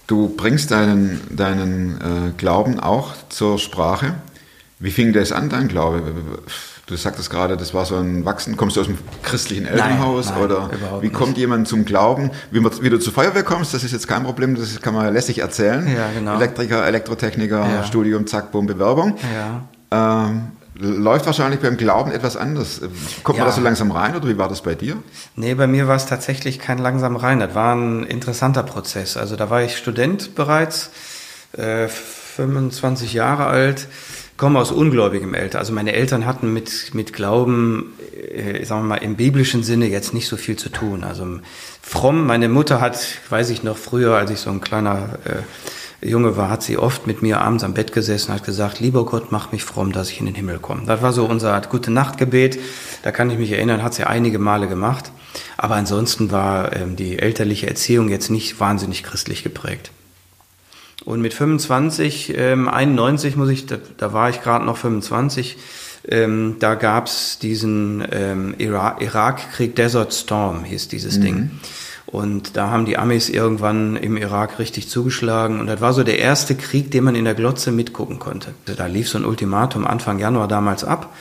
Du 0.09 0.27
bringst 0.35 0.71
deinen, 0.71 1.21
deinen 1.29 2.01
äh, 2.01 2.31
Glauben 2.35 2.79
auch 2.79 3.09
zur 3.29 3.59
Sprache. 3.59 4.15
Wie 4.79 4.89
fing 4.89 5.13
das 5.13 5.31
an, 5.31 5.49
dein 5.49 5.67
Glaube? 5.67 6.01
Du 6.87 6.95
sagtest 6.95 7.29
gerade, 7.29 7.55
das 7.57 7.75
war 7.75 7.85
so 7.85 7.95
ein 7.97 8.25
Wachsen. 8.25 8.57
Kommst 8.57 8.75
du 8.75 8.81
aus 8.81 8.87
dem 8.87 8.97
christlichen 9.21 9.67
Elternhaus? 9.67 10.31
nein, 10.31 10.41
oder 10.41 10.71
überhaupt 10.73 11.03
wie 11.03 11.09
kommt 11.11 11.33
nicht. 11.33 11.37
jemand 11.37 11.67
zum 11.67 11.85
Glauben? 11.85 12.31
Wie, 12.49 12.59
man, 12.59 12.71
wie 12.81 12.89
du 12.89 12.97
zur 12.97 13.13
Feuerwehr 13.13 13.43
kommst, 13.43 13.71
das 13.75 13.83
ist 13.83 13.91
jetzt 13.91 14.07
kein 14.07 14.23
Problem, 14.23 14.55
das 14.55 14.81
kann 14.81 14.95
man 14.95 15.13
lässig 15.13 15.37
erzählen. 15.37 15.87
Ja, 15.95 16.09
genau. 16.11 16.37
Elektriker, 16.37 16.87
Elektrotechniker, 16.87 17.59
Ja. 17.59 17.83
Studium, 17.83 18.25
zack, 18.25 18.51
bumm, 18.51 18.65
Bewerbung. 18.65 19.15
Ja. 19.91 20.25
Ähm, 20.25 20.47
läuft 20.79 21.25
wahrscheinlich 21.25 21.59
beim 21.59 21.77
Glauben 21.77 22.11
etwas 22.11 22.37
anders. 22.37 22.81
Kommt 23.23 23.37
Ja. 23.37 23.43
man 23.43 23.51
da 23.51 23.55
so 23.55 23.61
langsam 23.61 23.91
rein 23.91 24.15
oder 24.15 24.27
wie 24.27 24.37
war 24.37 24.47
das 24.47 24.61
bei 24.61 24.75
dir? 24.75 24.97
Nee, 25.35 25.53
bei 25.53 25.67
mir 25.67 25.87
war 25.87 25.95
es 25.95 26.05
tatsächlich 26.05 26.59
kein 26.59 26.77
langsam 26.77 27.15
rein. 27.15 27.39
Das 27.39 27.53
war 27.53 27.75
ein 27.75 28.03
interessanter 28.03 28.63
Prozess. 28.63 29.17
Also 29.17 29.35
da 29.35 29.49
war 29.49 29.61
ich 29.61 29.77
Student 29.77 30.35
bereits, 30.35 30.89
äh, 31.53 31.87
25 31.87 33.13
Jahre 33.13 33.45
alt, 33.47 33.87
komme 34.37 34.59
aus 34.59 34.71
ungläubigem 34.71 35.33
Eltern. 35.33 35.59
Also 35.59 35.73
meine 35.73 35.91
Eltern 35.93 36.25
hatten 36.25 36.53
mit, 36.53 36.93
mit 36.93 37.11
Glauben, 37.11 37.93
äh, 38.33 38.63
sagen 38.63 38.83
wir 38.83 38.87
mal, 38.87 38.95
im 39.03 39.17
biblischen 39.17 39.63
Sinne 39.63 39.87
jetzt 39.87 40.13
nicht 40.13 40.27
so 40.29 40.37
viel 40.37 40.55
zu 40.55 40.69
tun. 40.69 41.03
Also 41.03 41.27
fromm, 41.81 42.25
meine 42.25 42.47
Mutter 42.47 42.79
hat, 42.79 42.99
weiß 43.29 43.49
ich 43.49 43.63
noch 43.63 43.77
früher, 43.77 44.15
als 44.15 44.31
ich 44.31 44.39
so 44.39 44.49
ein 44.49 44.61
kleiner 44.61 45.19
äh, 45.25 45.41
Junge 46.01 46.37
war, 46.37 46.49
hat 46.49 46.63
sie 46.63 46.77
oft 46.77 47.07
mit 47.07 47.21
mir 47.21 47.41
abends 47.41 47.63
am 47.63 47.73
Bett 47.73 47.91
gesessen 47.91 48.31
und 48.31 48.37
hat 48.37 48.45
gesagt, 48.45 48.79
lieber 48.79 49.05
Gott, 49.05 49.31
mach 49.31 49.51
mich 49.51 49.63
fromm, 49.63 49.91
dass 49.91 50.09
ich 50.09 50.19
in 50.19 50.25
den 50.25 50.35
Himmel 50.35 50.59
komme. 50.59 50.83
Das 50.85 51.01
war 51.01 51.11
so 51.11 51.25
unser 51.25 51.59
gute 51.61 51.91
Nachtgebet. 51.91 52.59
Da 53.03 53.11
kann 53.11 53.29
ich 53.29 53.37
mich 53.37 53.51
erinnern, 53.51 53.83
hat 53.83 53.93
sie 53.93 54.05
einige 54.05 54.39
Male 54.39 54.67
gemacht. 54.67 55.11
Aber 55.57 55.75
ansonsten 55.75 56.31
war 56.31 56.75
ähm, 56.75 56.95
die 56.95 57.19
elterliche 57.19 57.67
Erziehung 57.67 58.07
jetzt 58.09 58.29
nicht 58.29 58.59
wahnsinnig 58.59 59.03
christlich 59.03 59.43
geprägt. 59.43 59.91
Und 61.03 61.21
mit 61.21 61.33
25, 61.33 62.33
ähm, 62.37 62.67
91 62.67 63.35
muss 63.35 63.49
ich, 63.49 63.65
da, 63.65 63.77
da 63.97 64.13
war 64.13 64.29
ich 64.29 64.41
gerade 64.41 64.65
noch 64.65 64.77
25, 64.77 65.57
ähm, 66.07 66.55
da 66.59 66.75
gab's 66.75 67.39
diesen 67.39 68.05
ähm, 68.11 68.55
Ira 68.57 68.97
Irakkrieg, 68.99 69.75
Desert 69.75 70.13
Storm 70.13 70.63
hieß 70.63 70.87
dieses 70.87 71.19
Ding. 71.19 71.51
Und 72.11 72.57
da 72.57 72.71
haben 72.71 72.85
die 72.85 72.97
Amis 72.97 73.29
irgendwann 73.29 73.95
im 73.95 74.17
Irak 74.17 74.57
richtig 74.57 74.89
zugeschlagen. 74.89 75.59
Und 75.59 75.67
das 75.67 75.79
war 75.79 75.93
so 75.93 76.03
der 76.03 76.17
erste 76.17 76.55
Krieg, 76.55 76.89
den 76.89 77.03
man 77.03 77.13
in 77.13 77.25
der 77.25 77.35
Glotze 77.35 77.71
mitgucken 77.71 78.17
konnte. 78.17 78.53
Da 78.65 78.87
lief 78.87 79.09
so 79.09 79.19
ein 79.19 79.25
Ultimatum 79.25 79.85
Anfang 79.85 80.17
Januar 80.17 80.47
damals 80.47 80.83
ab. 80.83 81.13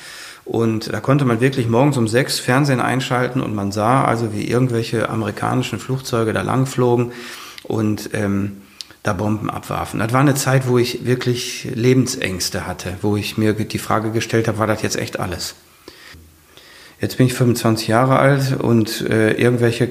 Und 0.47 0.91
da 0.91 1.01
konnte 1.01 1.27
man 1.27 1.43
wirklich 1.43 1.69
morgens 1.69 1.99
um 1.99 2.09
sechs 2.09 2.39
Fernsehen 2.39 2.81
einschalten 2.81 3.43
und 3.43 3.55
man 3.55 3.71
sah 3.71 4.05
also, 4.05 4.33
wie 4.33 4.49
irgendwelche 4.49 5.11
amerikanischen 5.11 5.79
Flugzeuge 5.79 6.33
da 6.33 6.41
langflogen 6.41 7.13
und 7.65 8.09
ähm, 8.15 8.63
da 9.03 9.13
Bomben 9.13 9.51
abwarfen. 9.51 10.01
Das 10.01 10.15
war 10.15 10.21
eine 10.21 10.37
Zeit, 10.37 10.67
wo 10.67 10.79
ich 10.79 11.05
wirklich 11.05 11.69
Lebensängste 11.75 12.67
hatte, 12.67 12.95
wo 13.03 13.15
ich 13.19 13.37
mir 13.37 13.53
die 13.53 13.79
Frage 13.79 14.11
gestellt 14.11 14.49
habe, 14.49 14.57
war 14.57 14.67
das 14.67 14.81
jetzt 14.81 14.97
echt 14.97 15.21
alles? 15.21 15.55
Jetzt 16.99 17.19
bin 17.19 17.27
ich 17.27 17.35
25 17.35 17.87
Jahre 17.87 18.19
alt 18.19 18.59
und 18.59 19.03
äh, 19.03 19.33
irgendwelche 19.33 19.91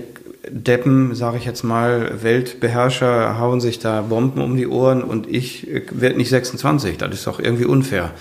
Deppen, 0.49 1.15
sage 1.15 1.37
ich 1.37 1.45
jetzt 1.45 1.63
mal, 1.63 2.23
Weltbeherrscher 2.23 3.39
hauen 3.39 3.61
sich 3.61 3.79
da 3.79 4.01
Bomben 4.01 4.41
um 4.41 4.55
die 4.55 4.67
Ohren 4.67 5.03
und 5.03 5.27
ich 5.27 5.67
äh, 5.69 5.83
werde 5.91 6.17
nicht 6.17 6.29
26. 6.29 6.97
Das 6.97 7.13
ist 7.13 7.27
doch 7.27 7.39
irgendwie 7.39 7.65
unfair. 7.65 8.11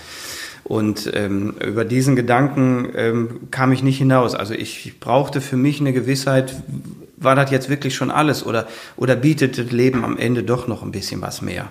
Und 0.63 1.09
ähm, 1.13 1.55
über 1.65 1.85
diesen 1.85 2.15
Gedanken 2.15 2.89
ähm, 2.95 3.39
kam 3.51 3.71
ich 3.71 3.83
nicht 3.83 3.97
hinaus. 3.97 4.35
Also 4.35 4.53
ich 4.53 4.99
brauchte 4.99 5.39
für 5.39 5.55
mich 5.55 5.79
eine 5.79 5.93
Gewissheit, 5.93 6.55
war 7.15 7.35
das 7.35 7.51
jetzt 7.51 7.69
wirklich 7.69 7.95
schon 7.95 8.11
alles 8.11 8.45
oder, 8.45 8.67
oder 8.97 9.15
bietet 9.15 9.57
das 9.57 9.71
Leben 9.71 10.03
am 10.03 10.17
Ende 10.17 10.43
doch 10.43 10.67
noch 10.67 10.83
ein 10.83 10.91
bisschen 10.91 11.21
was 11.21 11.41
mehr? 11.41 11.69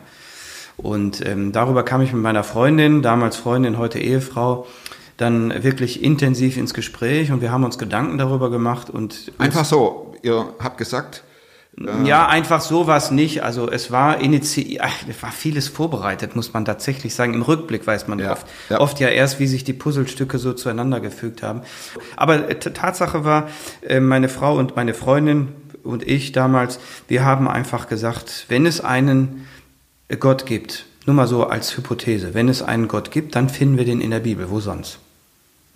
Und 0.78 1.24
ähm, 1.26 1.52
darüber 1.52 1.82
kam 1.82 2.00
ich 2.00 2.12
mit 2.12 2.22
meiner 2.22 2.44
Freundin, 2.44 3.02
damals 3.02 3.36
Freundin, 3.36 3.78
heute 3.78 3.98
Ehefrau, 3.98 4.66
dann 5.16 5.62
wirklich 5.62 6.02
intensiv 6.02 6.56
ins 6.56 6.74
Gespräch 6.74 7.32
und 7.32 7.40
wir 7.40 7.50
haben 7.50 7.64
uns 7.64 7.78
Gedanken 7.78 8.18
darüber 8.18 8.50
gemacht 8.50 8.90
und 8.90 9.32
Einfach 9.38 9.64
so, 9.64 10.14
ihr 10.26 10.54
habt 10.58 10.76
gesagt, 10.76 11.22
ja, 12.04 12.26
einfach 12.26 12.62
sowas 12.62 13.10
nicht. 13.10 13.42
Also 13.42 13.70
es 13.70 13.90
war 13.90 14.20
initiiert, 14.20 14.82
es 15.10 15.22
war 15.22 15.30
vieles 15.30 15.68
vorbereitet, 15.68 16.34
muss 16.34 16.54
man 16.54 16.64
tatsächlich 16.64 17.14
sagen. 17.14 17.34
Im 17.34 17.42
Rückblick 17.42 17.86
weiß 17.86 18.08
man 18.08 18.18
Ja, 18.18 18.32
oft, 18.32 18.46
ja. 18.70 18.80
oft 18.80 18.98
ja 18.98 19.08
erst, 19.08 19.40
wie 19.40 19.46
sich 19.46 19.62
die 19.62 19.74
Puzzlestücke 19.74 20.38
so 20.38 20.54
zueinander 20.54 21.00
gefügt 21.00 21.42
haben. 21.42 21.60
Aber 22.16 22.48
äh, 22.48 22.58
Tatsache 22.58 23.26
war, 23.26 23.50
äh, 23.86 24.00
meine 24.00 24.30
Frau 24.30 24.56
und 24.56 24.74
meine 24.74 24.94
Freundin 24.94 25.48
und 25.84 26.02
ich 26.08 26.32
damals, 26.32 26.80
wir 27.08 27.26
haben 27.26 27.46
einfach 27.46 27.88
gesagt, 27.88 28.46
wenn 28.48 28.64
es 28.64 28.80
einen 28.80 29.46
Gott 30.18 30.46
gibt, 30.46 30.86
nur 31.04 31.14
mal 31.14 31.28
so 31.28 31.44
als 31.44 31.76
Hypothese, 31.76 32.32
wenn 32.32 32.48
es 32.48 32.62
einen 32.62 32.88
Gott 32.88 33.10
gibt, 33.10 33.36
dann 33.36 33.50
finden 33.50 33.76
wir 33.76 33.84
den 33.84 34.00
in 34.00 34.10
der 34.12 34.20
Bibel. 34.20 34.50
Wo 34.50 34.60
sonst? 34.60 34.98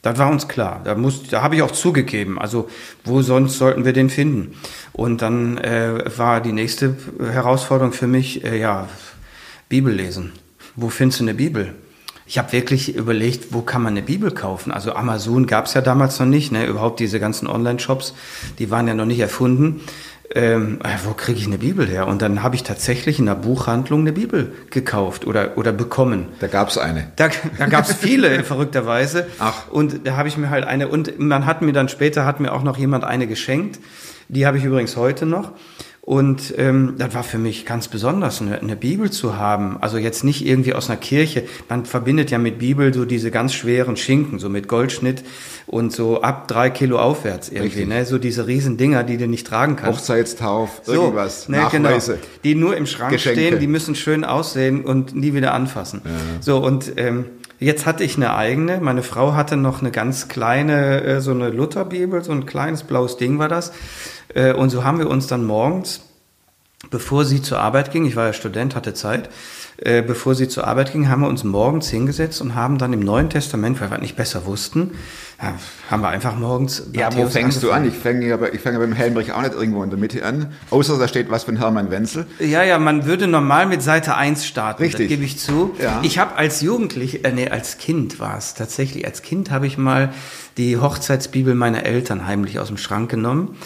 Das 0.02 0.18
war 0.18 0.30
uns 0.30 0.48
klar. 0.48 0.80
Da, 0.84 0.94
muss, 0.94 1.28
da 1.28 1.42
habe 1.42 1.56
ich 1.56 1.62
auch 1.62 1.70
zugegeben. 1.70 2.38
Also 2.38 2.68
wo 3.04 3.22
sonst 3.22 3.58
sollten 3.58 3.84
wir 3.84 3.92
den 3.92 4.10
finden? 4.10 4.56
Und 4.92 5.22
dann 5.22 5.58
äh, 5.58 6.04
war 6.16 6.40
die 6.40 6.52
nächste 6.52 6.96
Herausforderung 7.20 7.92
für 7.92 8.06
mich, 8.06 8.44
äh, 8.44 8.58
ja, 8.58 8.88
Bibel 9.68 9.94
lesen. 9.94 10.32
Wo 10.74 10.88
findest 10.88 11.20
du 11.20 11.24
eine 11.24 11.34
Bibel? 11.34 11.74
Ich 12.26 12.38
habe 12.38 12.52
wirklich 12.52 12.94
überlegt, 12.94 13.52
wo 13.52 13.60
kann 13.60 13.82
man 13.82 13.92
eine 13.92 14.02
Bibel 14.02 14.30
kaufen? 14.30 14.70
Also 14.70 14.94
Amazon 14.94 15.46
gab 15.46 15.66
es 15.66 15.74
ja 15.74 15.80
damals 15.80 16.18
noch 16.20 16.26
nicht, 16.26 16.52
ne? 16.52 16.64
überhaupt 16.64 17.00
diese 17.00 17.18
ganzen 17.18 17.48
Online-Shops, 17.48 18.14
die 18.58 18.70
waren 18.70 18.86
ja 18.86 18.94
noch 18.94 19.04
nicht 19.04 19.18
erfunden. 19.18 19.80
Ähm, 20.32 20.78
äh, 20.84 20.96
wo 21.04 21.12
kriege 21.12 21.40
ich 21.40 21.46
eine 21.46 21.58
Bibel 21.58 21.88
her? 21.88 22.06
Und 22.06 22.22
dann 22.22 22.44
habe 22.44 22.54
ich 22.54 22.62
tatsächlich 22.62 23.18
in 23.18 23.28
einer 23.28 23.36
Buchhandlung 23.36 24.00
eine 24.00 24.12
Bibel 24.12 24.52
gekauft 24.70 25.26
oder, 25.26 25.56
oder 25.58 25.72
bekommen. 25.72 26.28
da 26.38 26.46
gab 26.46 26.68
es 26.68 26.78
eine. 26.78 27.10
Da, 27.16 27.30
da 27.58 27.66
gab 27.66 27.84
es 27.84 27.94
viele, 27.94 28.44
verrückterweise. 28.44 29.26
Ach. 29.40 29.68
Und 29.68 30.06
da 30.06 30.16
habe 30.16 30.28
ich 30.28 30.36
mir 30.36 30.50
halt 30.50 30.64
eine, 30.64 30.86
und 30.86 31.18
man 31.18 31.46
hat 31.46 31.62
mir 31.62 31.72
dann 31.72 31.88
später, 31.88 32.24
hat 32.26 32.38
mir 32.38 32.52
auch 32.52 32.62
noch 32.62 32.78
jemand 32.78 33.02
eine 33.02 33.26
geschenkt. 33.26 33.80
Die 34.28 34.46
habe 34.46 34.58
ich 34.58 34.64
übrigens 34.64 34.96
heute 34.96 35.26
noch. 35.26 35.52
Und 36.10 36.54
ähm, 36.58 36.94
das 36.98 37.14
war 37.14 37.22
für 37.22 37.38
mich 37.38 37.64
ganz 37.64 37.86
besonders, 37.86 38.40
eine, 38.40 38.60
eine 38.60 38.74
Bibel 38.74 39.12
zu 39.12 39.36
haben. 39.36 39.76
Also 39.80 39.96
jetzt 39.96 40.24
nicht 40.24 40.44
irgendwie 40.44 40.74
aus 40.74 40.90
einer 40.90 40.98
Kirche. 40.98 41.44
Man 41.68 41.84
verbindet 41.86 42.32
ja 42.32 42.38
mit 42.38 42.58
Bibel 42.58 42.92
so 42.92 43.04
diese 43.04 43.30
ganz 43.30 43.54
schweren 43.54 43.96
Schinken, 43.96 44.40
so 44.40 44.48
mit 44.48 44.66
Goldschnitt 44.66 45.22
und 45.68 45.92
so 45.92 46.20
ab 46.20 46.48
drei 46.48 46.68
Kilo 46.68 46.98
aufwärts 46.98 47.48
irgendwie. 47.48 47.82
Richtig. 47.82 47.86
Ne? 47.86 48.04
So 48.06 48.18
diese 48.18 48.48
riesen 48.48 48.76
Dinger, 48.76 49.04
die 49.04 49.18
du 49.18 49.28
nicht 49.28 49.46
tragen 49.46 49.76
kannst. 49.76 50.00
Hochzeitstauf, 50.00 50.82
irgendwas, 50.88 51.48
ne, 51.48 51.68
genau. 51.70 51.96
Die 52.42 52.56
nur 52.56 52.76
im 52.76 52.86
Schrank 52.86 53.12
Geschenke. 53.12 53.40
stehen, 53.40 53.60
die 53.60 53.68
müssen 53.68 53.94
schön 53.94 54.24
aussehen 54.24 54.84
und 54.84 55.14
nie 55.14 55.32
wieder 55.32 55.54
anfassen. 55.54 56.02
So, 56.40 56.58
und 56.58 56.92
ähm, 56.96 57.26
jetzt 57.60 57.86
hatte 57.86 58.02
ich 58.02 58.16
eine 58.16 58.34
eigene. 58.34 58.80
Meine 58.80 59.04
Frau 59.04 59.34
hatte 59.34 59.56
noch 59.56 59.80
eine 59.80 59.92
ganz 59.92 60.26
kleine, 60.26 61.04
äh, 61.04 61.20
so 61.20 61.30
eine 61.30 61.50
Lutherbibel, 61.50 62.24
so 62.24 62.32
ein 62.32 62.46
kleines 62.46 62.82
blaues 62.82 63.16
Ding 63.16 63.38
war 63.38 63.48
das. 63.48 63.70
Äh, 64.34 64.52
und 64.52 64.70
so 64.70 64.84
haben 64.84 64.98
wir 64.98 65.08
uns 65.08 65.26
dann 65.26 65.44
morgens, 65.44 66.02
bevor 66.90 67.24
sie 67.24 67.42
zur 67.42 67.58
Arbeit 67.58 67.90
ging, 67.90 68.06
ich 68.06 68.16
war 68.16 68.26
ja 68.26 68.32
Student, 68.32 68.74
hatte 68.74 68.94
Zeit, 68.94 69.28
äh, 69.78 70.02
bevor 70.02 70.34
sie 70.34 70.48
zur 70.48 70.66
Arbeit 70.66 70.92
ging, 70.92 71.08
haben 71.08 71.22
wir 71.22 71.28
uns 71.28 71.42
morgens 71.42 71.88
hingesetzt 71.88 72.40
und 72.40 72.54
haben 72.54 72.78
dann 72.78 72.92
im 72.92 73.00
Neuen 73.00 73.30
Testament, 73.30 73.80
weil 73.80 73.90
wir 73.90 73.98
nicht 73.98 74.16
besser 74.16 74.44
wussten, 74.44 74.92
ja, 75.42 75.54
haben 75.90 76.02
wir 76.02 76.08
einfach 76.08 76.36
morgens. 76.36 76.82
Ja, 76.92 77.06
wo 77.12 77.16
Matthäus 77.16 77.32
fängst 77.32 77.62
du 77.62 77.70
an? 77.70 77.84
angefangen. 77.84 78.20
Ich 78.20 78.28
fange 78.28 78.46
ja 78.46 78.52
ich 78.52 78.60
fange 78.60 78.78
beim 78.78 78.92
Helmbrich 78.92 79.32
auch 79.32 79.40
nicht 79.40 79.54
irgendwo 79.54 79.82
in 79.82 79.88
der 79.88 79.98
Mitte 79.98 80.22
an. 80.22 80.52
Außer 80.68 80.98
da 80.98 81.08
steht 81.08 81.30
was 81.30 81.44
von 81.44 81.56
Hermann 81.56 81.90
Wenzel. 81.90 82.26
Ja, 82.38 82.62
ja, 82.62 82.78
man 82.78 83.06
würde 83.06 83.26
normal 83.26 83.64
mit 83.66 83.80
Seite 83.80 84.16
1 84.16 84.44
starten, 84.44 84.82
Richtig. 84.82 85.06
das 85.06 85.08
gebe 85.08 85.24
ich 85.24 85.38
zu. 85.38 85.74
Ja. 85.80 86.00
Ich 86.02 86.18
habe 86.18 86.36
als 86.36 86.60
Jugendlich, 86.60 87.24
äh, 87.24 87.32
nee, 87.32 87.48
als 87.48 87.78
Kind 87.78 88.20
war 88.20 88.36
es 88.36 88.52
tatsächlich, 88.52 89.06
als 89.06 89.22
Kind 89.22 89.50
habe 89.50 89.66
ich 89.66 89.78
mal 89.78 90.10
die 90.58 90.76
Hochzeitsbibel 90.76 91.54
meiner 91.54 91.86
Eltern 91.86 92.26
heimlich 92.26 92.58
aus 92.58 92.68
dem 92.68 92.76
Schrank 92.76 93.10
genommen. 93.10 93.56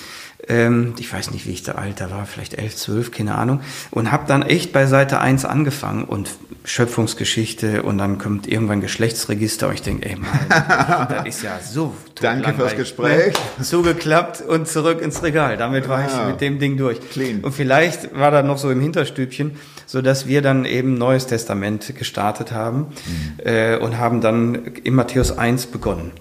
Ähm, 0.48 0.94
ich 0.98 1.12
weiß 1.12 1.30
nicht, 1.30 1.46
wie 1.46 1.52
ich 1.52 1.62
da 1.62 1.72
alt 1.72 2.00
da 2.00 2.10
war, 2.10 2.26
vielleicht 2.26 2.54
11, 2.54 2.76
12, 2.76 3.10
keine 3.10 3.34
Ahnung. 3.36 3.60
Und 3.90 4.12
habe 4.12 4.24
dann 4.26 4.42
echt 4.42 4.72
bei 4.72 4.86
Seite 4.86 5.20
1 5.20 5.44
angefangen 5.44 6.04
und 6.04 6.30
Schöpfungsgeschichte 6.66 7.82
und 7.82 7.98
dann 7.98 8.18
kommt 8.18 8.46
irgendwann 8.46 8.80
Geschlechtsregister 8.80 9.68
und 9.68 9.74
ich 9.74 9.82
denke, 9.82 10.08
ey 10.08 10.16
Mann, 10.16 10.28
das 11.08 11.26
ist 11.26 11.42
ja 11.42 11.58
so 11.60 11.94
Danke 12.20 12.54
fürs 12.54 12.76
Gespräch. 12.76 13.34
Ne? 13.58 13.64
Zugeklappt 13.64 14.40
und 14.40 14.68
zurück 14.68 15.00
ins 15.02 15.22
Regal. 15.22 15.56
Damit 15.56 15.88
war 15.88 16.06
ich 16.06 16.12
Ah. 16.12 16.28
mit 16.28 16.40
dem 16.40 16.58
Ding 16.58 16.76
durch. 16.76 17.00
Clean. 17.10 17.40
Und 17.40 17.52
vielleicht 17.52 18.14
war 18.14 18.30
da 18.30 18.42
noch 18.42 18.56
so 18.58 18.70
im 18.70 18.80
Hinterstübchen, 18.80 19.56
so 19.86 20.00
dass 20.00 20.26
wir 20.26 20.42
dann 20.42 20.64
eben 20.64 20.94
Neues 20.94 21.26
Testament 21.26 21.94
gestartet 21.96 22.52
haben 22.52 22.86
äh, 23.44 23.76
und 23.76 23.98
haben 23.98 24.20
dann 24.20 24.54
in 24.84 24.94
Matthäus 24.94 25.36
1 25.36 25.66
begonnen 25.66 26.12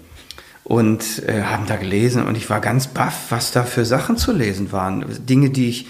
und 0.64 1.24
äh, 1.28 1.44
haben 1.44 1.66
da 1.68 1.76
gelesen 1.76 2.26
und 2.26 2.38
ich 2.38 2.50
war 2.50 2.62
ganz 2.62 2.88
baff, 2.88 3.26
was 3.30 3.52
da 3.52 3.64
für 3.64 3.86
Sachen 3.86 4.18
zu 4.18 4.32
lesen 4.32 4.72
waren. 4.72 5.06
Dinge, 5.26 5.50
die 5.50 5.70
ich 5.70 5.88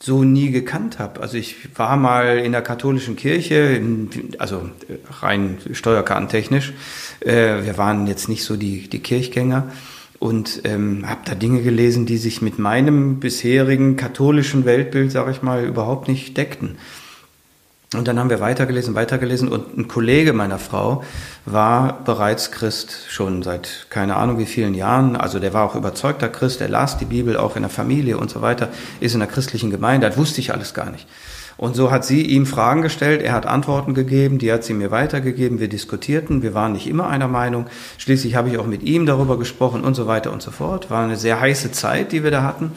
so 0.00 0.24
nie 0.24 0.50
gekannt 0.50 0.98
habe. 0.98 1.20
Also 1.20 1.36
ich 1.36 1.56
war 1.76 1.96
mal 1.96 2.38
in 2.38 2.52
der 2.52 2.62
katholischen 2.62 3.16
Kirche, 3.16 3.54
in, 3.54 4.10
also 4.38 4.68
äh, 4.88 4.96
rein 5.20 5.58
steuerkartentechnisch. 5.70 6.72
Äh, 7.20 7.64
wir 7.64 7.78
waren 7.78 8.06
jetzt 8.06 8.28
nicht 8.28 8.44
so 8.44 8.56
die, 8.56 8.88
die 8.88 9.00
Kirchgänger 9.00 9.70
und 10.18 10.62
ähm, 10.64 11.08
habe 11.08 11.20
da 11.24 11.34
Dinge 11.34 11.62
gelesen, 11.62 12.06
die 12.06 12.18
sich 12.18 12.42
mit 12.42 12.58
meinem 12.58 13.20
bisherigen 13.20 13.96
katholischen 13.96 14.64
Weltbild, 14.64 15.12
sage 15.12 15.30
ich 15.30 15.42
mal, 15.42 15.64
überhaupt 15.64 16.08
nicht 16.08 16.36
deckten. 16.36 16.76
Und 17.94 18.08
dann 18.08 18.18
haben 18.18 18.30
wir 18.30 18.40
weitergelesen, 18.40 18.96
weitergelesen 18.96 19.48
und 19.48 19.78
ein 19.78 19.86
Kollege 19.86 20.32
meiner 20.32 20.58
Frau 20.58 21.04
war 21.44 22.02
bereits 22.04 22.50
Christ 22.50 23.06
schon 23.08 23.44
seit 23.44 23.86
keine 23.90 24.16
Ahnung 24.16 24.38
wie 24.38 24.46
vielen 24.46 24.74
Jahren. 24.74 25.14
Also 25.14 25.38
der 25.38 25.52
war 25.52 25.64
auch 25.64 25.76
überzeugter 25.76 26.28
Christ, 26.28 26.60
er 26.60 26.68
las 26.68 26.98
die 26.98 27.04
Bibel 27.04 27.36
auch 27.36 27.54
in 27.54 27.62
der 27.62 27.70
Familie 27.70 28.18
und 28.18 28.28
so 28.28 28.42
weiter, 28.42 28.70
ist 28.98 29.14
in 29.14 29.20
der 29.20 29.28
christlichen 29.28 29.70
Gemeinde, 29.70 30.08
das 30.08 30.16
wusste 30.16 30.40
ich 30.40 30.52
alles 30.52 30.74
gar 30.74 30.90
nicht. 30.90 31.06
Und 31.58 31.74
so 31.74 31.90
hat 31.90 32.04
sie 32.04 32.22
ihm 32.22 32.44
Fragen 32.44 32.82
gestellt, 32.82 33.22
er 33.22 33.32
hat 33.32 33.46
Antworten 33.46 33.94
gegeben, 33.94 34.38
die 34.38 34.52
hat 34.52 34.64
sie 34.64 34.74
mir 34.74 34.90
weitergegeben, 34.90 35.60
wir 35.60 35.68
diskutierten, 35.68 36.42
wir 36.42 36.54
waren 36.54 36.72
nicht 36.72 36.86
immer 36.86 37.08
einer 37.08 37.28
Meinung. 37.28 37.66
Schließlich 37.98 38.34
habe 38.34 38.50
ich 38.50 38.58
auch 38.58 38.66
mit 38.66 38.82
ihm 38.82 39.06
darüber 39.06 39.38
gesprochen 39.38 39.82
und 39.82 39.94
so 39.94 40.06
weiter 40.06 40.32
und 40.32 40.42
so 40.42 40.50
fort. 40.50 40.90
War 40.90 41.04
eine 41.04 41.16
sehr 41.16 41.40
heiße 41.40 41.72
Zeit, 41.72 42.12
die 42.12 42.24
wir 42.24 42.30
da 42.30 42.42
hatten. 42.42 42.72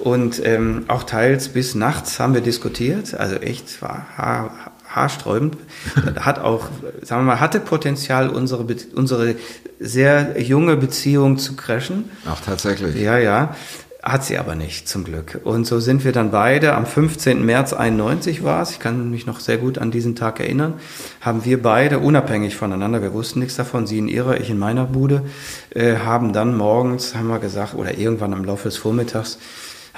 Und 0.00 0.40
ähm, 0.44 0.84
auch 0.88 1.02
teils 1.02 1.48
bis 1.48 1.74
nachts 1.74 2.20
haben 2.20 2.34
wir 2.34 2.40
diskutiert. 2.40 3.14
Also 3.14 3.36
echt 3.36 3.82
war 3.82 4.06
haar, 4.16 4.72
haarsträubend. 4.88 5.56
Hat 6.20 6.38
auch, 6.38 6.68
sagen 7.02 7.22
wir 7.22 7.34
mal, 7.34 7.40
hatte 7.40 7.60
Potenzial, 7.60 8.28
unsere, 8.28 8.64
Be 8.64 8.76
unsere 8.94 9.34
sehr 9.80 10.40
junge 10.40 10.76
Beziehung 10.76 11.38
zu 11.38 11.56
crashen. 11.56 12.10
Ach, 12.26 12.40
tatsächlich. 12.40 12.96
Ja, 12.96 13.18
ja. 13.18 13.54
Hat 14.00 14.24
sie 14.24 14.38
aber 14.38 14.54
nicht, 14.54 14.88
zum 14.88 15.02
Glück. 15.02 15.40
Und 15.42 15.66
so 15.66 15.80
sind 15.80 16.04
wir 16.04 16.12
dann 16.12 16.30
beide, 16.30 16.74
am 16.74 16.86
15. 16.86 17.44
März 17.44 17.72
91 17.72 18.44
war 18.44 18.62
es, 18.62 18.70
ich 18.70 18.78
kann 18.78 19.10
mich 19.10 19.26
noch 19.26 19.40
sehr 19.40 19.58
gut 19.58 19.76
an 19.76 19.90
diesen 19.90 20.14
Tag 20.14 20.38
erinnern, 20.38 20.74
haben 21.20 21.44
wir 21.44 21.60
beide, 21.60 21.98
unabhängig 21.98 22.54
voneinander, 22.54 23.02
wir 23.02 23.12
wussten 23.12 23.40
nichts 23.40 23.56
davon, 23.56 23.88
sie 23.88 23.98
in 23.98 24.06
ihrer, 24.06 24.40
ich 24.40 24.50
in 24.50 24.58
meiner 24.58 24.84
Bude, 24.84 25.24
äh, 25.74 25.96
haben 25.96 26.32
dann 26.32 26.56
morgens, 26.56 27.16
haben 27.16 27.26
wir 27.26 27.40
gesagt, 27.40 27.74
oder 27.74 27.98
irgendwann 27.98 28.34
am 28.34 28.44
Laufe 28.44 28.68
des 28.68 28.76
Vormittags, 28.76 29.38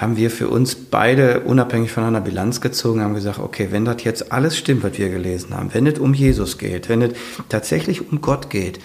haben 0.01 0.17
wir 0.17 0.31
für 0.31 0.49
uns 0.49 0.73
beide 0.73 1.41
unabhängig 1.41 1.91
voneinander 1.91 2.21
Bilanz 2.21 2.59
gezogen, 2.59 3.01
haben 3.01 3.13
gesagt, 3.13 3.37
okay, 3.37 3.67
wenn 3.69 3.85
das 3.85 4.03
jetzt 4.03 4.31
alles 4.31 4.57
stimmt, 4.57 4.83
was 4.83 4.97
wir 4.97 5.09
gelesen 5.09 5.55
haben, 5.55 5.71
wenn 5.73 5.85
es 5.85 5.99
um 5.99 6.15
Jesus 6.15 6.57
geht, 6.57 6.89
wenn 6.89 7.03
es 7.03 7.13
tatsächlich 7.49 8.11
um 8.11 8.19
Gott 8.19 8.49
geht, 8.49 8.79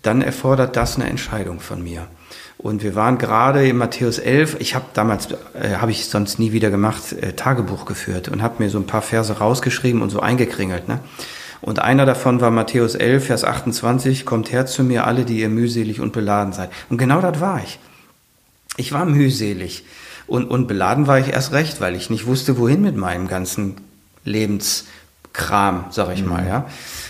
dann 0.00 0.22
erfordert 0.22 0.74
das 0.76 0.96
eine 0.96 1.08
Entscheidung 1.08 1.60
von 1.60 1.82
mir. 1.82 2.06
Und 2.56 2.82
wir 2.82 2.94
waren 2.94 3.18
gerade 3.18 3.68
in 3.68 3.76
Matthäus 3.76 4.18
11, 4.18 4.56
ich 4.58 4.74
habe 4.74 4.86
damals, 4.94 5.28
äh, 5.52 5.76
habe 5.76 5.90
ich 5.90 6.06
sonst 6.06 6.38
nie 6.38 6.52
wieder 6.52 6.70
gemacht, 6.70 7.12
äh, 7.12 7.34
Tagebuch 7.34 7.84
geführt 7.84 8.28
und 8.28 8.42
habe 8.42 8.62
mir 8.62 8.70
so 8.70 8.78
ein 8.78 8.86
paar 8.86 9.02
Verse 9.02 9.36
rausgeschrieben 9.36 10.00
und 10.00 10.08
so 10.08 10.20
eingekringelt. 10.20 10.88
Ne? 10.88 11.00
Und 11.60 11.80
einer 11.80 12.06
davon 12.06 12.40
war 12.40 12.50
Matthäus 12.50 12.94
11, 12.94 13.26
Vers 13.26 13.44
28, 13.44 14.24
kommt 14.24 14.50
her 14.50 14.64
zu 14.64 14.82
mir 14.82 15.06
alle, 15.06 15.26
die 15.26 15.40
ihr 15.40 15.50
mühselig 15.50 16.00
und 16.00 16.14
beladen 16.14 16.54
seid. 16.54 16.70
Und 16.88 16.96
genau 16.96 17.20
das 17.20 17.38
war 17.40 17.60
ich. 17.62 17.78
Ich 18.78 18.92
war 18.92 19.04
mühselig 19.04 19.84
und, 20.26 20.50
und 20.50 20.66
beladen 20.66 21.06
war 21.06 21.18
ich 21.18 21.28
erst 21.28 21.52
recht, 21.52 21.80
weil 21.80 21.94
ich 21.94 22.10
nicht 22.10 22.26
wusste, 22.26 22.58
wohin 22.58 22.82
mit 22.82 22.96
meinem 22.96 23.28
ganzen 23.28 23.76
Lebenskram, 24.24 25.86
sag 25.90 26.12
ich 26.14 26.24
mal, 26.24 26.46
ja. 26.46 26.66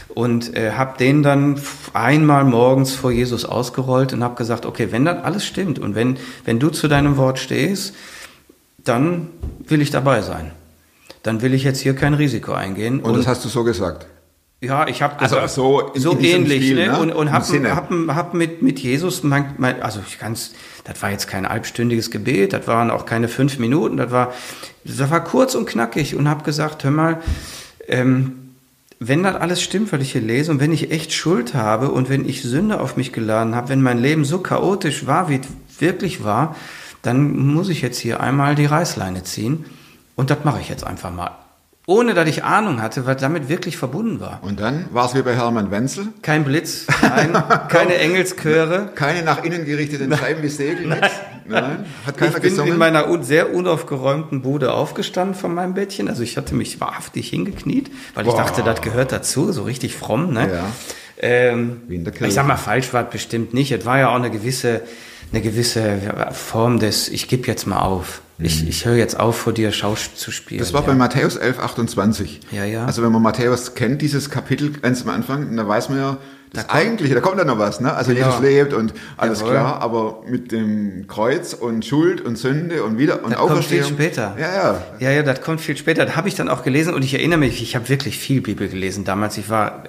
Und 0.08 0.56
äh, 0.56 0.72
habe 0.72 0.96
den 0.98 1.22
dann 1.22 1.60
einmal 1.92 2.44
morgens 2.44 2.94
vor 2.94 3.10
Jesus 3.10 3.44
ausgerollt 3.44 4.12
und 4.12 4.22
habe 4.22 4.36
gesagt, 4.36 4.64
okay, 4.64 4.88
wenn 4.90 5.04
das 5.04 5.24
alles 5.24 5.44
stimmt 5.44 5.78
und 5.78 5.94
wenn, 5.94 6.18
wenn 6.44 6.60
du 6.60 6.70
zu 6.70 6.86
deinem 6.86 7.16
Wort 7.16 7.38
stehst, 7.38 7.94
dann 8.84 9.28
will 9.66 9.82
ich 9.82 9.90
dabei 9.90 10.22
sein. 10.22 10.52
Dann 11.22 11.42
will 11.42 11.54
ich 11.54 11.64
jetzt 11.64 11.80
hier 11.80 11.96
kein 11.96 12.14
Risiko 12.14 12.52
eingehen. 12.52 13.00
Und, 13.00 13.16
das 13.16 13.26
hast 13.26 13.44
du 13.44 13.48
so 13.48 13.64
gesagt. 13.64 14.06
Ja, 14.60 14.86
ich 14.88 15.02
habe 15.02 15.18
Also 15.20 15.46
so 15.46 15.80
in- 15.92 16.00
so 16.00 16.12
in 16.12 16.24
ähnlich 16.24 16.62
Stil, 16.62 16.76
ne? 16.76 16.92
ne? 16.92 16.98
und, 16.98 17.12
und 17.12 17.30
hab, 17.32 17.42
hab, 17.46 17.90
hab 18.08 18.34
mit 18.34 18.62
mit 18.62 18.78
Jesus 18.80 19.22
mein, 19.22 19.54
mein 19.58 19.82
also 19.82 20.00
ich 20.06 20.18
kann's 20.18 20.52
das 20.84 21.02
war 21.02 21.10
jetzt 21.10 21.28
kein 21.28 21.46
halbstündiges 21.46 22.10
Gebet, 22.10 22.52
das 22.54 22.66
waren 22.66 22.90
auch 22.90 23.04
keine 23.04 23.28
fünf 23.28 23.58
Minuten, 23.58 23.98
das 23.98 24.10
war 24.10 24.32
das 24.84 25.10
war 25.10 25.22
kurz 25.22 25.54
und 25.54 25.66
knackig 25.66 26.14
und 26.16 26.28
habe 26.30 26.44
gesagt, 26.44 26.82
hör 26.84 26.90
mal, 26.92 27.20
ähm, 27.88 28.38
wenn 29.00 29.22
das 29.22 29.34
alles 29.36 29.60
stimmt, 29.60 29.92
was 29.92 30.00
ich 30.00 30.12
hier 30.12 30.22
lese 30.22 30.50
und 30.50 30.60
wenn 30.60 30.72
ich 30.72 30.90
echt 30.90 31.12
Schuld 31.12 31.52
habe 31.52 31.90
und 31.90 32.08
wenn 32.08 32.26
ich 32.26 32.42
Sünde 32.42 32.80
auf 32.80 32.96
mich 32.96 33.12
geladen 33.12 33.54
habe, 33.54 33.68
wenn 33.68 33.82
mein 33.82 33.98
Leben 33.98 34.24
so 34.24 34.38
chaotisch 34.38 35.06
war, 35.06 35.28
wie 35.28 35.40
es 35.40 35.80
wirklich 35.80 36.24
war, 36.24 36.56
dann 37.02 37.36
muss 37.36 37.68
ich 37.68 37.82
jetzt 37.82 37.98
hier 37.98 38.20
einmal 38.20 38.54
die 38.54 38.64
Reißleine 38.66 39.24
ziehen 39.24 39.66
und 40.16 40.30
das 40.30 40.38
mache 40.44 40.60
ich 40.62 40.70
jetzt 40.70 40.86
einfach 40.86 41.12
mal. 41.12 41.32
Ohne 41.86 42.14
dass 42.14 42.26
ich 42.28 42.44
Ahnung 42.44 42.80
hatte, 42.80 43.04
was 43.04 43.18
damit 43.18 43.50
wirklich 43.50 43.76
verbunden 43.76 44.18
war. 44.18 44.38
Und 44.42 44.58
dann 44.58 44.86
war 44.90 45.04
es 45.04 45.14
wie 45.14 45.20
bei 45.20 45.34
Hermann 45.36 45.70
Wenzel. 45.70 46.08
Kein 46.22 46.44
Blitz, 46.44 46.86
nein, 47.02 47.36
keine 47.68 47.96
Engelschöre. 47.96 48.90
Keine 48.94 49.22
nach 49.22 49.44
innen 49.44 49.66
gerichteten 49.66 50.16
Scheiben 50.16 50.42
wie 50.42 50.48
Segel. 50.48 50.86
Nein. 50.86 51.00
Nein. 51.46 51.84
Hat 52.06 52.16
keiner 52.16 52.30
Ich 52.30 52.40
bin 52.40 52.50
gesungen. 52.50 52.72
in 52.72 52.78
meiner 52.78 53.22
sehr 53.22 53.54
unaufgeräumten 53.54 54.40
Bude 54.40 54.72
aufgestanden 54.72 55.34
von 55.34 55.54
meinem 55.54 55.74
Bettchen. 55.74 56.08
Also 56.08 56.22
ich 56.22 56.38
hatte 56.38 56.54
mich 56.54 56.80
wahrhaftig 56.80 57.28
hingekniet, 57.28 57.90
weil 58.14 58.24
ich 58.26 58.32
Boah. 58.32 58.38
dachte, 58.38 58.62
das 58.62 58.80
gehört 58.80 59.12
dazu, 59.12 59.52
so 59.52 59.64
richtig 59.64 59.94
fromm. 59.94 60.32
Ne? 60.32 60.50
Ja. 60.50 60.64
Ähm, 61.18 61.82
Wie 61.86 61.96
in 61.96 62.04
der 62.04 62.12
Kirche. 62.14 62.28
ich 62.28 62.34
sag 62.34 62.46
mal, 62.46 62.56
falsch 62.56 62.94
war 62.94 63.04
es 63.04 63.10
bestimmt 63.10 63.52
nicht. 63.52 63.72
Es 63.72 63.84
war 63.84 63.98
ja 63.98 64.08
auch 64.08 64.14
eine 64.16 64.30
gewisse, 64.30 64.80
eine 65.32 65.42
gewisse 65.42 65.98
Form 66.32 66.78
des, 66.78 67.08
ich 67.08 67.28
gebe 67.28 67.46
jetzt 67.46 67.66
mal 67.66 67.80
auf. 67.80 68.22
Ich, 68.38 68.68
ich 68.68 68.84
höre 68.84 68.96
jetzt 68.96 69.18
auf, 69.18 69.36
vor 69.36 69.52
dir 69.52 69.70
Schauspiel 69.70 70.18
zu 70.18 70.30
spielen. 70.32 70.58
Mhm. 70.58 70.64
das 70.64 70.72
war 70.72 70.80
ja. 70.82 70.88
bei 70.88 70.94
Matthäus 70.94 71.36
11, 71.36 71.58
28. 71.60 72.40
Ja, 72.50 72.64
ja. 72.64 72.84
Also 72.84 73.02
wenn 73.02 73.12
man 73.12 73.22
Matthäus 73.22 73.74
kennt, 73.74 74.02
dieses 74.02 74.28
Kapitel 74.30 74.72
ganz 74.72 75.02
am 75.02 75.10
Anfang, 75.10 75.56
dann 75.56 75.68
weiß 75.68 75.88
man 75.88 75.98
ja, 75.98 76.16
das 76.52 76.68
Eigentliche, 76.70 77.14
da 77.14 77.20
kommt 77.20 77.38
dann 77.38 77.48
noch 77.48 77.58
was, 77.58 77.80
ne? 77.80 77.92
Also 77.92 78.14
Genau. 78.14 78.26
Jesus 78.26 78.40
lebt 78.40 78.72
und 78.74 78.94
alles 79.16 79.40
Jawohl. 79.40 79.52
klar, 79.52 79.80
aber 79.82 80.22
mit 80.28 80.52
dem 80.52 81.06
Kreuz 81.08 81.52
und 81.52 81.84
Schuld 81.84 82.20
und 82.20 82.36
Sünde 82.38 82.84
und 82.84 82.96
wieder 82.96 83.24
und 83.24 83.32
Das 83.32 83.38
kommt 83.40 83.64
viel 83.64 83.80
Auferstehung. 83.80 83.88
später. 83.88 84.36
Ja, 84.38 84.54
ja. 84.54 84.82
Ja, 85.00 85.10
ja, 85.10 85.22
das 85.24 85.40
kommt 85.40 85.60
viel 85.60 85.76
später. 85.76 86.06
Das 86.06 86.14
habe 86.14 86.28
ich 86.28 86.36
dann 86.36 86.48
auch 86.48 86.62
gelesen 86.62 86.94
und 86.94 87.02
ich 87.04 87.14
erinnere 87.14 87.40
mich, 87.40 87.60
ich 87.60 87.74
habe 87.74 87.88
wirklich 87.88 88.18
viel 88.18 88.40
Bibel 88.40 88.68
gelesen 88.68 89.04
damals. 89.04 89.36
Ich 89.36 89.48
war 89.48 89.84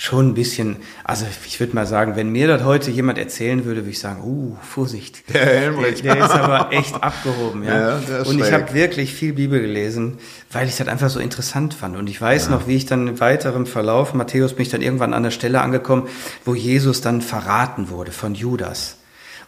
schon 0.00 0.28
ein 0.28 0.34
bisschen, 0.34 0.76
also 1.04 1.26
ich 1.46 1.60
würde 1.60 1.74
mal 1.74 1.86
sagen, 1.86 2.16
wenn 2.16 2.30
mir 2.30 2.48
das 2.48 2.64
heute 2.64 2.90
jemand 2.90 3.18
erzählen 3.18 3.66
würde, 3.66 3.82
würde 3.82 3.90
ich 3.90 3.98
sagen, 3.98 4.22
uh, 4.24 4.56
Vorsicht. 4.62 5.28
Der 5.34 5.44
Helmrich. 5.44 6.00
Der, 6.00 6.14
der 6.14 6.24
ist 6.24 6.30
aber 6.30 6.72
echt 6.72 6.94
abgehoben, 6.94 7.64
ja. 7.64 7.98
Ja, 7.98 8.22
und 8.22 8.40
ich 8.40 8.50
habe 8.50 8.72
wirklich 8.72 9.12
viel 9.12 9.34
Bibel 9.34 9.60
gelesen, 9.60 10.16
weil 10.50 10.68
ich 10.68 10.76
das 10.78 10.88
einfach 10.88 11.10
so 11.10 11.20
interessant 11.20 11.74
fand. 11.74 11.98
Und 11.98 12.08
ich 12.08 12.18
weiß 12.18 12.48
noch, 12.48 12.66
wie 12.66 12.76
ich 12.76 12.86
dann 12.86 13.08
im 13.08 13.20
weiteren 13.20 13.66
Verlauf, 13.66 14.14
Matthäus 14.14 14.54
bin 14.54 14.62
ich 14.62 14.70
dann 14.70 14.80
irgendwann 14.80 15.12
an 15.12 15.22
der 15.22 15.32
Stelle 15.32 15.60
angekommen, 15.60 16.08
wo 16.46 16.54
Jesus 16.54 17.02
dann 17.02 17.20
verraten 17.20 17.90
wurde 17.90 18.10
von 18.10 18.34
Judas. 18.34 18.96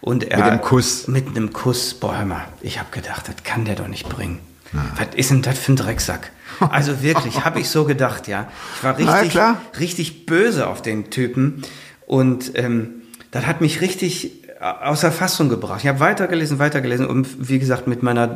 Und 0.02 0.24
er, 0.24 0.36
Mit 0.36 0.46
dem 0.48 0.60
Kuss. 0.60 1.08
Mit 1.08 1.28
einem 1.28 1.54
Kuss. 1.54 1.98
Mal, 2.02 2.44
ich 2.60 2.78
habe 2.78 2.90
gedacht, 2.90 3.26
das 3.26 3.36
kann 3.42 3.64
der 3.64 3.76
doch 3.76 3.88
nicht 3.88 4.06
bringen. 4.06 4.40
Was 4.72 5.14
ist 5.14 5.30
denn 5.30 5.42
das 5.42 5.58
für 5.58 5.72
ein 5.72 5.76
Drecksack? 5.76 6.32
Also 6.60 7.02
wirklich, 7.02 7.44
habe 7.44 7.60
ich 7.60 7.68
so 7.68 7.84
gedacht, 7.84 8.28
ja. 8.28 8.50
Ich 8.76 8.84
war 8.84 8.96
richtig, 8.98 9.38
richtig 9.78 10.26
böse 10.26 10.66
auf 10.66 10.82
den 10.82 11.10
Typen 11.10 11.62
und 12.06 12.52
ähm, 12.54 13.02
das 13.30 13.46
hat 13.46 13.60
mich 13.60 13.80
richtig 13.80 14.41
außer 14.62 15.10
Fassung 15.10 15.48
gebracht. 15.48 15.80
Ich 15.82 15.88
habe 15.88 15.98
weitergelesen, 15.98 16.60
weitergelesen 16.60 17.06
und 17.06 17.48
wie 17.48 17.58
gesagt 17.58 17.88
mit 17.88 18.04
meiner 18.04 18.32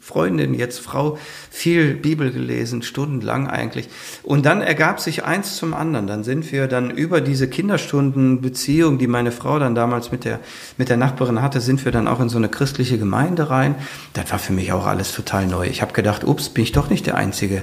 Freundin, 0.00 0.52
jetzt 0.54 0.80
Frau, 0.80 1.18
viel 1.50 1.94
Bibel 1.94 2.32
gelesen, 2.32 2.82
stundenlang 2.82 3.46
eigentlich. 3.46 3.88
Und 4.24 4.44
dann 4.44 4.60
ergab 4.60 4.98
sich 4.98 5.24
eins 5.24 5.56
zum 5.56 5.74
anderen. 5.74 6.08
Dann 6.08 6.24
sind 6.24 6.50
wir 6.50 6.66
dann 6.66 6.90
über 6.90 7.20
diese 7.20 7.48
Kinderstundenbeziehung, 7.48 8.98
die 8.98 9.06
meine 9.06 9.30
Frau 9.30 9.60
dann 9.60 9.76
damals 9.76 10.10
mit 10.10 10.24
der, 10.24 10.40
mit 10.78 10.88
der 10.88 10.96
Nachbarin 10.96 11.42
hatte, 11.42 11.60
sind 11.60 11.84
wir 11.84 11.92
dann 11.92 12.08
auch 12.08 12.18
in 12.18 12.28
so 12.28 12.38
eine 12.38 12.48
christliche 12.48 12.98
Gemeinde 12.98 13.48
rein. 13.48 13.76
Das 14.14 14.32
war 14.32 14.40
für 14.40 14.52
mich 14.52 14.72
auch 14.72 14.84
alles 14.84 15.12
total 15.12 15.46
neu. 15.46 15.68
Ich 15.68 15.80
habe 15.80 15.92
gedacht, 15.92 16.24
ups, 16.24 16.48
bin 16.48 16.64
ich 16.64 16.72
doch 16.72 16.90
nicht 16.90 17.06
der 17.06 17.14
Einzige, 17.14 17.62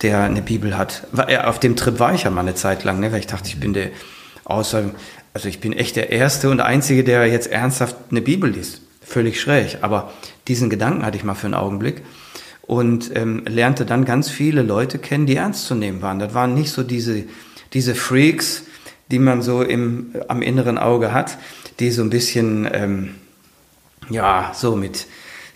der 0.00 0.22
eine 0.22 0.40
Bibel 0.40 0.78
hat. 0.78 1.06
Auf 1.44 1.60
dem 1.60 1.76
Trip 1.76 1.98
war 1.98 2.14
ich 2.14 2.22
ja 2.22 2.30
mal 2.30 2.40
eine 2.40 2.54
Zeit 2.54 2.84
lang, 2.84 3.00
ne, 3.00 3.12
weil 3.12 3.20
ich 3.20 3.26
dachte, 3.26 3.48
ich 3.48 3.60
bin 3.60 3.74
der, 3.74 3.90
außer, 4.44 4.84
also 5.34 5.48
ich 5.48 5.60
bin 5.60 5.72
echt 5.72 5.96
der 5.96 6.10
Erste 6.10 6.48
und 6.48 6.60
Einzige, 6.60 7.02
der 7.02 7.26
jetzt 7.26 7.50
ernsthaft 7.50 7.96
eine 8.10 8.22
Bibel 8.22 8.50
liest. 8.50 8.80
Völlig 9.02 9.40
schräg. 9.40 9.78
Aber 9.82 10.12
diesen 10.46 10.70
Gedanken 10.70 11.04
hatte 11.04 11.16
ich 11.16 11.24
mal 11.24 11.34
für 11.34 11.46
einen 11.46 11.54
Augenblick 11.54 12.02
und 12.62 13.14
ähm, 13.14 13.42
lernte 13.46 13.84
dann 13.84 14.04
ganz 14.04 14.30
viele 14.30 14.62
Leute 14.62 14.98
kennen, 14.98 15.26
die 15.26 15.36
ernst 15.36 15.66
zu 15.66 15.74
nehmen 15.74 16.02
waren. 16.02 16.20
Das 16.20 16.34
waren 16.34 16.54
nicht 16.54 16.70
so 16.70 16.84
diese, 16.84 17.24
diese 17.72 17.96
Freaks, 17.96 18.62
die 19.10 19.18
man 19.18 19.42
so 19.42 19.62
im, 19.62 20.14
am 20.28 20.40
inneren 20.40 20.78
Auge 20.78 21.12
hat, 21.12 21.36
die 21.80 21.90
so 21.90 22.02
ein 22.02 22.10
bisschen, 22.10 22.68
ähm, 22.72 23.16
ja, 24.08 24.52
so 24.54 24.76
mit, 24.76 25.06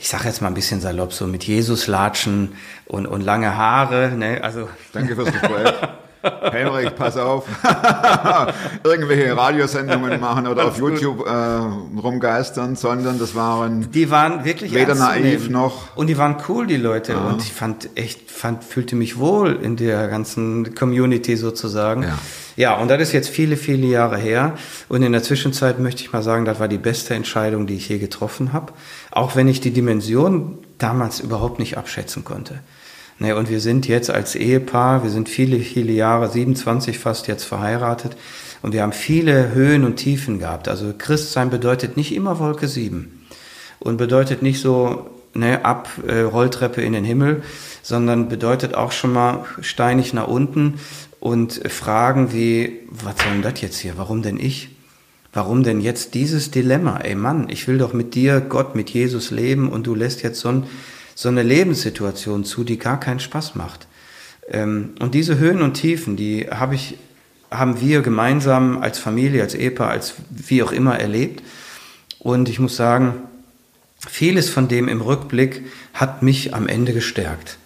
ich 0.00 0.08
sag 0.08 0.24
jetzt 0.24 0.42
mal 0.42 0.48
ein 0.48 0.54
bisschen 0.54 0.80
salopp, 0.80 1.12
so 1.12 1.28
mit 1.28 1.44
Jesus 1.44 1.86
latschen 1.86 2.52
und, 2.86 3.06
und 3.06 3.20
lange 3.20 3.56
Haare, 3.56 4.12
ne, 4.16 4.42
also 4.42 4.68
Danke 4.92 5.14
fürs 5.14 5.32
Gespräch. 5.32 5.72
Helmrich, 6.22 6.94
pass 6.94 7.16
auf. 7.16 7.46
Irgendwelche 8.85 9.37
Radiosendungen 9.37 10.20
machen 10.20 10.46
oder 10.46 10.66
auf 10.66 10.78
YouTube 10.78 11.26
äh, 11.26 12.00
rumgeistern, 12.00 12.76
sondern 12.76 13.18
das 13.18 13.35
waren 13.35 13.90
die 13.92 14.11
waren 14.11 14.44
wirklich 14.44 14.74
Weder 14.74 14.94
naiv 14.94 15.48
noch- 15.48 15.96
und 15.96 16.09
die 16.09 16.18
waren 16.18 16.37
cool 16.48 16.66
die 16.66 16.76
Leute. 16.76 17.16
Und 17.16 17.42
ich 17.42 17.52
fand 17.52 17.90
echt 17.94 18.31
fand 18.31 18.64
fühlte 18.64 18.96
mich 18.96 19.18
wohl 19.18 19.59
in 19.62 19.76
der 19.76 20.09
ganzen 20.09 20.74
Community 20.74 21.37
sozusagen. 21.37 22.02
Ja. 22.02 22.18
ja 22.57 22.74
und 22.76 22.88
das 22.88 23.00
ist 23.00 23.12
jetzt 23.12 23.28
viele 23.28 23.57
viele 23.57 23.87
Jahre 23.87 24.16
her. 24.16 24.54
Und 24.88 25.02
in 25.02 25.12
der 25.12 25.22
Zwischenzeit 25.22 25.78
möchte 25.78 26.02
ich 26.02 26.12
mal 26.12 26.22
sagen 26.22 26.44
das 26.44 26.59
war 26.59 26.68
die 26.68 26.78
beste 26.78 27.14
Entscheidung 27.14 27.66
die 27.66 27.74
ich 27.74 27.88
je 27.88 27.98
getroffen 27.98 28.52
habe. 28.52 28.72
Auch 29.11 29.37
wenn 29.37 29.48
ich 29.48 29.61
die 29.61 29.70
Dimension 29.70 30.59
damals 30.78 31.20
überhaupt 31.20 31.59
nicht 31.59 31.76
abschätzen 31.76 32.24
konnte 32.24 32.61
Ne, 33.20 33.35
und 33.35 33.50
wir 33.50 33.59
sind 33.61 33.88
jetzt 33.88 34.11
als 34.11 34.37
Ehepaar, 34.37 35.02
wir 35.02 35.11
sind 35.11 35.28
viele, 35.28 35.59
viele 35.59 35.92
Jahre, 35.92 36.31
27 36.31 36.98
fast 36.98 37.26
jetzt 37.26 37.44
verheiratet 37.44 38.16
und 38.62 38.72
wir 38.72 38.83
haben 38.83 38.92
viele 38.92 39.52
Höhen 39.52 39.85
und 39.85 39.96
Tiefen 39.96 40.38
gehabt. 40.38 40.68
Also 40.68 40.94
Christsein 40.96 41.50
bedeutet 41.50 41.96
nicht 41.96 42.14
immer 42.14 42.38
Wolke 42.38 42.68
7 42.68 43.26
und 43.81 43.96
bedeutet 43.96 44.42
nicht 44.42 44.61
so 44.61 45.11
ne, 45.35 45.64
ab 45.64 45.88
äh, 46.07 46.20
Rolltreppe 46.20 46.81
in 46.81 46.92
den 46.92 47.04
Himmel, 47.04 47.42
sondern 47.83 48.28
bedeutet 48.28 48.74
auch 48.74 48.92
schon 48.92 49.12
mal 49.12 49.44
steinig 49.62 50.12
nach 50.12 50.28
unten 50.28 50.74
und 51.18 51.54
Fragen 51.68 52.33
wie, 52.33 52.81
was 52.88 53.16
soll 53.20 53.33
denn 53.33 53.42
das 53.42 53.61
jetzt 53.61 53.78
hier? 53.78 53.94
Warum 53.96 54.22
denn 54.22 54.38
ich? 54.38 54.70
Warum 55.33 55.64
denn 55.64 55.81
jetzt 55.81 56.14
dieses 56.14 56.52
Dilemma? 56.52 56.98
Ey 56.98 57.16
Mann, 57.16 57.48
ich 57.50 57.66
will 57.66 57.78
doch 57.78 57.92
mit 57.92 58.14
dir, 58.14 58.40
Gott, 58.40 58.76
mit 58.76 58.90
Jesus 58.90 59.33
leben 59.33 59.70
und 59.70 59.88
du 59.88 59.96
lässt 59.96 60.22
jetzt 60.22 60.38
so, 60.38 60.50
ein, 60.50 60.64
so 61.18 61.28
eine 61.28 61.42
Lebenssituation 61.42 62.44
zu, 62.44 62.62
die 62.62 62.78
gar 62.78 63.00
keinen 63.00 63.18
Spaß 63.18 63.57
macht. 63.57 63.88
Ähm, 64.48 64.90
und 65.00 65.16
diese 65.16 65.37
Höhen 65.37 65.62
und 65.62 65.74
Tiefen, 65.74 66.14
die 66.14 66.46
habe 66.48 66.76
ich, 66.76 66.96
haben 67.50 67.81
wir 67.81 68.02
gemeinsam 68.02 68.81
als 68.81 69.00
Familie, 69.00 69.42
als 69.42 69.57
Ehepaar, 69.57 69.90
als 69.90 70.14
wie 70.31 70.62
auch 70.62 70.70
immer 70.70 70.96
erlebt. 70.96 71.42
Und 72.20 72.48
ich 72.48 72.61
muss 72.61 72.76
sagen, 72.76 73.14
vieles 73.98 74.48
von 74.48 74.68
dem 74.68 74.87
im 74.87 75.00
Rückblick 75.00 75.66
hat 75.92 76.22
mich 76.22 76.54
am 76.54 76.68
Ende 76.68 76.92
gestärkt, 76.92 77.59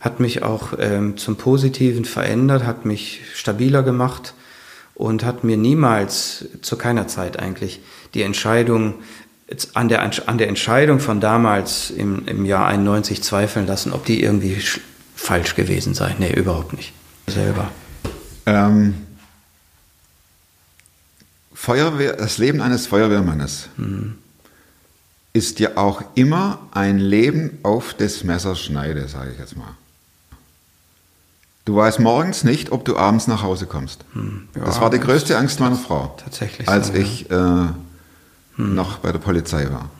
hat 0.00 0.18
mich 0.18 0.42
auch 0.42 0.72
ähm, 0.78 1.18
zum 1.18 1.36
Positiven 1.36 2.06
verändert, 2.06 2.64
hat 2.64 2.86
mich 2.86 3.20
stabiler 3.34 3.82
gemacht 3.82 4.32
und 4.94 5.26
hat 5.26 5.44
mir 5.44 5.58
niemals, 5.58 6.46
zu 6.62 6.78
keiner 6.78 7.06
Zeit 7.06 7.38
eigentlich, 7.38 7.80
die 8.14 8.22
Entscheidung, 8.22 8.94
an 9.74 9.88
der, 9.88 10.02
an 10.28 10.38
der 10.38 10.48
Entscheidung 10.48 11.00
von 11.00 11.20
damals 11.20 11.90
im, 11.90 12.26
im 12.26 12.44
Jahr 12.44 12.66
91 12.66 13.22
zweifeln 13.22 13.66
lassen, 13.66 13.92
ob 13.92 14.04
die 14.06 14.22
irgendwie 14.22 14.56
sch- 14.56 14.80
falsch 15.14 15.54
gewesen 15.54 15.94
sei. 15.94 16.14
Nee, 16.18 16.32
überhaupt 16.32 16.72
nicht. 16.72 16.92
Selber. 17.26 17.70
ähm, 18.46 18.94
Feuerwehr, 21.52 22.14
das 22.16 22.38
Leben 22.38 22.60
eines 22.60 22.86
Feuerwehrmannes 22.86 23.68
ist 25.32 25.60
ja 25.60 25.76
auch 25.76 26.02
immer 26.14 26.58
ein 26.72 26.98
Leben 26.98 27.58
auf 27.62 27.94
des 27.94 28.22
Messers 28.24 28.60
Schneide, 28.60 29.08
sage 29.08 29.30
ich 29.32 29.38
jetzt 29.38 29.56
mal. 29.56 29.74
Du 31.64 31.76
weißt 31.76 32.00
morgens 32.00 32.44
nicht, 32.44 32.72
ob 32.72 32.84
du 32.84 32.96
abends 32.98 33.26
nach 33.26 33.42
Hause 33.42 33.66
kommst. 33.66 34.04
Ja, 34.14 34.64
das 34.66 34.80
war 34.80 34.90
die 34.90 34.98
größte 35.00 35.38
Angst 35.38 35.60
meiner 35.60 35.76
Frau, 35.76 36.14
tatsächlich 36.22 36.68
als 36.68 36.88
so, 36.88 36.92
ja. 36.94 36.98
ich 37.00 37.26
äh, 38.58 38.62
noch 38.62 38.98
bei 38.98 39.12
der 39.12 39.18
Polizei 39.18 39.68
war. 39.70 39.90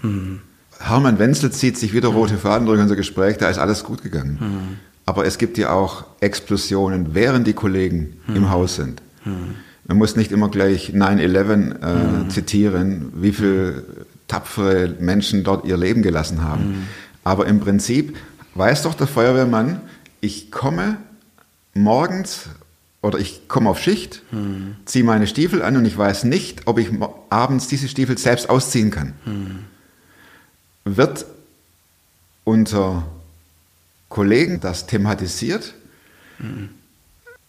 Hermann 0.79 1.19
Wenzel 1.19 1.51
zieht 1.53 1.79
sich 1.79 1.93
wieder 1.95 2.09
rote 2.09 2.37
Faden 2.37 2.67
durch 2.67 2.81
unser 2.81 2.97
Gespräch, 2.97 3.39
da 3.39 3.49
ist 3.49 3.59
alles 3.59 3.85
gut 3.85 4.03
gegangen. 4.03 4.79
Aber 5.07 5.25
es 5.25 5.39
gibt 5.39 5.59
ja 5.59 5.71
auch 5.71 6.05
Explosionen, 6.21 7.15
während 7.15 7.47
die 7.47 7.53
Kollegen 7.53 8.17
im 8.29 8.51
Haus 8.51 8.77
sind. 8.77 9.03
Man 9.87 9.99
muss 9.99 10.17
nicht 10.17 10.33
immer 10.33 10.49
gleich 10.49 10.95
9-11 10.95 12.25
äh, 12.25 12.29
zitieren, 12.29 13.13
wie 13.15 13.33
viele 13.33 13.85
tapfere 14.29 14.95
Menschen 14.99 15.45
dort 15.45 15.67
ihr 15.67 15.77
Leben 15.77 16.03
gelassen 16.03 16.43
haben. 16.43 16.87
Aber 17.23 17.47
im 17.47 17.61
Prinzip 17.61 18.17
weiß 18.55 18.83
doch 18.83 18.95
der 18.95 19.07
Feuerwehrmann, 19.07 19.81
ich 20.21 20.51
komme 20.51 20.97
morgens 21.75 22.49
oder 23.05 23.19
ich 23.19 23.49
komme 23.49 23.69
auf 23.69 23.79
Schicht, 23.79 24.23
ziehe 24.87 25.05
meine 25.05 25.27
Stiefel 25.27 25.63
an 25.63 25.77
und 25.77 25.85
ich 25.85 25.97
weiß 25.97 26.25
nicht, 26.25 26.67
ob 26.67 26.79
ich 26.79 26.89
abends 27.29 27.69
diese 27.69 27.87
Stiefel 27.87 28.17
selbst 28.17 28.49
ausziehen 28.49 28.91
kann. 28.91 29.13
Wird 30.85 31.27
unter 32.45 33.07
Kollegen 34.09 34.61
das 34.61 34.87
thematisiert? 34.87 35.75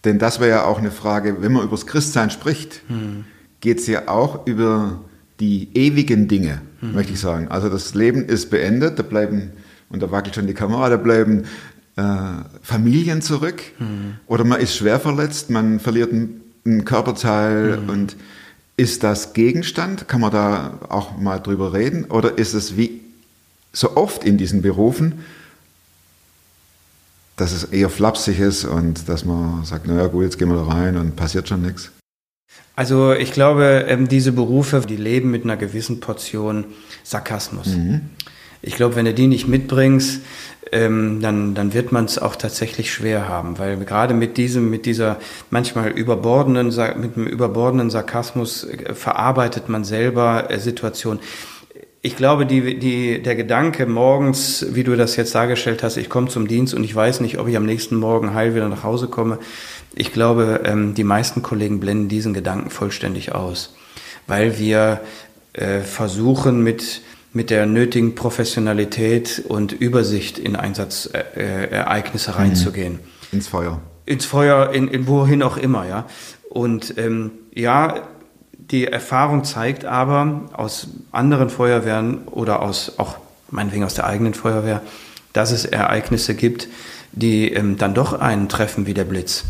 Denn 0.04 0.18
das 0.18 0.40
wäre 0.40 0.50
ja 0.50 0.64
auch 0.64 0.78
eine 0.78 0.90
Frage, 0.90 1.40
wenn 1.40 1.52
man 1.52 1.62
über 1.62 1.76
das 1.76 1.86
Christsein 1.86 2.30
spricht, 2.30 2.82
geht 3.60 3.78
es 3.78 3.86
ja 3.86 4.08
auch 4.08 4.46
über 4.46 5.00
die 5.40 5.70
ewigen 5.74 6.28
Dinge, 6.28 6.60
möchte 6.82 7.14
ich 7.14 7.20
sagen. 7.20 7.48
Also 7.48 7.70
das 7.70 7.94
Leben 7.94 8.26
ist 8.26 8.50
beendet, 8.50 8.98
da 8.98 9.02
bleiben, 9.02 9.52
und 9.88 10.02
da 10.02 10.10
wackelt 10.10 10.34
schon 10.34 10.46
die 10.46 10.54
Kamera, 10.54 10.90
da 10.90 10.98
bleiben 10.98 11.44
äh, 11.96 12.02
Familien 12.62 13.22
zurück 13.22 13.62
oder 14.26 14.44
man 14.44 14.60
ist 14.60 14.76
schwer 14.76 15.00
verletzt, 15.00 15.50
man 15.50 15.80
verliert 15.80 16.12
ein, 16.12 16.40
ein 16.64 16.84
Körperteil 16.84 17.78
und 17.88 18.16
ist 18.76 19.02
das 19.02 19.32
Gegenstand? 19.32 20.06
Kann 20.06 20.20
man 20.20 20.30
da 20.30 20.78
auch 20.88 21.16
mal 21.16 21.38
drüber 21.38 21.72
reden? 21.72 22.04
Oder 22.04 22.36
ist 22.38 22.52
es 22.52 22.76
wie 22.76 23.00
so 23.72 23.96
oft 23.96 24.24
in 24.24 24.36
diesen 24.36 24.62
Berufen, 24.62 25.24
dass 27.36 27.52
es 27.52 27.64
eher 27.64 27.90
flapsig 27.90 28.40
ist 28.40 28.64
und 28.64 29.08
dass 29.08 29.24
man 29.24 29.64
sagt, 29.64 29.86
naja 29.86 30.06
gut, 30.06 30.24
jetzt 30.24 30.38
gehen 30.38 30.48
wir 30.48 30.56
da 30.56 30.64
rein 30.64 30.96
und 30.96 31.16
passiert 31.16 31.48
schon 31.48 31.62
nichts? 31.62 31.90
Also 32.74 33.12
ich 33.14 33.32
glaube, 33.32 33.86
ähm, 33.88 34.08
diese 34.08 34.32
Berufe, 34.32 34.82
die 34.86 34.96
leben 34.96 35.30
mit 35.30 35.44
einer 35.44 35.56
gewissen 35.56 36.00
Portion 36.00 36.66
Sarkasmus. 37.04 37.68
Ich 38.62 38.74
glaube, 38.76 38.96
wenn 38.96 39.04
du 39.04 39.14
die 39.14 39.26
nicht 39.26 39.48
mitbringst, 39.48 40.20
ähm, 40.72 41.20
dann, 41.20 41.54
dann 41.54 41.74
wird 41.74 41.92
man 41.92 42.06
es 42.06 42.18
auch 42.18 42.36
tatsächlich 42.36 42.92
schwer 42.92 43.28
haben, 43.28 43.58
weil 43.58 43.76
gerade 43.78 44.14
mit 44.14 44.36
diesem, 44.36 44.68
mit 44.70 44.86
dieser 44.86 45.18
manchmal 45.50 45.90
überbordenden, 45.90 46.68
mit 47.00 47.16
einem 47.16 47.26
überbordenden 47.26 47.90
Sarkasmus 47.90 48.64
äh, 48.64 48.94
verarbeitet 48.94 49.68
man 49.68 49.84
selber 49.84 50.50
äh, 50.50 50.58
Situationen. 50.58 51.20
Ich 52.02 52.16
glaube, 52.16 52.46
die, 52.46 52.78
die, 52.78 53.22
der 53.22 53.34
Gedanke 53.34 53.86
morgens, 53.86 54.66
wie 54.70 54.84
du 54.84 54.96
das 54.96 55.16
jetzt 55.16 55.34
dargestellt 55.34 55.82
hast, 55.82 55.96
ich 55.96 56.08
komme 56.08 56.28
zum 56.28 56.46
Dienst 56.46 56.74
und 56.74 56.84
ich 56.84 56.94
weiß 56.94 57.20
nicht, 57.20 57.38
ob 57.38 57.48
ich 57.48 57.56
am 57.56 57.66
nächsten 57.66 57.96
Morgen 57.96 58.34
heil 58.34 58.54
wieder 58.54 58.68
nach 58.68 58.84
Hause 58.84 59.08
komme. 59.08 59.38
Ich 59.94 60.12
glaube, 60.12 60.60
ähm, 60.64 60.94
die 60.94 61.04
meisten 61.04 61.42
Kollegen 61.42 61.80
blenden 61.80 62.08
diesen 62.08 62.34
Gedanken 62.34 62.70
vollständig 62.70 63.34
aus, 63.34 63.74
weil 64.26 64.58
wir 64.58 65.00
äh, 65.52 65.80
versuchen 65.80 66.62
mit, 66.62 67.02
mit 67.36 67.50
der 67.50 67.66
nötigen 67.66 68.14
Professionalität 68.14 69.42
und 69.46 69.72
Übersicht 69.72 70.38
in 70.38 70.56
Einsatzereignisse 70.56 72.34
reinzugehen 72.34 72.98
Ins 73.30 73.46
Feuer. 73.46 73.82
ins 74.06 74.24
Feuer, 74.24 74.70
in, 74.72 74.88
in 74.88 75.06
wohin 75.06 75.42
auch 75.42 75.58
immer, 75.58 75.86
ja. 75.86 76.06
Und 76.48 76.96
ähm, 76.96 77.32
ja, 77.54 78.08
die 78.56 78.86
Erfahrung 78.86 79.44
zeigt 79.44 79.84
aber 79.84 80.48
aus 80.54 80.88
anderen 81.12 81.50
Feuerwehren 81.50 82.26
oder 82.28 82.62
aus 82.62 82.94
auch 82.96 83.18
meinetwegen 83.50 83.84
aus 83.84 83.92
der 83.92 84.06
eigenen 84.06 84.32
Feuerwehr, 84.32 84.80
dass 85.34 85.50
es 85.52 85.66
Ereignisse 85.66 86.34
gibt, 86.34 86.68
die 87.12 87.52
ähm, 87.52 87.76
dann 87.76 87.92
doch 87.92 88.18
einen 88.18 88.48
treffen 88.48 88.86
wie 88.86 88.94
der 88.94 89.04
Blitz, 89.04 89.44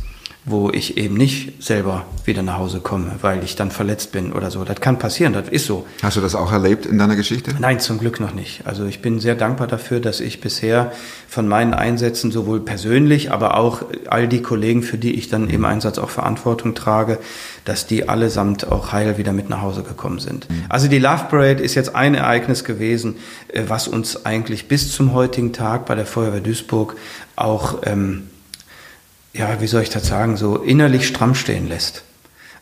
wo 0.49 0.71
ich 0.71 0.97
eben 0.97 1.17
nicht 1.17 1.63
selber 1.63 2.07
wieder 2.25 2.43
nach 2.43 2.59
Hause 2.59 2.79
komme, 2.79 3.17
weil 3.21 3.43
ich 3.43 3.57
dann 3.57 3.73
verletzt 3.73 4.13
bin 4.13 4.33
oder 4.33 4.53
so. 4.53 4.63
Das 4.65 4.81
kann 4.81 4.97
passieren, 4.97 5.33
das 5.33 5.49
ist 5.49 5.67
so. 5.67 5.87
Hast 6.03 6.17
du 6.17 6.21
das 6.21 6.37
auch 6.37 6.53
erlebt 6.53 6.87
in 6.87 6.99
deiner 6.99 7.17
Geschichte? 7.17 7.53
Nein, 7.59 7.81
zum 7.81 7.99
Glück 7.99 8.21
noch 8.21 8.33
nicht. 8.33 8.63
Also 8.65 8.85
ich 8.85 9.03
bin 9.03 9.19
sehr 9.19 9.35
dankbar 9.35 9.67
dafür, 9.67 9.99
dass 9.99 10.21
ich 10.21 10.41
bisher 10.41 10.93
von 11.29 11.49
meinen 11.49 11.75
Einsätzen 11.75 12.31
sowohl 12.31 12.61
persönlich, 12.61 13.33
aber 13.33 13.57
auch 13.57 13.83
all 14.09 14.29
die 14.29 14.41
Kollegen, 14.41 14.85
für 14.85 14.99
die 14.99 15.15
ich 15.15 15.29
dann 15.29 15.51
im 15.51 15.65
Einsatz 15.65 15.99
auch 15.99 16.11
Verantwortung 16.11 16.77
trage, 16.77 17.19
dass 17.65 17.89
die 17.89 18.09
allesamt 18.09 18.71
auch 18.71 18.93
heil 18.93 19.19
wieder 19.19 19.33
mit 19.33 19.51
nach 19.51 19.63
Hause 19.63 19.83
gekommen 19.83 20.21
sind. 20.21 20.47
Also 20.69 20.87
die 20.87 21.01
Love 21.01 21.27
Parade 21.29 21.63
ist 21.63 21.75
jetzt 21.75 21.97
ein 21.97 22.15
Ereignis 22.15 22.63
gewesen, 22.63 23.17
äh, 23.49 23.65
was 23.67 23.89
uns 23.89 24.25
eigentlich 24.25 24.69
bis 24.69 24.93
zum 24.93 25.13
heutigen 25.13 25.53
Tag 25.53 25.87
bei 25.87 25.97
der 25.97 26.07
Feuerwehr 26.07 26.41
Duisburg 26.41 26.97
auch, 27.35 27.83
ähm, 27.85 28.29
ja, 29.37 29.61
wie 29.61 29.67
soll 29.67 29.83
ich 29.83 29.91
das 29.91 30.07
sagen, 30.07 30.37
so 30.37 30.57
innerlich 30.57 31.07
stramm 31.07 31.35
stehen 31.35 31.69
lässt. 31.69 32.05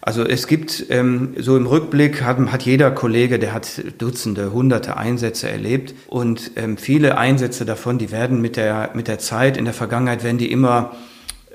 Also 0.01 0.23
es 0.23 0.47
gibt 0.47 0.85
ähm, 0.91 1.35
so 1.39 1.57
im 1.57 1.67
Rückblick 1.67 2.23
hat, 2.23 2.39
hat 2.53 2.63
jeder 2.63 2.91
Kollege, 2.91 3.39
der 3.39 3.55
hat 3.55 3.81
Dutzende, 3.97 4.53
Hunderte 4.53 4.99
Einsätze 4.99 5.49
erlebt 5.49 5.95
und 6.09 6.51
ähm, 6.57 6.77
viele 6.77 7.17
Einsätze 7.17 7.65
davon, 7.65 7.97
die 7.97 8.11
werden 8.11 8.43
mit 8.43 8.57
der 8.57 8.91
mit 8.93 9.09
der 9.09 9.19
Zeit 9.19 9.57
in 9.57 9.65
der 9.65 9.73
Vergangenheit 9.73 10.23
werden 10.23 10.37
die 10.37 10.53
immer 10.53 10.93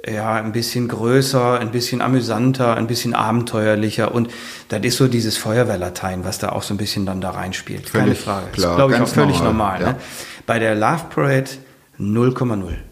ja 0.07 0.33
ein 0.33 0.51
bisschen 0.51 0.87
größer, 0.87 1.59
ein 1.59 1.69
bisschen 1.69 2.01
amüsanter, 2.01 2.75
ein 2.75 2.87
bisschen 2.87 3.13
abenteuerlicher 3.13 4.15
und 4.15 4.31
das 4.69 4.81
ist 4.81 4.97
so 4.97 5.07
dieses 5.07 5.37
Feuerwehrlatein, 5.37 6.25
was 6.25 6.39
da 6.39 6.49
auch 6.49 6.63
so 6.63 6.73
ein 6.73 6.77
bisschen 6.77 7.05
dann 7.05 7.21
da 7.21 7.29
reinspielt. 7.29 7.91
Keine 7.91 8.05
Völlig 8.05 8.19
Frage. 8.19 8.47
klar, 8.51 8.69
das 8.69 8.75
glaube 8.77 8.93
ich 8.95 8.99
auch 8.99 9.07
völlig 9.07 9.43
normal, 9.43 9.79
normal. 9.79 9.81
ja. 9.81 9.87
ne? 9.91 9.99
Bei 10.47 10.57
der 10.57 10.73
Love 10.73 11.03
Parade 11.13 11.51
0,0. 11.99 12.88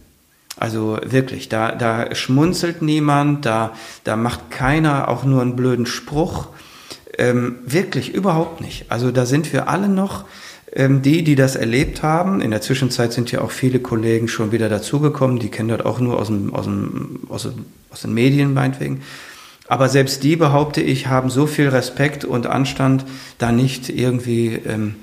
Also 0.59 0.97
wirklich, 1.03 1.49
da, 1.49 1.71
da 1.71 2.13
schmunzelt 2.15 2.81
niemand, 2.81 3.45
da, 3.45 3.73
da 4.03 4.15
macht 4.15 4.49
keiner 4.49 5.07
auch 5.07 5.23
nur 5.23 5.41
einen 5.41 5.55
blöden 5.55 5.85
Spruch. 5.85 6.47
Ähm, 7.17 7.57
wirklich, 7.65 8.13
überhaupt 8.13 8.61
nicht. 8.61 8.91
Also 8.91 9.11
da 9.11 9.25
sind 9.25 9.53
wir 9.53 9.69
alle 9.69 9.87
noch 9.87 10.25
ähm, 10.73 11.01
die, 11.01 11.23
die 11.23 11.35
das 11.35 11.55
erlebt 11.55 12.03
haben. 12.03 12.41
In 12.41 12.51
der 12.51 12.61
Zwischenzeit 12.61 13.13
sind 13.13 13.31
ja 13.31 13.41
auch 13.41 13.51
viele 13.51 13.79
Kollegen 13.79 14.27
schon 14.27 14.51
wieder 14.51 14.69
dazugekommen, 14.69 15.39
die 15.39 15.49
kennen 15.49 15.69
das 15.69 15.81
auch 15.81 15.99
nur 15.99 16.19
aus, 16.19 16.27
dem, 16.27 16.53
aus, 16.53 16.65
dem, 16.65 17.19
aus, 17.29 17.43
dem, 17.43 17.65
aus 17.89 18.01
den 18.01 18.13
Medien 18.13 18.53
meinetwegen. 18.53 19.01
Aber 19.67 19.89
selbst 19.89 20.23
die, 20.23 20.35
behaupte 20.35 20.81
ich, 20.81 21.07
haben 21.07 21.29
so 21.29 21.45
viel 21.45 21.69
Respekt 21.69 22.25
und 22.25 22.47
Anstand, 22.47 23.05
da 23.37 23.51
nicht 23.51 23.89
irgendwie 23.89 24.53
ähm, 24.53 24.95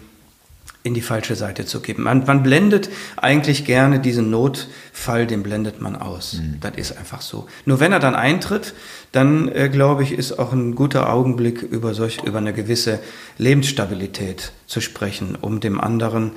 in 0.84 0.92
die 0.92 1.00
falsche 1.00 1.34
Seite 1.34 1.64
zu 1.64 1.80
kippen. 1.80 2.04
Man, 2.04 2.24
man 2.26 2.42
blendet 2.42 2.90
eigentlich 3.16 3.64
gerne 3.64 4.00
diesen 4.00 4.28
Notfall, 4.30 5.26
den 5.26 5.42
blendet 5.42 5.80
man 5.80 5.96
aus. 5.96 6.42
Das 6.60 6.76
ist 6.76 6.96
einfach 6.96 7.22
so. 7.22 7.46
Nur 7.64 7.80
wenn 7.80 7.90
er 7.90 8.00
dann 8.00 8.14
eintritt, 8.14 8.74
dann 9.10 9.48
äh, 9.48 9.70
glaube 9.70 10.02
ich, 10.02 10.12
ist 10.12 10.38
auch 10.38 10.52
ein 10.52 10.74
guter 10.74 11.10
Augenblick 11.10 11.62
über 11.62 11.94
solch, 11.94 12.22
über 12.22 12.36
eine 12.36 12.52
gewisse 12.52 13.00
Lebensstabilität 13.38 14.52
zu 14.66 14.82
sprechen, 14.82 15.38
um 15.40 15.60
dem 15.60 15.80
anderen 15.80 16.32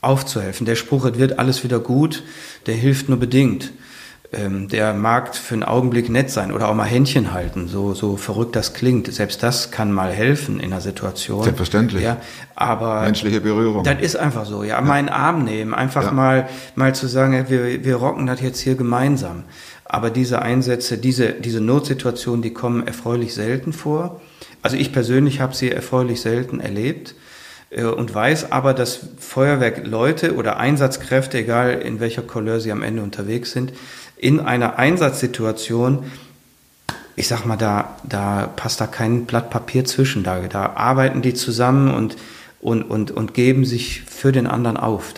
aufzuhelfen. 0.00 0.66
Der 0.66 0.74
Spruch, 0.74 1.04
es 1.04 1.16
wird 1.18 1.38
alles 1.38 1.62
wieder 1.62 1.78
gut, 1.78 2.24
der 2.66 2.74
hilft 2.74 3.08
nur 3.08 3.18
bedingt. 3.18 3.72
Ähm, 4.30 4.68
der 4.68 4.92
mag 4.92 5.34
für 5.34 5.54
einen 5.54 5.62
Augenblick 5.62 6.10
nett 6.10 6.30
sein 6.30 6.52
oder 6.52 6.68
auch 6.68 6.74
mal 6.74 6.84
Händchen 6.84 7.32
halten, 7.32 7.66
so, 7.66 7.94
so 7.94 8.18
verrückt 8.18 8.56
das 8.56 8.74
klingt. 8.74 9.10
Selbst 9.10 9.42
das 9.42 9.70
kann 9.70 9.90
mal 9.90 10.12
helfen 10.12 10.60
in 10.60 10.70
einer 10.70 10.82
Situation. 10.82 11.44
Selbstverständlich. 11.44 12.02
Ja, 12.02 12.18
aber 12.54 13.00
Menschliche 13.00 13.40
Berührung. 13.40 13.84
das 13.84 14.02
ist 14.02 14.16
einfach 14.16 14.44
so, 14.44 14.64
ja. 14.64 14.82
Meinen 14.82 15.08
Arm 15.08 15.44
nehmen, 15.44 15.72
einfach 15.72 16.04
Ja. 16.04 16.10
mal, 16.12 16.48
mal 16.74 16.94
zu 16.94 17.06
sagen, 17.06 17.32
ja, 17.32 17.48
wir, 17.48 17.82
wir 17.84 17.96
rocken 17.96 18.26
das 18.26 18.42
jetzt 18.42 18.60
hier 18.60 18.74
gemeinsam. 18.74 19.44
Aber 19.86 20.10
diese 20.10 20.42
Einsätze, 20.42 20.98
diese, 20.98 21.32
diese 21.32 21.62
Notsituationen, 21.62 22.42
die 22.42 22.52
kommen 22.52 22.86
erfreulich 22.86 23.32
selten 23.32 23.72
vor. 23.72 24.20
Also 24.60 24.76
ich 24.76 24.92
persönlich 24.92 25.40
habe 25.40 25.54
sie 25.56 25.70
erfreulich 25.72 26.20
selten 26.20 26.60
erlebt 26.60 27.14
äh, 27.70 27.84
und 27.84 28.14
weiß 28.14 28.52
aber, 28.52 28.74
dass 28.74 29.00
Feuerwehrleute 29.18 30.34
oder 30.34 30.58
Einsatzkräfte, 30.58 31.38
egal 31.38 31.70
in 31.80 32.00
welcher 32.00 32.20
Couleur 32.20 32.60
sie 32.60 32.72
am 32.72 32.82
Ende 32.82 33.02
unterwegs 33.02 33.52
sind, 33.52 33.72
in 34.18 34.40
einer 34.40 34.78
Einsatzsituation 34.78 36.04
ich 37.18 37.26
sag 37.26 37.44
mal, 37.44 37.56
da, 37.56 37.96
da 38.04 38.46
passt 38.46 38.80
da 38.80 38.86
kein 38.86 39.26
Blatt 39.26 39.50
Papier 39.50 39.84
zwischen. 39.84 40.22
Da, 40.22 40.38
da 40.38 40.74
arbeiten 40.76 41.20
die 41.20 41.34
zusammen 41.34 41.92
und, 41.92 42.16
und, 42.60 42.84
und, 42.84 43.10
und 43.10 43.34
geben 43.34 43.64
sich 43.64 44.02
für 44.02 44.30
den 44.30 44.46
anderen 44.46 44.76
auf. 44.76 45.14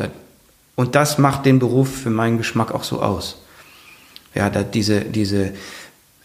Und 0.76 0.94
das 0.94 1.18
macht 1.18 1.44
den 1.44 1.58
Beruf 1.58 1.94
für 1.94 2.08
meinen 2.08 2.38
Geschmack 2.38 2.72
auch 2.72 2.84
so 2.84 3.02
aus. 3.02 3.42
Ja, 4.34 4.48
da 4.48 4.62
diese, 4.62 5.02
diese, 5.02 5.52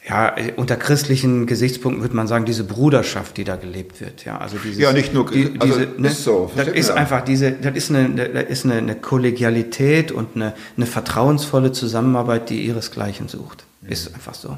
ja, 0.08 0.38
äh, 0.38 0.53
unter 0.56 0.76
christlichen 0.76 1.47
Gesichtspunkten 1.47 2.01
würde 2.03 2.16
man 2.16 2.28
sagen, 2.28 2.45
diese 2.45 2.64
Bruderschaft, 2.64 3.38
die 3.38 3.43
da 3.43 3.56
gelebt 3.56 4.01
wird. 4.01 4.24
Ja, 4.26 4.38
also 4.38 4.58
dieses, 4.58 4.78
Ja, 4.78 4.93
nicht 4.93 5.14
nur- 5.14 5.30
die, 5.32 5.56
also 5.60 5.80
diese, 5.80 6.01
ne, 6.01 6.08
ist 6.10 6.24
so, 6.24 6.51
das 6.56 6.68
ist 6.68 6.89
ja. 6.89 6.95
einfach 6.95 7.22
diese, 7.24 7.51
das 7.53 7.76
ist 7.76 7.89
eine, 7.89 8.30
das 8.30 8.43
ist 8.49 8.66
eine, 8.66 8.76
eine 8.76 8.95
Kollegialität 8.95 10.12
und 10.12 10.36
eine, 10.36 10.53
eine 10.78 10.86
vertrauensvolle 10.86 11.72
Zusammenarbeit, 11.72 12.49
die 12.51 12.66
ihresgleichen 12.66 13.28
sucht. 13.28 13.64
Ist 13.88 14.14
einfach 14.14 14.34
so. 14.36 14.58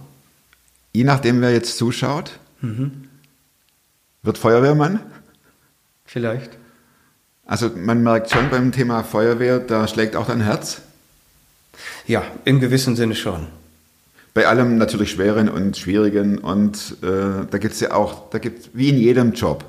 Je 0.94 1.04
nachdem, 1.04 1.42
wer 1.42 1.52
jetzt 1.52 1.78
zuschaut, 1.78 2.40
Mhm. 2.62 3.08
wird 4.24 4.38
Feuerwehrmann. 4.38 5.00
Vielleicht. 6.06 6.52
Also 7.46 7.70
man 7.76 8.04
merkt 8.04 8.32
schon 8.32 8.50
beim 8.50 8.72
Thema 8.72 9.04
Feuerwehr, 9.04 9.60
da 9.60 9.88
schlägt 9.88 10.16
auch 10.16 10.28
dein 10.28 10.42
Herz. 10.42 10.82
Ja, 12.08 12.24
im 12.46 12.60
gewissen 12.60 12.96
Sinne 12.96 13.16
schon. 13.16 13.48
Bei 14.38 14.46
allem 14.46 14.78
natürlich 14.78 15.10
Schweren 15.10 15.50
und 15.50 15.78
Schwierigen 15.78 16.38
und 16.38 16.98
äh, 17.02 17.48
da 17.50 17.58
gibt 17.58 17.74
es 17.74 17.80
ja 17.80 17.96
auch, 17.96 18.30
da 18.30 18.38
gibt 18.38 18.70
wie 18.76 18.90
in 18.90 18.98
jedem 18.98 19.32
Job, 19.34 19.66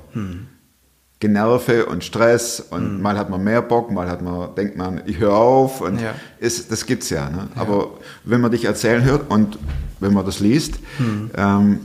Generve 1.19 1.87
und 1.87 2.03
Stress 2.03 2.59
und 2.59 3.01
mal 3.01 3.17
hat 3.17 3.31
man 3.31 3.43
mehr 3.43 3.63
Bock, 3.63 3.89
mal 3.91 4.07
hat 4.07 4.21
man, 4.21 4.53
denkt 4.53 4.77
man, 4.77 5.01
ich 5.07 5.17
höre 5.17 5.33
auf 5.33 5.81
und 5.81 5.99
Ja. 5.99 6.13
ist, 6.37 6.71
das 6.71 6.85
gibt's 6.85 7.09
ja. 7.09 7.31
Ne? 7.31 7.47
Aber 7.55 7.97
wenn 8.25 8.41
man 8.41 8.51
dich 8.51 8.65
erzählen 8.65 9.03
hört 9.03 9.31
und 9.31 9.57
wenn 10.01 10.13
man 10.13 10.23
das 10.23 10.39
liest, 10.39 10.75
ähm, 11.35 11.79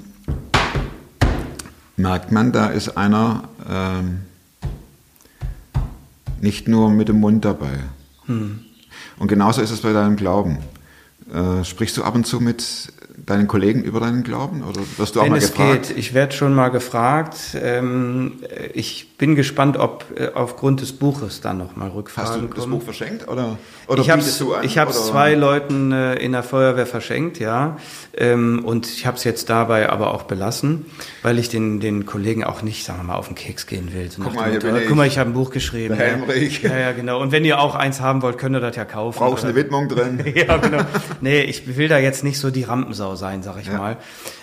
merkt 1.97 2.33
man, 2.33 2.53
da 2.53 2.67
ist 2.67 2.99
einer 2.99 3.45
ähm, 3.67 4.19
nicht 6.43 6.69
nur 6.69 6.91
mit 6.91 7.09
dem 7.09 7.19
Mund 7.21 7.47
dabei. 7.47 7.79
Und 8.29 9.29
genauso 9.29 9.63
ist 9.63 9.71
es 9.71 9.81
bei 9.81 9.95
deinem 9.95 10.17
Glauben. 10.17 10.59
Äh, 11.33 11.65
sprichst 11.65 11.97
du 11.97 12.05
ab 12.05 12.15
und 12.15 12.27
zu 12.27 12.41
mit 12.41 12.93
deinen 13.17 13.49
Kollegen 13.49 13.83
über 13.83 14.01
deinen 14.01 14.23
Glauben 14.23 14.63
oder 14.63 14.81
wirst 14.99 15.17
du 15.17 15.21
auch 15.21 15.25
Wenn 15.25 15.33
mal 15.33 15.39
es 15.39 15.53
gefragt? 15.53 15.89
geht. 15.89 15.97
Ich 15.99 16.13
werde 16.13 16.35
schon 16.35 16.55
mal 16.55 16.69
gefragt. 16.69 17.37
Ähm, 17.55 18.41
ich 18.75 19.14
bin 19.17 19.37
gespannt, 19.37 19.77
ob 19.77 20.05
äh, 20.17 20.31
aufgrund 20.35 20.81
des 20.81 20.93
Buches 20.93 21.41
dann 21.41 21.59
noch 21.59 21.77
mal 21.77 21.87
Hast 21.87 21.95
Rückfragen 21.95 22.41
du 22.43 22.47
das 22.49 22.59
kommen. 22.65 22.73
Buch 22.79 22.83
verschenkt 22.83 23.29
oder, 23.29 23.59
oder 23.87 24.03
ich 24.03 24.11
habe 24.11 24.21
bietest 24.21 24.41
du 24.41 24.55
an? 24.55 24.65
ich 24.65 24.77
habe 24.77 24.91
es 24.91 25.07
zwei 25.07 25.35
Leuten 25.35 25.93
äh, 25.93 26.15
in 26.17 26.33
der 26.33 26.43
Feuerwehr 26.43 26.85
verschenkt, 26.87 27.39
ja, 27.39 27.77
ähm, 28.17 28.65
und 28.65 28.87
ich 28.89 29.07
habe 29.07 29.17
es 29.17 29.23
jetzt 29.23 29.49
dabei 29.51 29.89
aber 29.89 30.13
auch 30.15 30.25
belassen, 30.25 30.87
weil 31.23 31.39
ich 31.39 31.49
den 31.49 31.79
den 31.79 32.07
Kollegen 32.07 32.43
auch 32.43 32.63
nicht, 32.63 32.85
sagen 32.85 32.99
wir 32.99 33.05
mal, 33.05 33.15
auf 33.15 33.29
den 33.29 33.37
Keks 33.37 33.67
gehen 33.69 33.93
will. 33.95 34.11
So 34.11 34.21
Guck 34.23 34.35
mal, 34.35 34.53
Motto, 34.53 34.67
bin 34.67 34.77
ich. 34.77 34.89
guck 34.89 34.97
mal, 34.97 35.07
ich 35.07 35.17
habe 35.19 35.31
ein 35.31 35.35
Buch 35.35 35.51
geschrieben. 35.51 35.97
Der 35.97 36.09
ja. 36.19 36.35
Ja, 36.63 36.79
ja, 36.79 36.93
genau. 36.93 37.21
Und 37.21 37.31
wenn 37.31 37.45
ihr 37.45 37.61
auch 37.61 37.77
eins 37.77 38.01
haben 38.01 38.21
wollt, 38.23 38.37
könnt 38.39 38.57
ihr 38.57 38.61
das 38.61 38.75
ja 38.75 38.85
kaufen. 38.85 39.19
Brauchst 39.19 39.45
oder- 39.45 39.53
eine 39.53 39.57
Widmung 39.63 39.89
drin? 39.89 40.25
ja, 40.35 40.57
genau. 40.57 40.83
Nee, 41.21 41.43
ich 41.43 41.77
will 41.77 41.87
da 41.87 41.99
jetzt 41.99 42.25
nicht 42.25 42.39
so 42.41 42.51
die 42.51 42.65
Rampensau 42.65 43.15
sein, 43.15 43.45
sag 43.45 43.61
ich 43.61 43.69
Ja. 43.69 43.79
mal. 43.79 43.97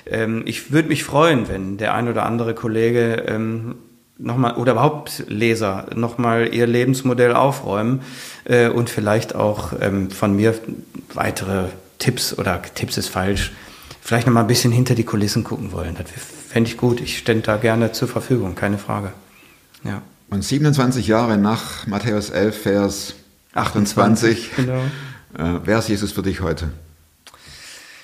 Ähm, 0.06 0.44
ich 0.46 0.72
würde 0.72 0.88
mich 0.88 1.04
freuen, 1.04 1.50
wenn 1.50 1.78
der 1.78 1.94
ein 1.94 2.08
oder 2.08 2.26
andere 2.26 2.54
Kollege 2.56 3.26
ähm, 3.28 3.76
nochmal 4.22 4.56
oder 4.56 4.74
überhaupt 4.74 5.24
Leser 5.28 5.88
nochmal 5.96 6.54
ihr 6.54 6.68
Lebensmodell 6.68 7.34
aufräumen 7.34 8.02
äh, 8.46 8.70
und 8.70 8.90
vielleicht 8.90 9.36
auch 9.36 9.74
ähm, 9.80 10.12
von 10.12 10.36
mir 10.36 10.56
weitere 11.14 11.66
Tipps 12.00 12.38
oder 12.38 12.62
Tipps 12.76 12.98
ist 12.98 13.10
falsch, 13.10 13.52
vielleicht 14.02 14.28
nochmal 14.28 14.44
ein 14.44 14.48
bisschen 14.48 14.72
hinter 14.72 14.96
die 14.96 15.04
Kulissen 15.04 15.44
gucken 15.44 15.72
wollen. 15.72 15.96
Das 15.96 16.06
fände 16.50 16.70
ich 16.70 16.78
gut. 16.78 17.02
Ich 17.02 17.18
stände 17.18 17.44
da 17.44 17.58
gerne 17.58 17.92
zur 17.92 18.08
Verfügung, 18.08 18.56
keine 18.56 18.78
Frage. 18.78 19.12
Ja. 19.84 20.02
Und 20.30 20.44
27 20.44 21.08
Jahre 21.08 21.38
nach 21.38 21.88
Matthäus 21.88 22.30
11, 22.30 22.62
Vers 22.62 23.14
28, 23.54 24.52
Genau. 24.56 24.80
äh, 25.38 25.60
wer 25.64 25.80
ist 25.80 25.90
Jesus 25.90 26.12
für 26.12 26.22
dich 26.22 26.42
heute? 26.42 26.70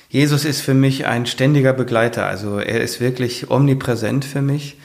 Jesus 0.10 0.46
ist 0.46 0.62
für 0.62 0.74
mich 0.74 1.06
ein 1.06 1.26
ständiger 1.26 1.74
Begleiter. 1.74 2.26
Also 2.26 2.60
er 2.60 2.82
ist 2.82 3.00
wirklich 3.00 3.50
omnipräsent 3.50 4.24
für 4.26 4.42
mich. 4.42 4.78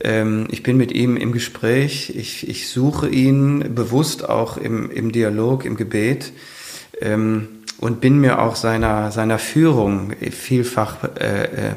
Ähm, 0.00 0.48
ich 0.50 0.62
bin 0.62 0.76
mit 0.76 0.92
ihm 0.92 1.16
im 1.16 1.32
Gespräch. 1.32 2.12
Ich, 2.16 2.48
ich 2.48 2.68
suche 2.68 3.08
ihn 3.08 3.74
bewusst 3.74 4.28
auch 4.28 4.56
im, 4.56 4.90
im 4.90 5.12
Dialog, 5.12 5.64
im 5.64 5.76
Gebet. 5.76 6.32
Ähm, 7.00 7.48
und 7.78 8.00
bin 8.02 8.18
mir 8.20 8.40
auch 8.40 8.56
seiner, 8.56 9.10
seiner 9.10 9.38
Führung 9.38 10.12
vielfach, 10.30 11.02
äh, 11.18 11.44
äh, 11.44 11.72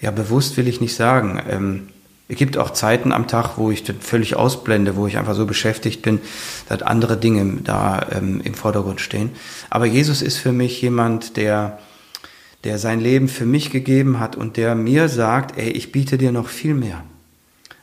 ja, 0.00 0.10
bewusst 0.10 0.58
will 0.58 0.68
ich 0.68 0.82
nicht 0.82 0.94
sagen. 0.94 1.40
Ähm, 1.48 1.88
es 2.28 2.36
gibt 2.36 2.58
auch 2.58 2.70
Zeiten 2.72 3.12
am 3.12 3.28
Tag, 3.28 3.56
wo 3.56 3.70
ich 3.70 3.84
das 3.84 3.96
völlig 4.00 4.36
ausblende, 4.36 4.96
wo 4.96 5.06
ich 5.06 5.16
einfach 5.16 5.34
so 5.34 5.46
beschäftigt 5.46 6.02
bin, 6.02 6.20
dass 6.68 6.82
andere 6.82 7.16
Dinge 7.16 7.60
da 7.62 8.04
ähm, 8.12 8.40
im 8.44 8.54
Vordergrund 8.54 9.00
stehen. 9.00 9.30
Aber 9.70 9.86
Jesus 9.86 10.22
ist 10.22 10.36
für 10.36 10.52
mich 10.52 10.82
jemand, 10.82 11.36
der, 11.36 11.78
der 12.64 12.78
sein 12.78 13.00
Leben 13.00 13.28
für 13.28 13.46
mich 13.46 13.70
gegeben 13.70 14.18
hat 14.20 14.36
und 14.36 14.56
der 14.56 14.74
mir 14.74 15.08
sagt, 15.08 15.56
ey, 15.56 15.70
ich 15.70 15.92
biete 15.92 16.18
dir 16.18 16.32
noch 16.32 16.48
viel 16.48 16.74
mehr. 16.74 17.04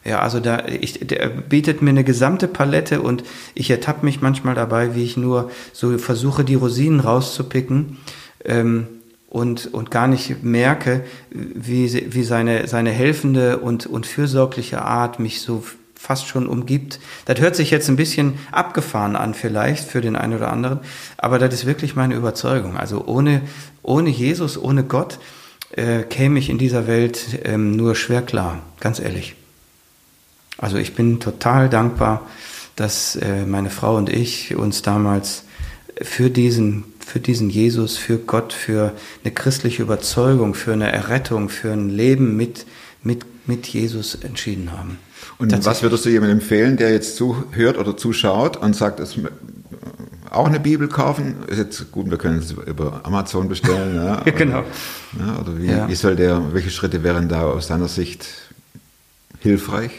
Ja, 0.06 0.20
also 0.20 0.40
da, 0.40 0.66
ich, 0.68 1.00
der 1.00 1.30
bietet 1.30 1.82
mir 1.82 1.92
eine 1.92 2.04
gesamte 2.04 2.48
Palette 2.48 3.02
und 3.02 3.24
ich 3.56 3.70
ertappe 3.70 4.06
mich 4.06 4.22
manchmal 4.22 4.54
dabei, 4.54 4.96
wie 4.96 5.04
ich 5.04 5.16
nur 5.16 5.50
so 5.72 5.98
versuche, 5.98 6.44
die 6.44 6.56
Rosinen 6.56 7.00
rauszupicken 7.00 7.98
ähm, 8.44 8.88
und, 9.30 9.74
und 9.74 9.92
gar 9.92 10.08
nicht 10.08 10.44
merke, 10.44 11.06
wie, 11.32 12.14
wie 12.14 12.24
seine, 12.24 12.68
seine 12.68 12.92
helfende 12.92 13.60
und, 13.60 13.86
und 13.86 14.06
fürsorgliche 14.06 14.82
Art 14.82 15.20
mich 15.20 15.40
so 15.40 15.64
fast 15.96 16.28
schon 16.28 16.48
umgibt. 16.48 17.00
Das 17.24 17.40
hört 17.40 17.56
sich 17.56 17.72
jetzt 17.72 17.88
ein 17.88 17.96
bisschen 17.96 18.34
abgefahren 18.52 19.16
an 19.16 19.34
vielleicht 19.34 19.88
für 19.88 20.02
den 20.02 20.18
einen 20.18 20.36
oder 20.36 20.52
anderen, 20.52 20.80
aber 21.16 21.40
das 21.40 21.54
ist 21.54 21.66
wirklich 21.66 21.96
meine 21.96 22.16
Überzeugung. 22.16 22.76
Also 22.76 23.06
ohne, 23.06 23.42
ohne 23.84 24.10
Jesus, 24.10 24.62
ohne 24.62 24.84
Gott 24.84 25.18
äh, 25.72 26.04
käme 26.04 26.40
ich 26.40 26.50
in 26.50 26.58
dieser 26.58 26.88
Welt 26.88 27.40
ähm, 27.46 27.78
nur 27.78 27.96
schwer 27.96 28.22
klar, 28.22 28.60
ganz 28.82 29.00
ehrlich. 29.00 29.36
Also 30.64 30.78
ich 30.78 30.96
bin 30.96 31.20
total 31.20 31.68
dankbar, 31.68 32.26
dass 32.78 33.18
äh, 33.18 33.46
meine 33.46 33.70
Frau 33.70 33.98
und 33.98 34.10
ich 34.10 34.56
uns 34.56 34.82
damals 34.82 35.44
für 36.02 36.30
diesen, 36.30 36.86
für 37.06 37.20
diesen 37.20 37.50
Jesus, 37.50 37.98
für 37.98 38.18
Gott, 38.18 38.54
für 38.54 38.94
eine 39.24 39.34
christliche 39.34 39.84
Überzeugung, 39.84 40.54
für 40.56 40.72
eine 40.72 40.90
Errettung, 40.90 41.50
für 41.50 41.74
ein 41.74 41.90
Leben 41.90 42.38
mit, 42.38 42.66
mit, 43.04 43.26
mit 43.46 43.68
Jesus 43.68 44.16
entschieden 44.16 44.72
haben. 44.72 45.00
Und 45.38 45.66
was 45.66 45.84
würdest 45.84 46.06
du 46.06 46.10
jemandem 46.10 46.40
empfehlen, 46.40 46.78
der 46.78 46.92
jetzt 46.94 47.18
zuhört 47.18 47.78
oder 47.78 47.98
zuschaut 47.98 48.56
und 48.56 48.74
sagt, 48.74 49.02
es 49.02 49.18
auch 50.30 50.48
eine 50.48 50.62
Bibel 50.62 50.88
kaufen? 50.88 51.44
Ist 51.48 51.58
jetzt 51.58 51.92
gut, 51.92 52.10
wir 52.10 52.18
können 52.18 52.40
es 52.40 52.52
über 52.52 53.02
Amazon 53.04 53.50
bestellen. 53.50 53.96
Ja, 53.96 54.22
Ja, 54.26 54.32
genau. 54.32 54.64
Ja, 55.20 55.40
oder 55.42 55.58
wie, 55.58 55.66
Ja. 55.68 55.90
wie 55.90 55.96
soll 55.96 56.16
der, 56.16 56.54
welche 56.54 56.70
Schritte 56.70 57.04
wären 57.04 57.28
da 57.28 57.42
aus 57.44 57.68
deiner 57.68 57.90
Sicht 57.90 58.28
hilfreich? 59.40 59.92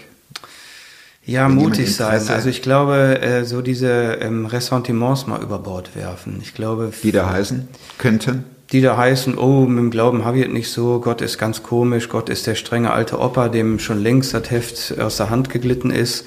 Ja, 1.26 1.48
mutig 1.48 1.94
sein. 1.94 2.20
Also 2.28 2.48
ich 2.48 2.60
glaube, 2.60 3.20
äh, 3.22 3.44
so 3.44 3.62
diese 3.62 4.18
ähm, 4.20 4.46
Ressentiments 4.46 5.26
mal 5.26 5.42
über 5.42 5.58
Bord 5.58 5.96
werfen. 5.96 6.38
Ich 6.42 6.54
glaube, 6.54 6.92
Die 7.02 7.12
da 7.12 7.30
heißen 7.30 7.68
könnten? 7.98 8.44
die 8.72 8.80
da 8.80 8.96
heißen, 8.96 9.38
oh, 9.38 9.66
mit 9.66 9.78
dem 9.78 9.90
Glauben 9.90 10.24
habe 10.24 10.38
ich 10.40 10.46
es 10.46 10.52
nicht 10.52 10.70
so, 10.70 10.98
Gott 10.98 11.20
ist 11.20 11.38
ganz 11.38 11.62
komisch, 11.62 12.08
Gott 12.08 12.28
ist 12.28 12.46
der 12.46 12.54
strenge 12.56 12.92
alte 12.92 13.20
Opa, 13.20 13.48
dem 13.48 13.78
schon 13.78 14.02
längst 14.02 14.34
das 14.34 14.50
Heft 14.50 14.98
aus 14.98 15.18
der 15.18 15.30
Hand 15.30 15.50
geglitten 15.50 15.90
ist. 15.90 16.24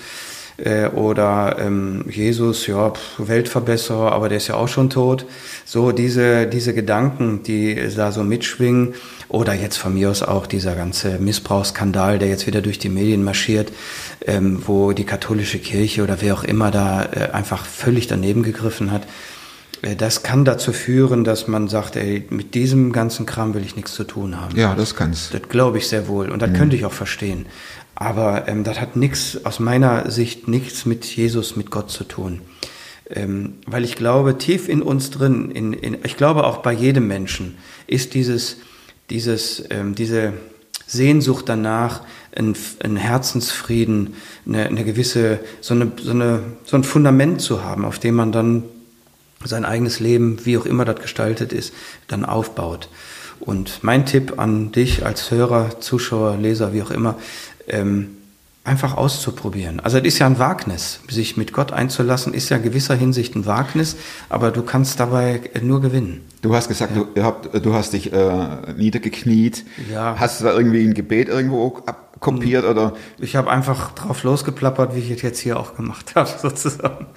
Äh, 0.58 0.88
oder 0.88 1.58
ähm, 1.60 2.06
Jesus, 2.10 2.66
ja, 2.68 2.90
pf, 2.90 3.00
Weltverbesserer, 3.20 4.12
aber 4.12 4.28
der 4.30 4.38
ist 4.38 4.48
ja 4.48 4.56
auch 4.56 4.68
schon 4.68 4.90
tot. 4.90 5.26
So 5.66 5.92
diese, 5.92 6.48
diese 6.48 6.74
Gedanken, 6.74 7.44
die 7.44 7.76
da 7.96 8.12
so 8.12 8.24
mitschwingen. 8.24 8.94
Oder 9.30 9.54
jetzt 9.54 9.76
von 9.78 9.94
mir 9.94 10.10
aus 10.10 10.24
auch 10.24 10.48
dieser 10.48 10.76
ganze 10.76 11.20
Missbrauchsskandal, 11.20 12.18
der 12.18 12.30
jetzt 12.30 12.48
wieder 12.48 12.62
durch 12.62 12.80
die 12.80 12.88
Medien 12.88 13.26
marschiert, 13.26 13.74
ähm, 14.26 14.64
wo 14.66 14.94
die 14.94 15.04
katholische 15.04 15.60
Kirche 15.60 16.02
oder 16.02 16.22
wer 16.22 16.34
auch 16.34 16.46
immer 16.46 16.72
da 16.72 17.04
äh, 17.04 17.32
einfach 17.34 17.66
völlig 17.66 18.08
daneben 18.08 18.42
gegriffen 18.42 18.90
hat. 18.90 19.06
Äh, 19.82 19.98
Das 19.98 20.24
kann 20.24 20.46
dazu 20.46 20.72
führen, 20.72 21.26
dass 21.26 21.48
man 21.48 21.68
sagt, 21.68 21.98
ey, 21.98 22.26
mit 22.30 22.56
diesem 22.56 22.94
ganzen 22.94 23.26
Kram 23.26 23.54
will 23.54 23.66
ich 23.66 23.76
nichts 23.76 23.94
zu 23.94 24.06
tun 24.06 24.40
haben. 24.40 24.58
Ja, 24.58 24.76
das 24.76 24.96
kann's. 24.96 25.30
Das 25.32 25.42
glaube 25.50 25.78
ich 25.78 25.90
sehr 25.90 26.08
wohl 26.08 26.30
und 26.32 26.42
das 26.42 26.54
könnte 26.54 26.78
ich 26.78 26.86
auch 26.86 26.94
verstehen. 26.94 27.48
Aber 28.00 28.48
ähm, 28.48 28.64
das 28.64 28.80
hat 28.80 28.96
nichts, 28.96 29.44
aus 29.44 29.60
meiner 29.60 30.12
Sicht, 30.12 30.48
nichts 30.48 30.86
mit 30.86 31.04
Jesus, 31.04 31.56
mit 31.56 31.72
Gott 31.72 31.90
zu 31.90 32.04
tun. 32.04 32.42
Ähm, 33.10 33.56
weil 33.66 33.84
ich 33.84 33.96
glaube, 33.96 34.38
tief 34.38 34.70
in 34.70 34.84
uns 34.84 35.10
drin, 35.10 35.50
in, 35.50 35.74
in, 35.74 35.98
ich 36.04 36.16
glaube 36.16 36.46
auch 36.46 36.58
bei 36.58 36.72
jedem 36.72 37.08
Menschen, 37.08 37.58
ist 37.88 38.14
dieses, 38.14 38.58
dieses, 39.10 39.64
ähm, 39.72 39.96
diese 39.96 40.34
Sehnsucht 40.86 41.50
danach, 41.50 42.02
ein, 42.36 42.56
ein 42.84 42.98
Herzensfrieden, 42.98 44.14
eine, 44.46 44.68
eine 44.68 44.84
gewisse, 44.84 45.40
so, 45.60 45.74
eine, 45.74 45.92
so, 46.00 46.12
eine, 46.12 46.44
so 46.66 46.78
ein 46.78 46.84
Fundament 46.84 47.42
zu 47.42 47.64
haben, 47.64 47.84
auf 47.84 47.98
dem 47.98 48.14
man 48.14 48.32
dann 48.32 48.64
sein 49.44 49.66
eigenes 49.66 50.00
Leben, 50.00 50.46
wie 50.46 50.56
auch 50.60 50.68
immer 50.68 50.86
das 50.86 51.02
gestaltet 51.02 51.52
ist, 51.52 51.74
dann 52.08 52.26
aufbaut. 52.26 52.90
Und 53.40 53.84
mein 53.84 54.06
Tipp 54.06 54.40
an 54.40 54.72
dich 54.72 55.06
als 55.06 55.30
Hörer, 55.30 55.80
Zuschauer, 55.80 56.38
Leser, 56.38 56.74
wie 56.74 56.82
auch 56.82 56.92
immer, 56.92 57.18
ähm, 57.68 58.18
einfach 58.68 58.98
auszuprobieren. 58.98 59.80
Also 59.80 59.98
es 59.98 60.04
ist 60.04 60.20
ja 60.20 60.26
ein 60.26 60.40
Wagnis, 60.40 61.00
sich 61.08 61.38
mit 61.38 61.54
Gott 61.54 61.72
einzulassen, 61.72 62.34
ist 62.34 62.50
ja 62.50 62.58
in 62.58 62.64
gewisser 62.64 62.96
Hinsicht 62.96 63.36
ein 63.36 63.46
Wagnis, 63.46 63.96
aber 64.30 64.52
du 64.52 64.62
kannst 64.62 65.00
dabei 65.00 65.42
nur 65.62 65.82
gewinnen. 65.82 66.22
Du 66.42 66.54
hast 66.54 66.68
gesagt, 66.68 66.96
du, 66.96 67.08
ihr 67.16 67.24
habt, 67.24 67.66
du 67.66 67.74
hast 67.74 67.94
dich 67.94 68.12
äh, 68.12 68.74
niedergekniet. 68.76 69.64
Ja. 69.92 70.18
Hast 70.20 70.42
du 70.42 70.46
da 70.46 70.54
irgendwie 70.54 70.86
ein 70.86 70.94
Gebet 70.94 71.30
irgendwo 71.30 71.78
abkopiert 71.86 72.66
oder? 72.66 72.94
Ich 73.20 73.38
habe 73.38 73.50
einfach 73.50 73.92
drauf 73.92 74.24
losgeplappert, 74.24 74.96
wie 74.96 75.00
ich 75.00 75.12
es 75.12 75.22
jetzt 75.22 75.40
hier 75.40 75.58
auch 75.60 75.76
gemacht 75.76 76.12
habe, 76.16 76.30
sozusagen. 76.42 77.08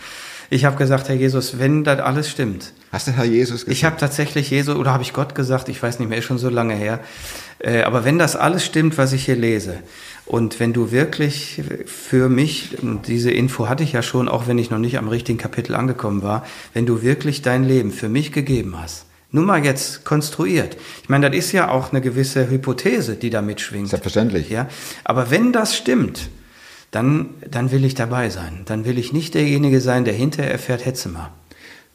Ich 0.50 0.64
habe 0.64 0.76
gesagt, 0.76 1.08
Herr 1.08 1.16
Jesus, 1.16 1.58
wenn 1.58 1.84
das 1.84 2.00
alles 2.00 2.28
stimmt, 2.30 2.72
Hast 2.92 3.06
du 3.06 3.12
Herr 3.12 3.24
Jesus 3.24 3.60
gesagt? 3.60 3.72
Ich 3.72 3.84
habe 3.84 3.96
tatsächlich 3.98 4.50
Jesus, 4.50 4.74
oder 4.74 4.92
habe 4.92 5.04
ich 5.04 5.12
Gott 5.12 5.36
gesagt, 5.36 5.68
ich 5.68 5.80
weiß 5.80 6.00
nicht 6.00 6.08
mehr, 6.08 6.18
ist 6.18 6.24
schon 6.24 6.38
so 6.38 6.48
lange 6.48 6.74
her. 6.74 6.98
Äh, 7.60 7.82
aber 7.82 8.04
wenn 8.04 8.18
das 8.18 8.34
alles 8.34 8.64
stimmt, 8.64 8.98
was 8.98 9.12
ich 9.12 9.26
hier 9.26 9.36
lese, 9.36 9.78
und 10.30 10.60
wenn 10.60 10.72
du 10.72 10.92
wirklich 10.92 11.60
für 11.86 12.28
mich, 12.28 12.80
und 12.82 13.08
diese 13.08 13.32
Info 13.32 13.68
hatte 13.68 13.82
ich 13.82 13.90
ja 13.90 14.00
schon, 14.00 14.28
auch 14.28 14.46
wenn 14.46 14.58
ich 14.58 14.70
noch 14.70 14.78
nicht 14.78 14.96
am 14.96 15.08
richtigen 15.08 15.38
Kapitel 15.38 15.74
angekommen 15.74 16.22
war, 16.22 16.46
wenn 16.72 16.86
du 16.86 17.02
wirklich 17.02 17.42
dein 17.42 17.64
Leben 17.64 17.90
für 17.90 18.08
mich 18.08 18.30
gegeben 18.30 18.80
hast, 18.80 19.06
nur 19.32 19.42
mal 19.42 19.64
jetzt 19.64 20.04
konstruiert. 20.04 20.76
Ich 21.02 21.08
meine, 21.08 21.28
das 21.28 21.36
ist 21.36 21.50
ja 21.50 21.68
auch 21.68 21.90
eine 21.90 22.00
gewisse 22.00 22.48
Hypothese, 22.48 23.16
die 23.16 23.30
da 23.30 23.42
mitschwingt. 23.42 23.88
Selbstverständlich. 23.88 24.50
Ja, 24.50 24.68
aber 25.02 25.32
wenn 25.32 25.52
das 25.52 25.76
stimmt, 25.76 26.30
dann, 26.92 27.30
dann 27.50 27.72
will 27.72 27.84
ich 27.84 27.96
dabei 27.96 28.30
sein. 28.30 28.60
Dann 28.66 28.84
will 28.84 28.98
ich 29.00 29.12
nicht 29.12 29.34
derjenige 29.34 29.80
sein, 29.80 30.04
der 30.04 30.14
hinterher 30.14 30.52
erfährt, 30.52 30.86
hetze 30.86 31.08
mal. 31.08 31.32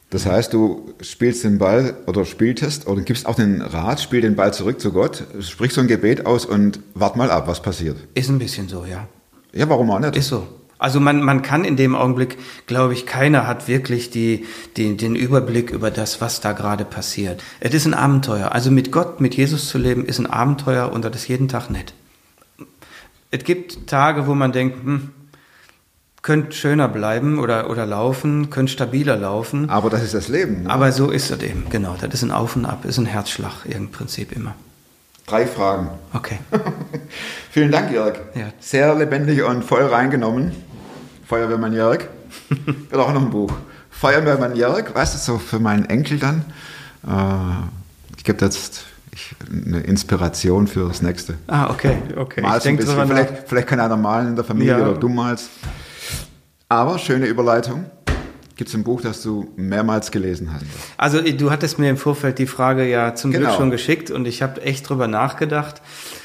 Das 0.10 0.26
heißt, 0.26 0.54
du 0.54 0.94
spielst 1.02 1.44
den 1.44 1.58
Ball 1.58 1.98
oder 2.06 2.26
spieltest 2.26 2.88
oder 2.88 3.02
gibst 3.02 3.26
auch 3.26 3.36
den 3.36 3.62
Rat, 3.62 4.00
spiel 4.00 4.22
den 4.22 4.36
Ball 4.36 4.54
zurück 4.54 4.80
zu 4.80 4.92
Gott, 4.92 5.24
sprich 5.42 5.74
so 5.74 5.82
ein 5.82 5.88
Gebet 5.88 6.26
aus 6.26 6.46
und 6.46 6.80
wart 6.94 7.16
mal 7.16 7.32
ab, 7.32 7.48
was 7.48 7.62
passiert. 7.62 7.98
Ist 8.14 8.30
ein 8.30 8.40
bisschen 8.40 8.70
so, 8.70 8.86
ja. 8.86 9.08
Ja, 9.54 9.68
warum 9.70 9.90
auch 9.92 10.00
nicht? 10.00 10.16
Ist 10.16 10.28
so. 10.28 10.48
Also 10.78 11.00
man, 11.00 11.24
man 11.24 11.42
kann 11.42 11.64
in 11.64 11.78
dem 11.78 11.96
Augenblick, 11.96 12.38
glaube 12.68 12.94
ich, 12.94 13.06
keiner 13.06 13.48
hat 13.48 13.68
wirklich 13.68 14.10
die, 14.10 14.46
die, 14.76 14.98
den 14.98 15.16
Überblick 15.16 15.72
über 15.72 15.90
das, 15.90 16.20
was 16.20 16.42
da 16.42 16.52
gerade 16.52 16.84
passiert. 16.84 17.42
Es 17.62 17.74
ist 17.74 17.86
ein 17.86 17.94
Abenteuer. 17.94 18.52
Also 18.52 18.72
mit 18.72 18.92
Gott, 18.92 19.22
mit 19.22 19.36
Jesus 19.36 19.70
zu 19.70 19.78
leben, 19.78 20.06
ist 20.06 20.20
ein 20.20 20.28
Abenteuer 20.28 20.92
und 20.92 21.06
das 21.06 21.16
ist 21.16 21.28
jeden 21.30 21.48
Tag 21.48 21.70
nett. 21.70 21.94
Es 23.32 23.44
gibt 23.44 23.88
Tage, 23.88 24.28
wo 24.28 24.36
man 24.36 24.52
denkt, 24.52 24.84
hm, 24.84 25.10
könnte 26.26 26.54
schöner 26.54 26.88
bleiben 26.88 27.38
oder, 27.38 27.70
oder 27.70 27.86
laufen, 27.86 28.50
könnte 28.50 28.72
stabiler 28.72 29.16
laufen. 29.16 29.70
Aber 29.70 29.92
das 29.92 30.02
ist 30.02 30.16
das 30.16 30.28
Leben. 30.28 30.64
Ne? 30.64 30.72
Aber 30.72 30.92
so 30.92 31.12
ist 31.12 31.30
es 31.30 31.40
eben, 31.44 31.70
genau. 31.70 31.96
Das 32.02 32.16
ist 32.16 32.24
ein 32.24 32.32
Auf 32.32 32.56
und 32.56 32.66
Ab, 32.66 32.84
ist 32.84 32.98
ein 32.98 33.06
Herzschlag 33.06 33.64
im 33.66 33.92
Prinzip 33.92 34.32
immer. 34.32 34.56
Drei 35.28 35.46
Fragen. 35.46 35.88
Okay. 36.14 36.40
Vielen 37.52 37.72
Dank, 37.72 37.92
Jörg. 37.92 38.16
Ja. 38.34 38.46
Sehr 38.60 38.96
lebendig 38.96 39.44
und 39.44 39.64
voll 39.64 39.84
reingenommen. 39.84 40.52
Feuerwehrmann 41.28 41.74
Jörg. 41.74 42.06
Wird 42.66 43.00
auch 43.00 43.14
noch 43.14 43.22
ein 43.22 43.30
Buch. 43.30 43.54
Feuerwehrmann 43.92 44.56
Jörg, 44.56 44.96
weißt 44.96 45.14
du, 45.14 45.20
so 45.20 45.38
für 45.38 45.60
meinen 45.60 45.86
Enkel 45.86 46.18
dann. 46.18 46.44
Äh, 47.08 48.18
ich 48.18 48.24
gebe 48.24 48.44
jetzt 48.44 48.86
ich, 49.12 49.36
eine 49.48 49.82
Inspiration 49.82 50.66
für 50.66 50.88
das 50.88 51.04
nächste. 51.04 51.36
Ah, 51.46 51.70
okay, 51.70 51.98
okay. 52.16 52.42
Malst 52.42 52.66
ich 52.66 52.72
ein 52.72 52.78
bisschen. 52.78 53.08
Vielleicht, 53.08 53.48
vielleicht 53.48 53.68
kann 53.68 53.80
einer 53.80 53.96
malen 53.96 54.30
in 54.30 54.36
der 54.36 54.44
Familie 54.44 54.80
Ja. 54.80 54.88
oder 54.88 54.98
du 55.00 55.08
malst. 55.08 55.52
Aber 56.76 57.00
schöne 57.00 57.28
Überleitung. 57.28 57.86
Gibt 58.58 58.70
es 58.70 58.76
ein 58.76 58.84
Buch, 58.84 59.00
das 59.00 59.24
du 59.24 59.50
mehrmals 59.56 60.12
gelesen 60.12 60.52
hast? 60.52 60.66
Also 60.98 61.22
du 61.22 61.50
hattest 61.50 61.80
mir 61.80 61.90
im 61.90 61.96
Vorfeld 61.96 62.38
die 62.38 62.48
Frage 62.48 62.86
ja 62.86 63.16
zum 63.16 63.32
Genau. 63.32 63.46
Glück 63.46 63.58
schon 63.58 63.72
geschickt 63.72 64.12
und 64.12 64.28
ich 64.28 64.42
habe 64.42 64.62
echt 64.62 64.90
drüber 64.90 65.08
nachgedacht. 65.08 65.82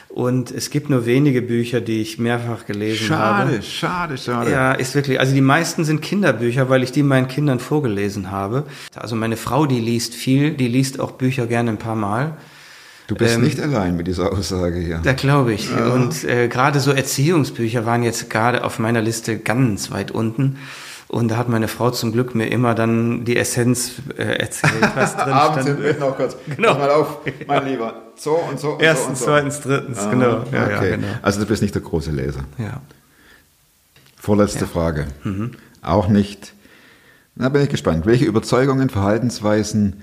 Und 0.09 0.51
es 0.51 0.71
gibt 0.71 0.91
nur 0.91 1.07
wenige 1.07 1.41
Bücher, 1.41 1.81
die 1.81 2.01
ich 2.03 2.19
mehrfach 2.19 2.67
gelesen 2.67 3.17
habe. 3.17 3.63
Schade, 3.63 3.63
schade, 3.63 4.19
schade. 4.19 4.51
Ja, 4.51 4.73
ist 4.73 4.97
wirklich. 4.97 5.21
Also 5.21 5.35
die 5.35 5.41
meisten 5.41 5.85
sind 5.85 6.03
Kinderbücher, 6.03 6.69
weil 6.69 6.83
ich 6.83 6.91
die 6.91 7.05
meinen 7.05 7.29
Kindern 7.29 7.61
vorgelesen 7.61 8.33
habe. 8.33 8.65
Also 8.97 9.15
meine 9.15 9.37
Frau, 9.37 9.67
die 9.67 9.79
liest 9.79 10.15
viel, 10.15 10.51
die 10.51 10.67
liest 10.67 10.99
auch 10.99 11.13
Bücher 11.13 11.47
gerne 11.47 11.71
ein 11.71 11.79
paar 11.79 11.95
Mal. 11.95 12.37
Du 13.11 13.17
bist 13.17 13.35
Ähm, 13.35 13.41
nicht 13.43 13.59
allein 13.59 13.97
mit 13.97 14.07
dieser 14.07 14.31
Aussage 14.31 14.79
hier. 14.79 15.01
Da 15.03 15.15
glaube 15.15 15.53
ich. 15.53 15.69
Und 15.75 16.23
äh, 16.23 16.47
gerade 16.47 16.79
so 16.79 16.93
Erziehungsbücher 16.93 17.85
waren 17.85 18.05
jetzt 18.05 18.31
gerade 18.31 18.63
auf 18.63 18.79
meiner 18.79 19.03
Liste 19.03 19.37
ganz 19.37 19.91
weit 19.91 20.13
unten. 20.13 20.59
Und 21.09 21.27
da 21.29 21.37
hat 21.37 21.49
meine 21.49 21.67
Frau 21.67 21.91
zum 21.91 22.13
Glück 22.13 22.37
mir 22.37 22.47
immer 22.47 22.77
dann 22.77 23.25
die 23.25 23.37
Essenz 23.37 23.95
äh, 24.17 24.23
erzählt, 24.23 24.75
was 24.95 25.17
drin 25.17 25.33
Abends 25.33 25.65
stand. 25.65 25.81
hinten 25.83 25.99
noch 25.99 26.17
kurz. 26.17 26.37
Genau. 26.55 26.69
Pass 26.69 26.79
mal 26.79 26.91
auf, 26.91 27.19
mein 27.49 27.67
Lieber. 27.67 27.95
So 28.15 28.31
und 28.49 28.61
so 28.61 28.75
und 28.75 28.83
Erstens, 28.83 29.19
so 29.19 29.25
so. 29.25 29.31
zweitens, 29.33 29.61
drittens, 29.61 29.99
Ah, 29.99 30.11
genau. 30.11 30.45
Ja, 30.53 30.71
ja, 30.71 30.77
okay. 30.79 30.91
genau. 30.93 31.09
Also 31.21 31.41
du 31.41 31.47
bist 31.47 31.63
nicht 31.63 31.75
der 31.75 31.83
große 31.83 32.13
Leser. 32.13 32.45
Ja. 32.59 32.81
Vorletzte 34.21 34.69
Frage. 34.69 35.09
Auch 35.83 36.07
nicht. 36.07 36.53
Da 37.35 37.49
bin 37.49 37.63
ich 37.63 37.71
gespannt. 37.71 38.07
Welche 38.07 38.27
Überzeugungen, 38.27 38.89
Verhaltensweisen, 38.89 40.03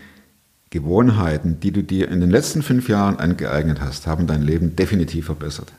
Gewohnheiten, 0.69 1.59
die 1.59 1.71
du 1.71 1.81
dir 1.81 2.09
in 2.09 2.19
den 2.19 2.29
letzten 2.29 2.61
fünf 2.61 2.89
Jahren 2.89 3.17
angeeignet 3.17 3.79
hast, 3.79 4.07
haben 4.07 4.27
dein 4.27 4.41
Leben 4.41 4.75
definitiv 4.75 5.25
verbessert? 5.25 5.71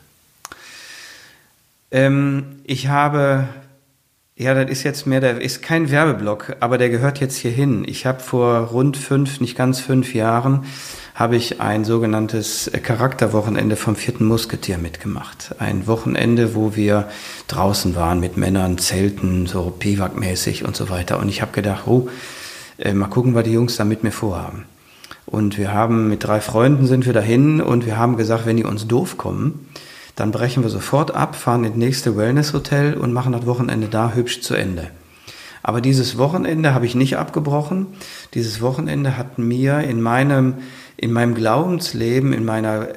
Ähm, 1.90 2.60
ich 2.64 2.88
habe, 2.88 3.48
ja, 4.36 4.54
das 4.54 4.70
ist 4.70 4.82
jetzt 4.84 5.06
mehr, 5.06 5.20
der 5.20 5.40
ist 5.40 5.62
kein 5.62 5.90
Werbeblock, 5.90 6.56
aber 6.60 6.78
der 6.78 6.88
gehört 6.88 7.20
jetzt 7.20 7.36
hier 7.36 7.50
hin. 7.50 7.84
Ich 7.86 8.06
habe 8.06 8.20
vor 8.20 8.58
rund 8.58 8.96
fünf, 8.96 9.40
nicht 9.40 9.56
ganz 9.56 9.80
fünf 9.80 10.14
Jahren, 10.14 10.64
habe 11.14 11.36
ich 11.36 11.60
ein 11.60 11.84
sogenanntes 11.84 12.70
Charakterwochenende 12.82 13.76
vom 13.76 13.96
vierten 13.96 14.24
Musketier 14.24 14.78
mitgemacht. 14.78 15.56
Ein 15.58 15.86
Wochenende, 15.86 16.54
wo 16.54 16.76
wir 16.76 17.08
draußen 17.48 17.94
waren 17.94 18.20
mit 18.20 18.36
Männern, 18.36 18.78
Zelten, 18.78 19.46
so 19.46 19.70
Biwakmäßig 19.78 20.64
und 20.64 20.76
so 20.76 20.88
weiter. 20.88 21.18
Und 21.18 21.28
ich 21.28 21.42
habe 21.42 21.52
gedacht, 21.52 21.86
oh, 21.86 22.08
äh, 22.78 22.94
mal 22.94 23.08
gucken, 23.08 23.34
was 23.34 23.44
die 23.44 23.52
Jungs 23.52 23.76
da 23.76 23.84
mit 23.84 24.04
mir 24.04 24.12
vorhaben. 24.12 24.64
Und 25.30 25.58
wir 25.58 25.74
haben 25.74 26.08
mit 26.08 26.24
drei 26.24 26.40
Freunden 26.40 26.86
sind 26.86 27.04
wir 27.04 27.12
dahin 27.12 27.60
und 27.60 27.84
wir 27.84 27.98
haben 27.98 28.16
gesagt, 28.16 28.46
wenn 28.46 28.56
die 28.56 28.64
uns 28.64 28.86
doof 28.86 29.18
kommen, 29.18 29.68
dann 30.16 30.32
brechen 30.32 30.62
wir 30.62 30.70
sofort 30.70 31.14
ab, 31.14 31.36
fahren 31.36 31.64
ins 31.64 31.76
nächste 31.76 32.16
Wellness-Hotel 32.16 32.94
und 32.94 33.12
machen 33.12 33.34
das 33.34 33.44
Wochenende 33.44 33.88
da 33.88 34.14
hübsch 34.14 34.40
zu 34.40 34.54
Ende. 34.54 34.90
Aber 35.62 35.82
dieses 35.82 36.16
Wochenende 36.16 36.72
habe 36.72 36.86
ich 36.86 36.94
nicht 36.94 37.18
abgebrochen. 37.18 37.88
Dieses 38.32 38.62
Wochenende 38.62 39.18
hat 39.18 39.38
mir 39.38 39.80
in 39.80 40.00
meinem, 40.00 40.54
in 40.96 41.12
meinem 41.12 41.34
Glaubensleben, 41.34 42.32
in 42.32 42.46
meiner, 42.46 42.88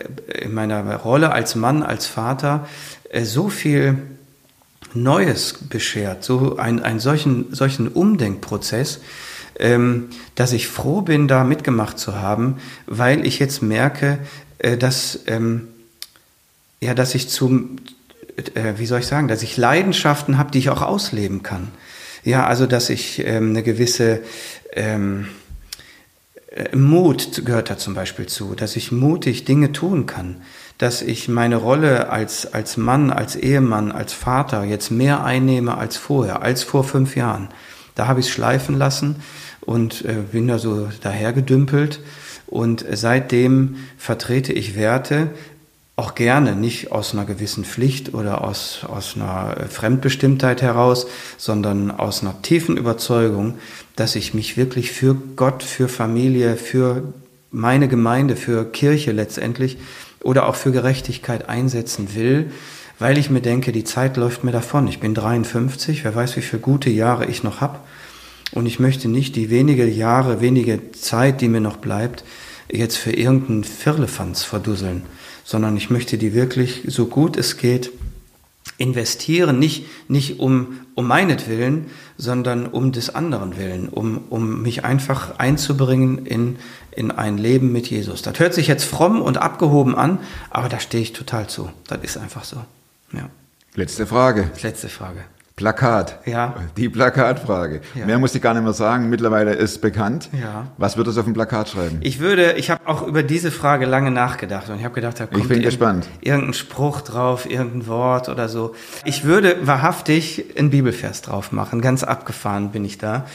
in 0.42 0.54
meiner 0.54 0.96
Rolle 0.96 1.34
als 1.34 1.56
Mann, 1.56 1.84
als 1.84 2.06
Vater, 2.06 2.66
äh, 3.10 3.26
so 3.26 3.50
viel 3.50 3.98
Neues 4.94 5.56
beschert, 5.70 6.24
so 6.24 6.56
ein, 6.56 6.82
einen 6.82 7.00
solchen, 7.00 7.54
solchen 7.54 7.90
Umdenkprozess, 7.90 9.02
ähm, 9.62 10.10
dass 10.36 10.52
ich 10.52 10.68
froh 10.68 11.02
bin, 11.02 11.28
da 11.28 11.44
mitgemacht 11.44 11.98
zu 11.98 12.20
haben, 12.20 12.58
weil 12.88 13.26
ich 13.26 13.40
jetzt 13.40 13.62
merke, 13.62 14.20
äh, 14.58 14.78
dass, 14.78 15.20
ähm, 15.28 15.68
ja, 16.82 16.94
dass 16.94 17.16
ich 17.16 17.30
zum, 17.30 17.78
äh, 18.56 18.74
wie 18.78 18.86
soll 18.86 19.00
ich 19.00 19.08
sagen, 19.08 19.28
dass 19.28 19.44
ich 19.44 19.58
Leidenschaften 19.58 20.38
habe, 20.38 20.52
die 20.52 20.60
ich 20.60 20.70
auch 20.70 20.82
ausleben 20.82 21.44
kann. 21.44 21.70
Ja, 22.24 22.46
also 22.46 22.66
dass 22.66 22.90
ich 22.90 23.26
ähm, 23.26 23.52
eine 23.52 23.64
gewisse 23.64 24.22
ähm, 24.74 25.28
äh, 26.52 26.76
Mut 26.76 27.46
gehört 27.46 27.70
da 27.70 27.78
zum 27.78 27.94
Beispiel 27.94 28.28
zu, 28.28 28.56
dass 28.56 28.76
ich 28.76 28.92
mutig 28.92 29.46
Dinge 29.46 29.72
tun 29.72 30.06
kann, 30.06 30.42
dass 30.78 31.02
ich 31.02 31.28
meine 31.28 31.56
Rolle 31.56 32.10
als, 32.10 32.52
als 32.54 32.78
Mann, 32.78 33.12
als 33.12 33.36
Ehemann, 33.36 33.92
als 33.92 34.14
Vater 34.14 34.64
jetzt 34.64 34.92
mehr 34.92 35.24
einnehme 35.24 35.78
als 35.78 35.98
vorher, 35.98 36.42
als 36.42 36.64
vor 36.64 36.84
fünf 36.84 37.16
Jahren. 37.16 37.50
Da 37.96 38.08
habe 38.08 38.20
ich 38.20 38.28
es 38.28 38.32
schleifen 38.32 38.78
lassen 38.78 39.18
und 39.62 40.06
äh, 40.06 40.16
bin 40.32 40.48
da 40.48 40.60
so 40.60 40.90
dahergedümpelt 41.02 42.00
und 42.48 42.86
seitdem 42.92 43.78
vertrete 43.98 44.52
ich 44.54 44.76
Werte, 44.76 45.30
auch 45.96 46.16
gerne, 46.16 46.56
nicht 46.56 46.92
aus 46.92 47.14
einer 47.14 47.26
gewissen 47.26 47.64
Pflicht 47.64 48.14
oder 48.14 48.44
aus, 48.44 48.86
aus 48.88 49.16
einer 49.16 49.56
Fremdbestimmtheit 49.70 50.62
heraus, 50.62 51.06
sondern 51.38 51.92
aus 51.92 52.22
einer 52.24 52.42
tiefen 52.42 52.76
Überzeugung, 52.76 53.60
dass 53.96 54.16
ich 54.16 54.34
mich 54.34 54.58
wirklich 54.58 54.92
für 54.92 55.16
Gott, 55.36 55.64
für 55.64 55.88
Familie, 55.88 56.56
für 56.56 57.14
meine 57.52 57.88
Gemeinde, 57.88 58.36
für 58.36 58.66
Kirche 58.66 59.12
letztendlich 59.12 59.78
oder 60.22 60.48
auch 60.48 60.56
für 60.56 60.72
Gerechtigkeit 60.72 61.50
einsetzen 61.50 62.16
will, 62.16 62.52
weil 62.98 63.18
ich 63.18 63.30
mir 63.30 63.42
denke, 63.42 63.72
die 63.72 63.84
Zeit 63.84 64.18
läuft 64.18 64.44
mir 64.44 64.52
davon. 64.52 64.88
Ich 64.88 65.00
bin 65.00 65.14
53, 65.14 66.04
wer 66.04 66.16
weiß, 66.16 66.36
wie 66.38 66.42
viele 66.42 66.62
gute 66.62 66.90
Jahre 66.90 67.26
ich 67.26 67.44
noch 67.44 67.62
habe. 67.62 67.80
Und 68.52 68.66
ich 68.66 68.80
möchte 68.80 69.08
nicht 69.08 69.36
die 69.36 69.50
wenige 69.50 69.88
Jahre, 69.88 70.42
wenige 70.42 70.92
Zeit, 70.92 71.42
die 71.42 71.48
mir 71.48 71.62
noch 71.62 71.78
bleibt, 71.78 72.24
jetzt 72.70 72.98
für 72.98 73.12
irgendeinen 73.12 73.64
Firlefanz 73.64 74.44
verdusseln, 74.44 75.04
sondern 75.44 75.78
ich 75.78 75.90
möchte 75.90 76.18
die 76.18 76.34
wirklich, 76.34 76.84
so 76.88 77.06
gut 77.06 77.38
es 77.38 77.58
geht, 77.58 77.92
investieren, 78.78 79.60
nicht, 79.60 79.86
nicht 80.10 80.40
um, 80.40 80.80
um 80.96 81.08
meinetwillen, 81.08 81.88
sondern 82.18 82.68
um 82.68 82.92
des 82.92 83.14
anderen 83.14 83.58
willen, 83.58 83.90
um, 83.90 84.24
um 84.30 84.62
mich 84.62 84.84
einfach 84.84 85.40
einzubringen 85.40 86.26
in, 86.26 86.58
in 86.92 87.12
ein 87.12 87.38
Leben 87.38 87.72
mit 87.72 87.88
Jesus. 87.90 88.22
Das 88.22 88.40
hört 88.40 88.54
sich 88.54 88.68
jetzt 88.68 88.84
fromm 88.84 89.22
und 89.22 89.38
abgehoben 89.38 89.96
an, 89.96 90.20
aber 90.50 90.70
da 90.70 90.80
stehe 90.80 91.04
ich 91.04 91.14
total 91.14 91.48
zu. 91.48 91.70
Das 91.88 92.00
ist 92.04 92.18
einfach 92.18 92.44
so. 92.44 92.58
Ja. 93.14 93.30
Letzte 93.76 94.06
Frage. 94.06 94.52
Letzte 94.62 94.90
Frage. 94.90 95.24
Plakat. 95.62 96.20
Ja. 96.26 96.56
Die 96.76 96.90
Plakatfrage. 96.90 97.82
Ja. 97.96 98.06
Mehr 98.06 98.18
muss 98.20 98.34
ich 98.36 98.42
gar 98.42 98.54
nicht 98.54 98.64
mehr 98.64 98.74
sagen. 98.74 99.10
Mittlerweile 99.10 99.54
ist 99.54 99.80
bekannt. 99.82 100.30
Ja. 100.40 100.68
Was 100.78 100.98
wird 100.98 101.08
es 101.08 101.18
auf 101.18 101.26
dem 101.26 101.34
Plakat 101.34 101.70
schreiben? 101.70 102.00
Ich 102.02 102.20
würde, 102.20 102.54
ich 102.54 102.70
habe 102.72 102.82
auch 102.86 103.06
über 103.08 103.24
diese 103.24 103.52
Frage 103.52 103.86
lange 103.86 104.12
nachgedacht 104.12 104.70
und 104.70 104.78
ich 104.80 104.84
habe 104.84 104.96
gedacht, 104.96 105.20
da 105.20 105.26
kommt 105.28 105.44
bin 105.48 105.58
irgend- 105.58 105.66
gespannt. 105.66 106.08
irgendein 106.22 106.54
Spruch 106.54 107.02
drauf, 107.02 107.50
irgendein 107.50 107.88
Wort 107.88 108.28
oder 108.30 108.50
so. 108.50 108.74
Ich 109.06 109.24
würde 109.24 109.56
wahrhaftig 109.68 110.46
einen 110.58 110.72
Bibelvers 110.72 111.22
drauf 111.22 111.52
machen. 111.52 111.82
Ganz 111.82 112.04
abgefahren 112.04 112.72
bin 112.72 112.84
ich 112.84 112.98
da. 112.98 113.26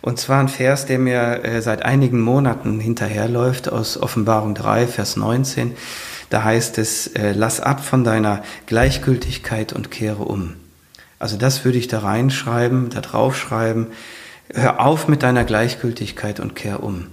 Und 0.00 0.18
zwar 0.18 0.40
ein 0.40 0.48
Vers, 0.48 0.86
der 0.86 0.98
mir 0.98 1.44
äh, 1.44 1.60
seit 1.62 1.84
einigen 1.84 2.20
Monaten 2.20 2.80
hinterherläuft 2.80 3.70
aus 3.70 3.96
Offenbarung 4.00 4.54
3, 4.54 4.86
Vers 4.86 5.16
19. 5.16 5.72
Da 6.30 6.44
heißt 6.44 6.78
es, 6.78 7.08
äh, 7.08 7.32
lass 7.36 7.60
ab 7.60 7.84
von 7.84 8.02
deiner 8.04 8.42
Gleichgültigkeit 8.66 9.72
und 9.72 9.90
kehre 9.90 10.22
um. 10.24 10.54
Also 11.22 11.36
das 11.36 11.64
würde 11.64 11.78
ich 11.78 11.86
da 11.86 12.00
reinschreiben, 12.00 12.90
da 12.90 13.00
draufschreiben. 13.00 13.86
Hör 14.52 14.80
auf 14.80 15.06
mit 15.06 15.22
deiner 15.22 15.44
Gleichgültigkeit 15.44 16.40
und 16.40 16.56
kehr 16.56 16.82
um. 16.82 17.06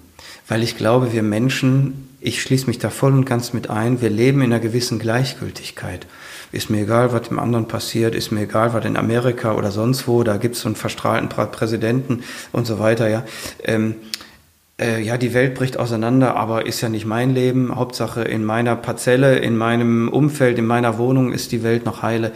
Weil 0.47 0.64
ich 0.64 0.76
glaube, 0.76 1.14
wir 1.14 1.22
Menschen, 1.22 2.10
ich 2.20 2.41
schließe 2.41 2.66
mich 2.66 2.80
da 2.80 2.89
voll 2.89 3.14
und 3.14 3.26
ganz 3.26 3.53
mit 3.53 3.70
ein, 3.70 4.01
wir 4.01 4.10
leben 4.10 4.41
in 4.41 4.51
einer 4.51 4.60
gewissen 4.60 4.97
Gleichgültigkeit. 4.97 6.07
ist 6.51 6.72
mir 6.72 6.82
egal, 6.82 7.14
was 7.14 7.28
dem 7.28 7.38
anderen 7.38 7.68
passiert, 7.68 8.16
ist 8.16 8.32
mir 8.32 8.41
egal, 8.41 8.74
was 8.74 8.84
in 8.84 8.97
Amerika 8.97 9.53
oder 9.53 9.70
sonst 9.70 10.07
wo, 10.07 10.24
da 10.24 10.38
gibt 10.38 10.55
es 10.55 10.62
so 10.62 10.70
einen 10.70 10.76
verstrahlten 10.76 11.30
Präsidenten 11.30 12.24
und 12.51 12.66
so 12.66 12.80
weiter, 12.80 13.10
ja. 13.10 13.24
Ähm, 13.64 13.93
äh, 14.80 15.03
ja, 15.03 15.20
die 15.20 15.36
Welt 15.36 15.53
bricht 15.53 15.78
auseinander, 15.78 16.36
aber 16.36 16.66
ist 16.66 16.82
ja 16.82 16.89
nicht 16.89 17.05
mein 17.05 17.36
Leben. 17.36 17.76
Hauptsache 17.76 18.24
in 18.24 18.43
meiner 18.43 18.76
Parzelle, 18.76 19.38
in 19.38 19.55
meinem 19.55 20.10
Umfeld, 20.10 20.57
in 20.57 20.66
meiner 20.66 20.97
Wohnung 20.97 21.32
ist 21.32 21.51
die 21.51 21.62
Welt 21.62 21.86
noch 21.86 22.01
heile. 22.01 22.32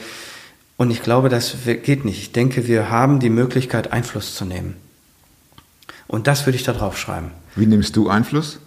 Und 0.78 0.91
ich 0.91 1.03
glaube, 1.03 1.30
das 1.30 1.55
geht 1.65 2.05
nicht. 2.05 2.19
Ich 2.19 2.32
denke, 2.32 2.67
wir 2.67 2.89
haben 2.89 3.19
die 3.19 3.30
Möglichkeit, 3.30 3.91
Einfluss 3.93 4.36
zu 4.36 4.45
nehmen. 4.45 4.76
Und 6.07 6.28
das 6.28 6.45
würde 6.45 6.57
ich 6.57 6.63
da 6.63 6.74
drauf 6.74 6.97
schreiben. 6.97 7.32
Wie 7.55 7.65
nimmst 7.65 7.95
du 7.95 8.09
Einfluss? 8.09 8.59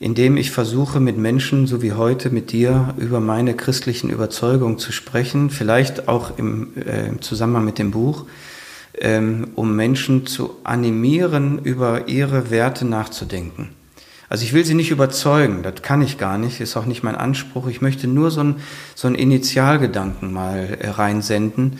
Indem 0.00 0.36
ich 0.36 0.50
versuche, 0.50 1.00
mit 1.00 1.18
Menschen, 1.18 1.66
so 1.66 1.82
wie 1.82 1.92
heute 1.92 2.30
mit 2.30 2.52
dir, 2.52 2.94
über 2.98 3.20
meine 3.20 3.54
christlichen 3.54 4.10
Überzeugungen 4.10 4.78
zu 4.78 4.92
sprechen, 4.92 5.50
vielleicht 5.50 6.08
auch 6.08 6.38
im, 6.38 6.76
äh, 6.76 7.08
im 7.08 7.20
Zusammenhang 7.20 7.64
mit 7.64 7.78
dem 7.78 7.90
Buch, 7.90 8.26
ähm, 9.00 9.48
um 9.54 9.74
Menschen 9.74 10.26
zu 10.26 10.56
animieren, 10.64 11.58
über 11.64 12.08
ihre 12.08 12.50
Werte 12.50 12.84
nachzudenken. 12.84 13.70
Also 14.30 14.44
ich 14.44 14.52
will 14.52 14.64
sie 14.64 14.74
nicht 14.74 14.90
überzeugen, 14.90 15.62
das 15.62 15.80
kann 15.80 16.02
ich 16.02 16.18
gar 16.18 16.36
nicht, 16.36 16.60
ist 16.60 16.76
auch 16.76 16.84
nicht 16.84 17.02
mein 17.02 17.14
Anspruch. 17.14 17.66
Ich 17.66 17.80
möchte 17.80 18.06
nur 18.06 18.30
so 18.30 18.40
einen 18.40 18.60
so 18.94 19.08
Initialgedanken 19.08 20.32
mal 20.32 20.76
äh, 20.80 20.90
reinsenden, 20.90 21.78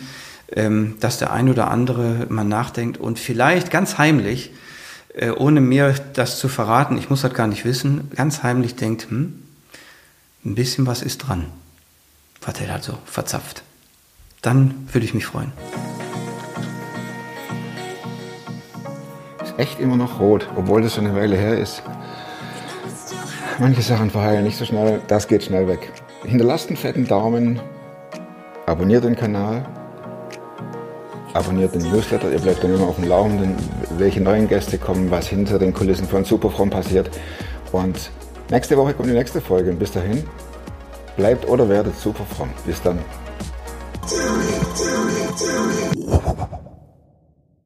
ähm, 0.51 0.95
dass 0.99 1.19
der 1.19 1.31
ein 1.31 1.49
oder 1.49 1.69
andere 1.69 2.25
mal 2.29 2.43
nachdenkt 2.43 2.97
und 2.97 3.19
vielleicht 3.19 3.69
ganz 3.69 3.99
heimlich, 3.99 4.51
äh, 5.13 5.29
ohne 5.29 5.61
mir 5.61 5.93
das 6.13 6.39
zu 6.39 6.49
verraten, 6.49 6.97
ich 6.97 7.11
muss 7.11 7.21
das 7.21 7.35
gar 7.35 7.45
nicht 7.45 7.65
wissen, 7.65 8.09
ganz 8.15 8.41
heimlich 8.41 8.75
denkt, 8.75 9.11
hm, 9.11 9.43
ein 10.43 10.55
bisschen 10.55 10.87
was 10.87 11.03
ist 11.03 11.19
dran, 11.19 11.45
was 12.41 12.59
er 12.59 12.67
da 12.67 12.81
so 12.81 12.97
verzapft. 13.05 13.61
Dann 14.41 14.87
würde 14.91 15.05
ich 15.05 15.13
mich 15.13 15.27
freuen. 15.27 15.51
Ist 19.43 19.59
echt 19.59 19.79
immer 19.79 19.97
noch 19.97 20.19
rot, 20.19 20.47
obwohl 20.55 20.81
das 20.81 20.95
schon 20.95 21.05
eine 21.05 21.15
Weile 21.15 21.35
her 21.35 21.59
ist. 21.59 21.83
Manche 23.59 23.81
Sachen 23.81 24.09
verheilen 24.09 24.45
nicht 24.45 24.57
so 24.57 24.63
schnell, 24.63 25.01
das 25.07 25.27
geht 25.27 25.43
schnell 25.43 25.67
weg. 25.67 25.91
Hinterlasst 26.23 26.69
einen 26.69 26.77
fetten 26.77 27.05
Daumen, 27.05 27.59
abonniert 28.65 29.03
den 29.03 29.17
Kanal, 29.17 29.65
abonniert 31.33 31.75
den 31.75 31.81
Newsletter, 31.91 32.31
ihr 32.31 32.39
bleibt 32.39 32.63
dann 32.63 32.73
immer 32.73 32.87
auf 32.87 32.95
dem 32.95 33.09
Laufenden, 33.09 33.57
welche 33.97 34.21
neuen 34.21 34.47
Gäste 34.47 34.77
kommen, 34.77 35.11
was 35.11 35.27
hinter 35.27 35.59
den 35.59 35.73
Kulissen 35.73 36.07
von 36.07 36.23
Superfrom 36.23 36.69
passiert. 36.69 37.09
Und 37.73 38.11
nächste 38.49 38.77
Woche 38.77 38.93
kommt 38.93 39.09
die 39.09 39.13
nächste 39.13 39.41
Folge 39.41 39.71
und 39.71 39.79
bis 39.79 39.91
dahin, 39.91 40.23
bleibt 41.17 41.45
oder 41.45 41.67
werdet 41.67 41.97
superfromm. 41.97 42.51
Bis 42.65 42.81
dann. 42.81 42.99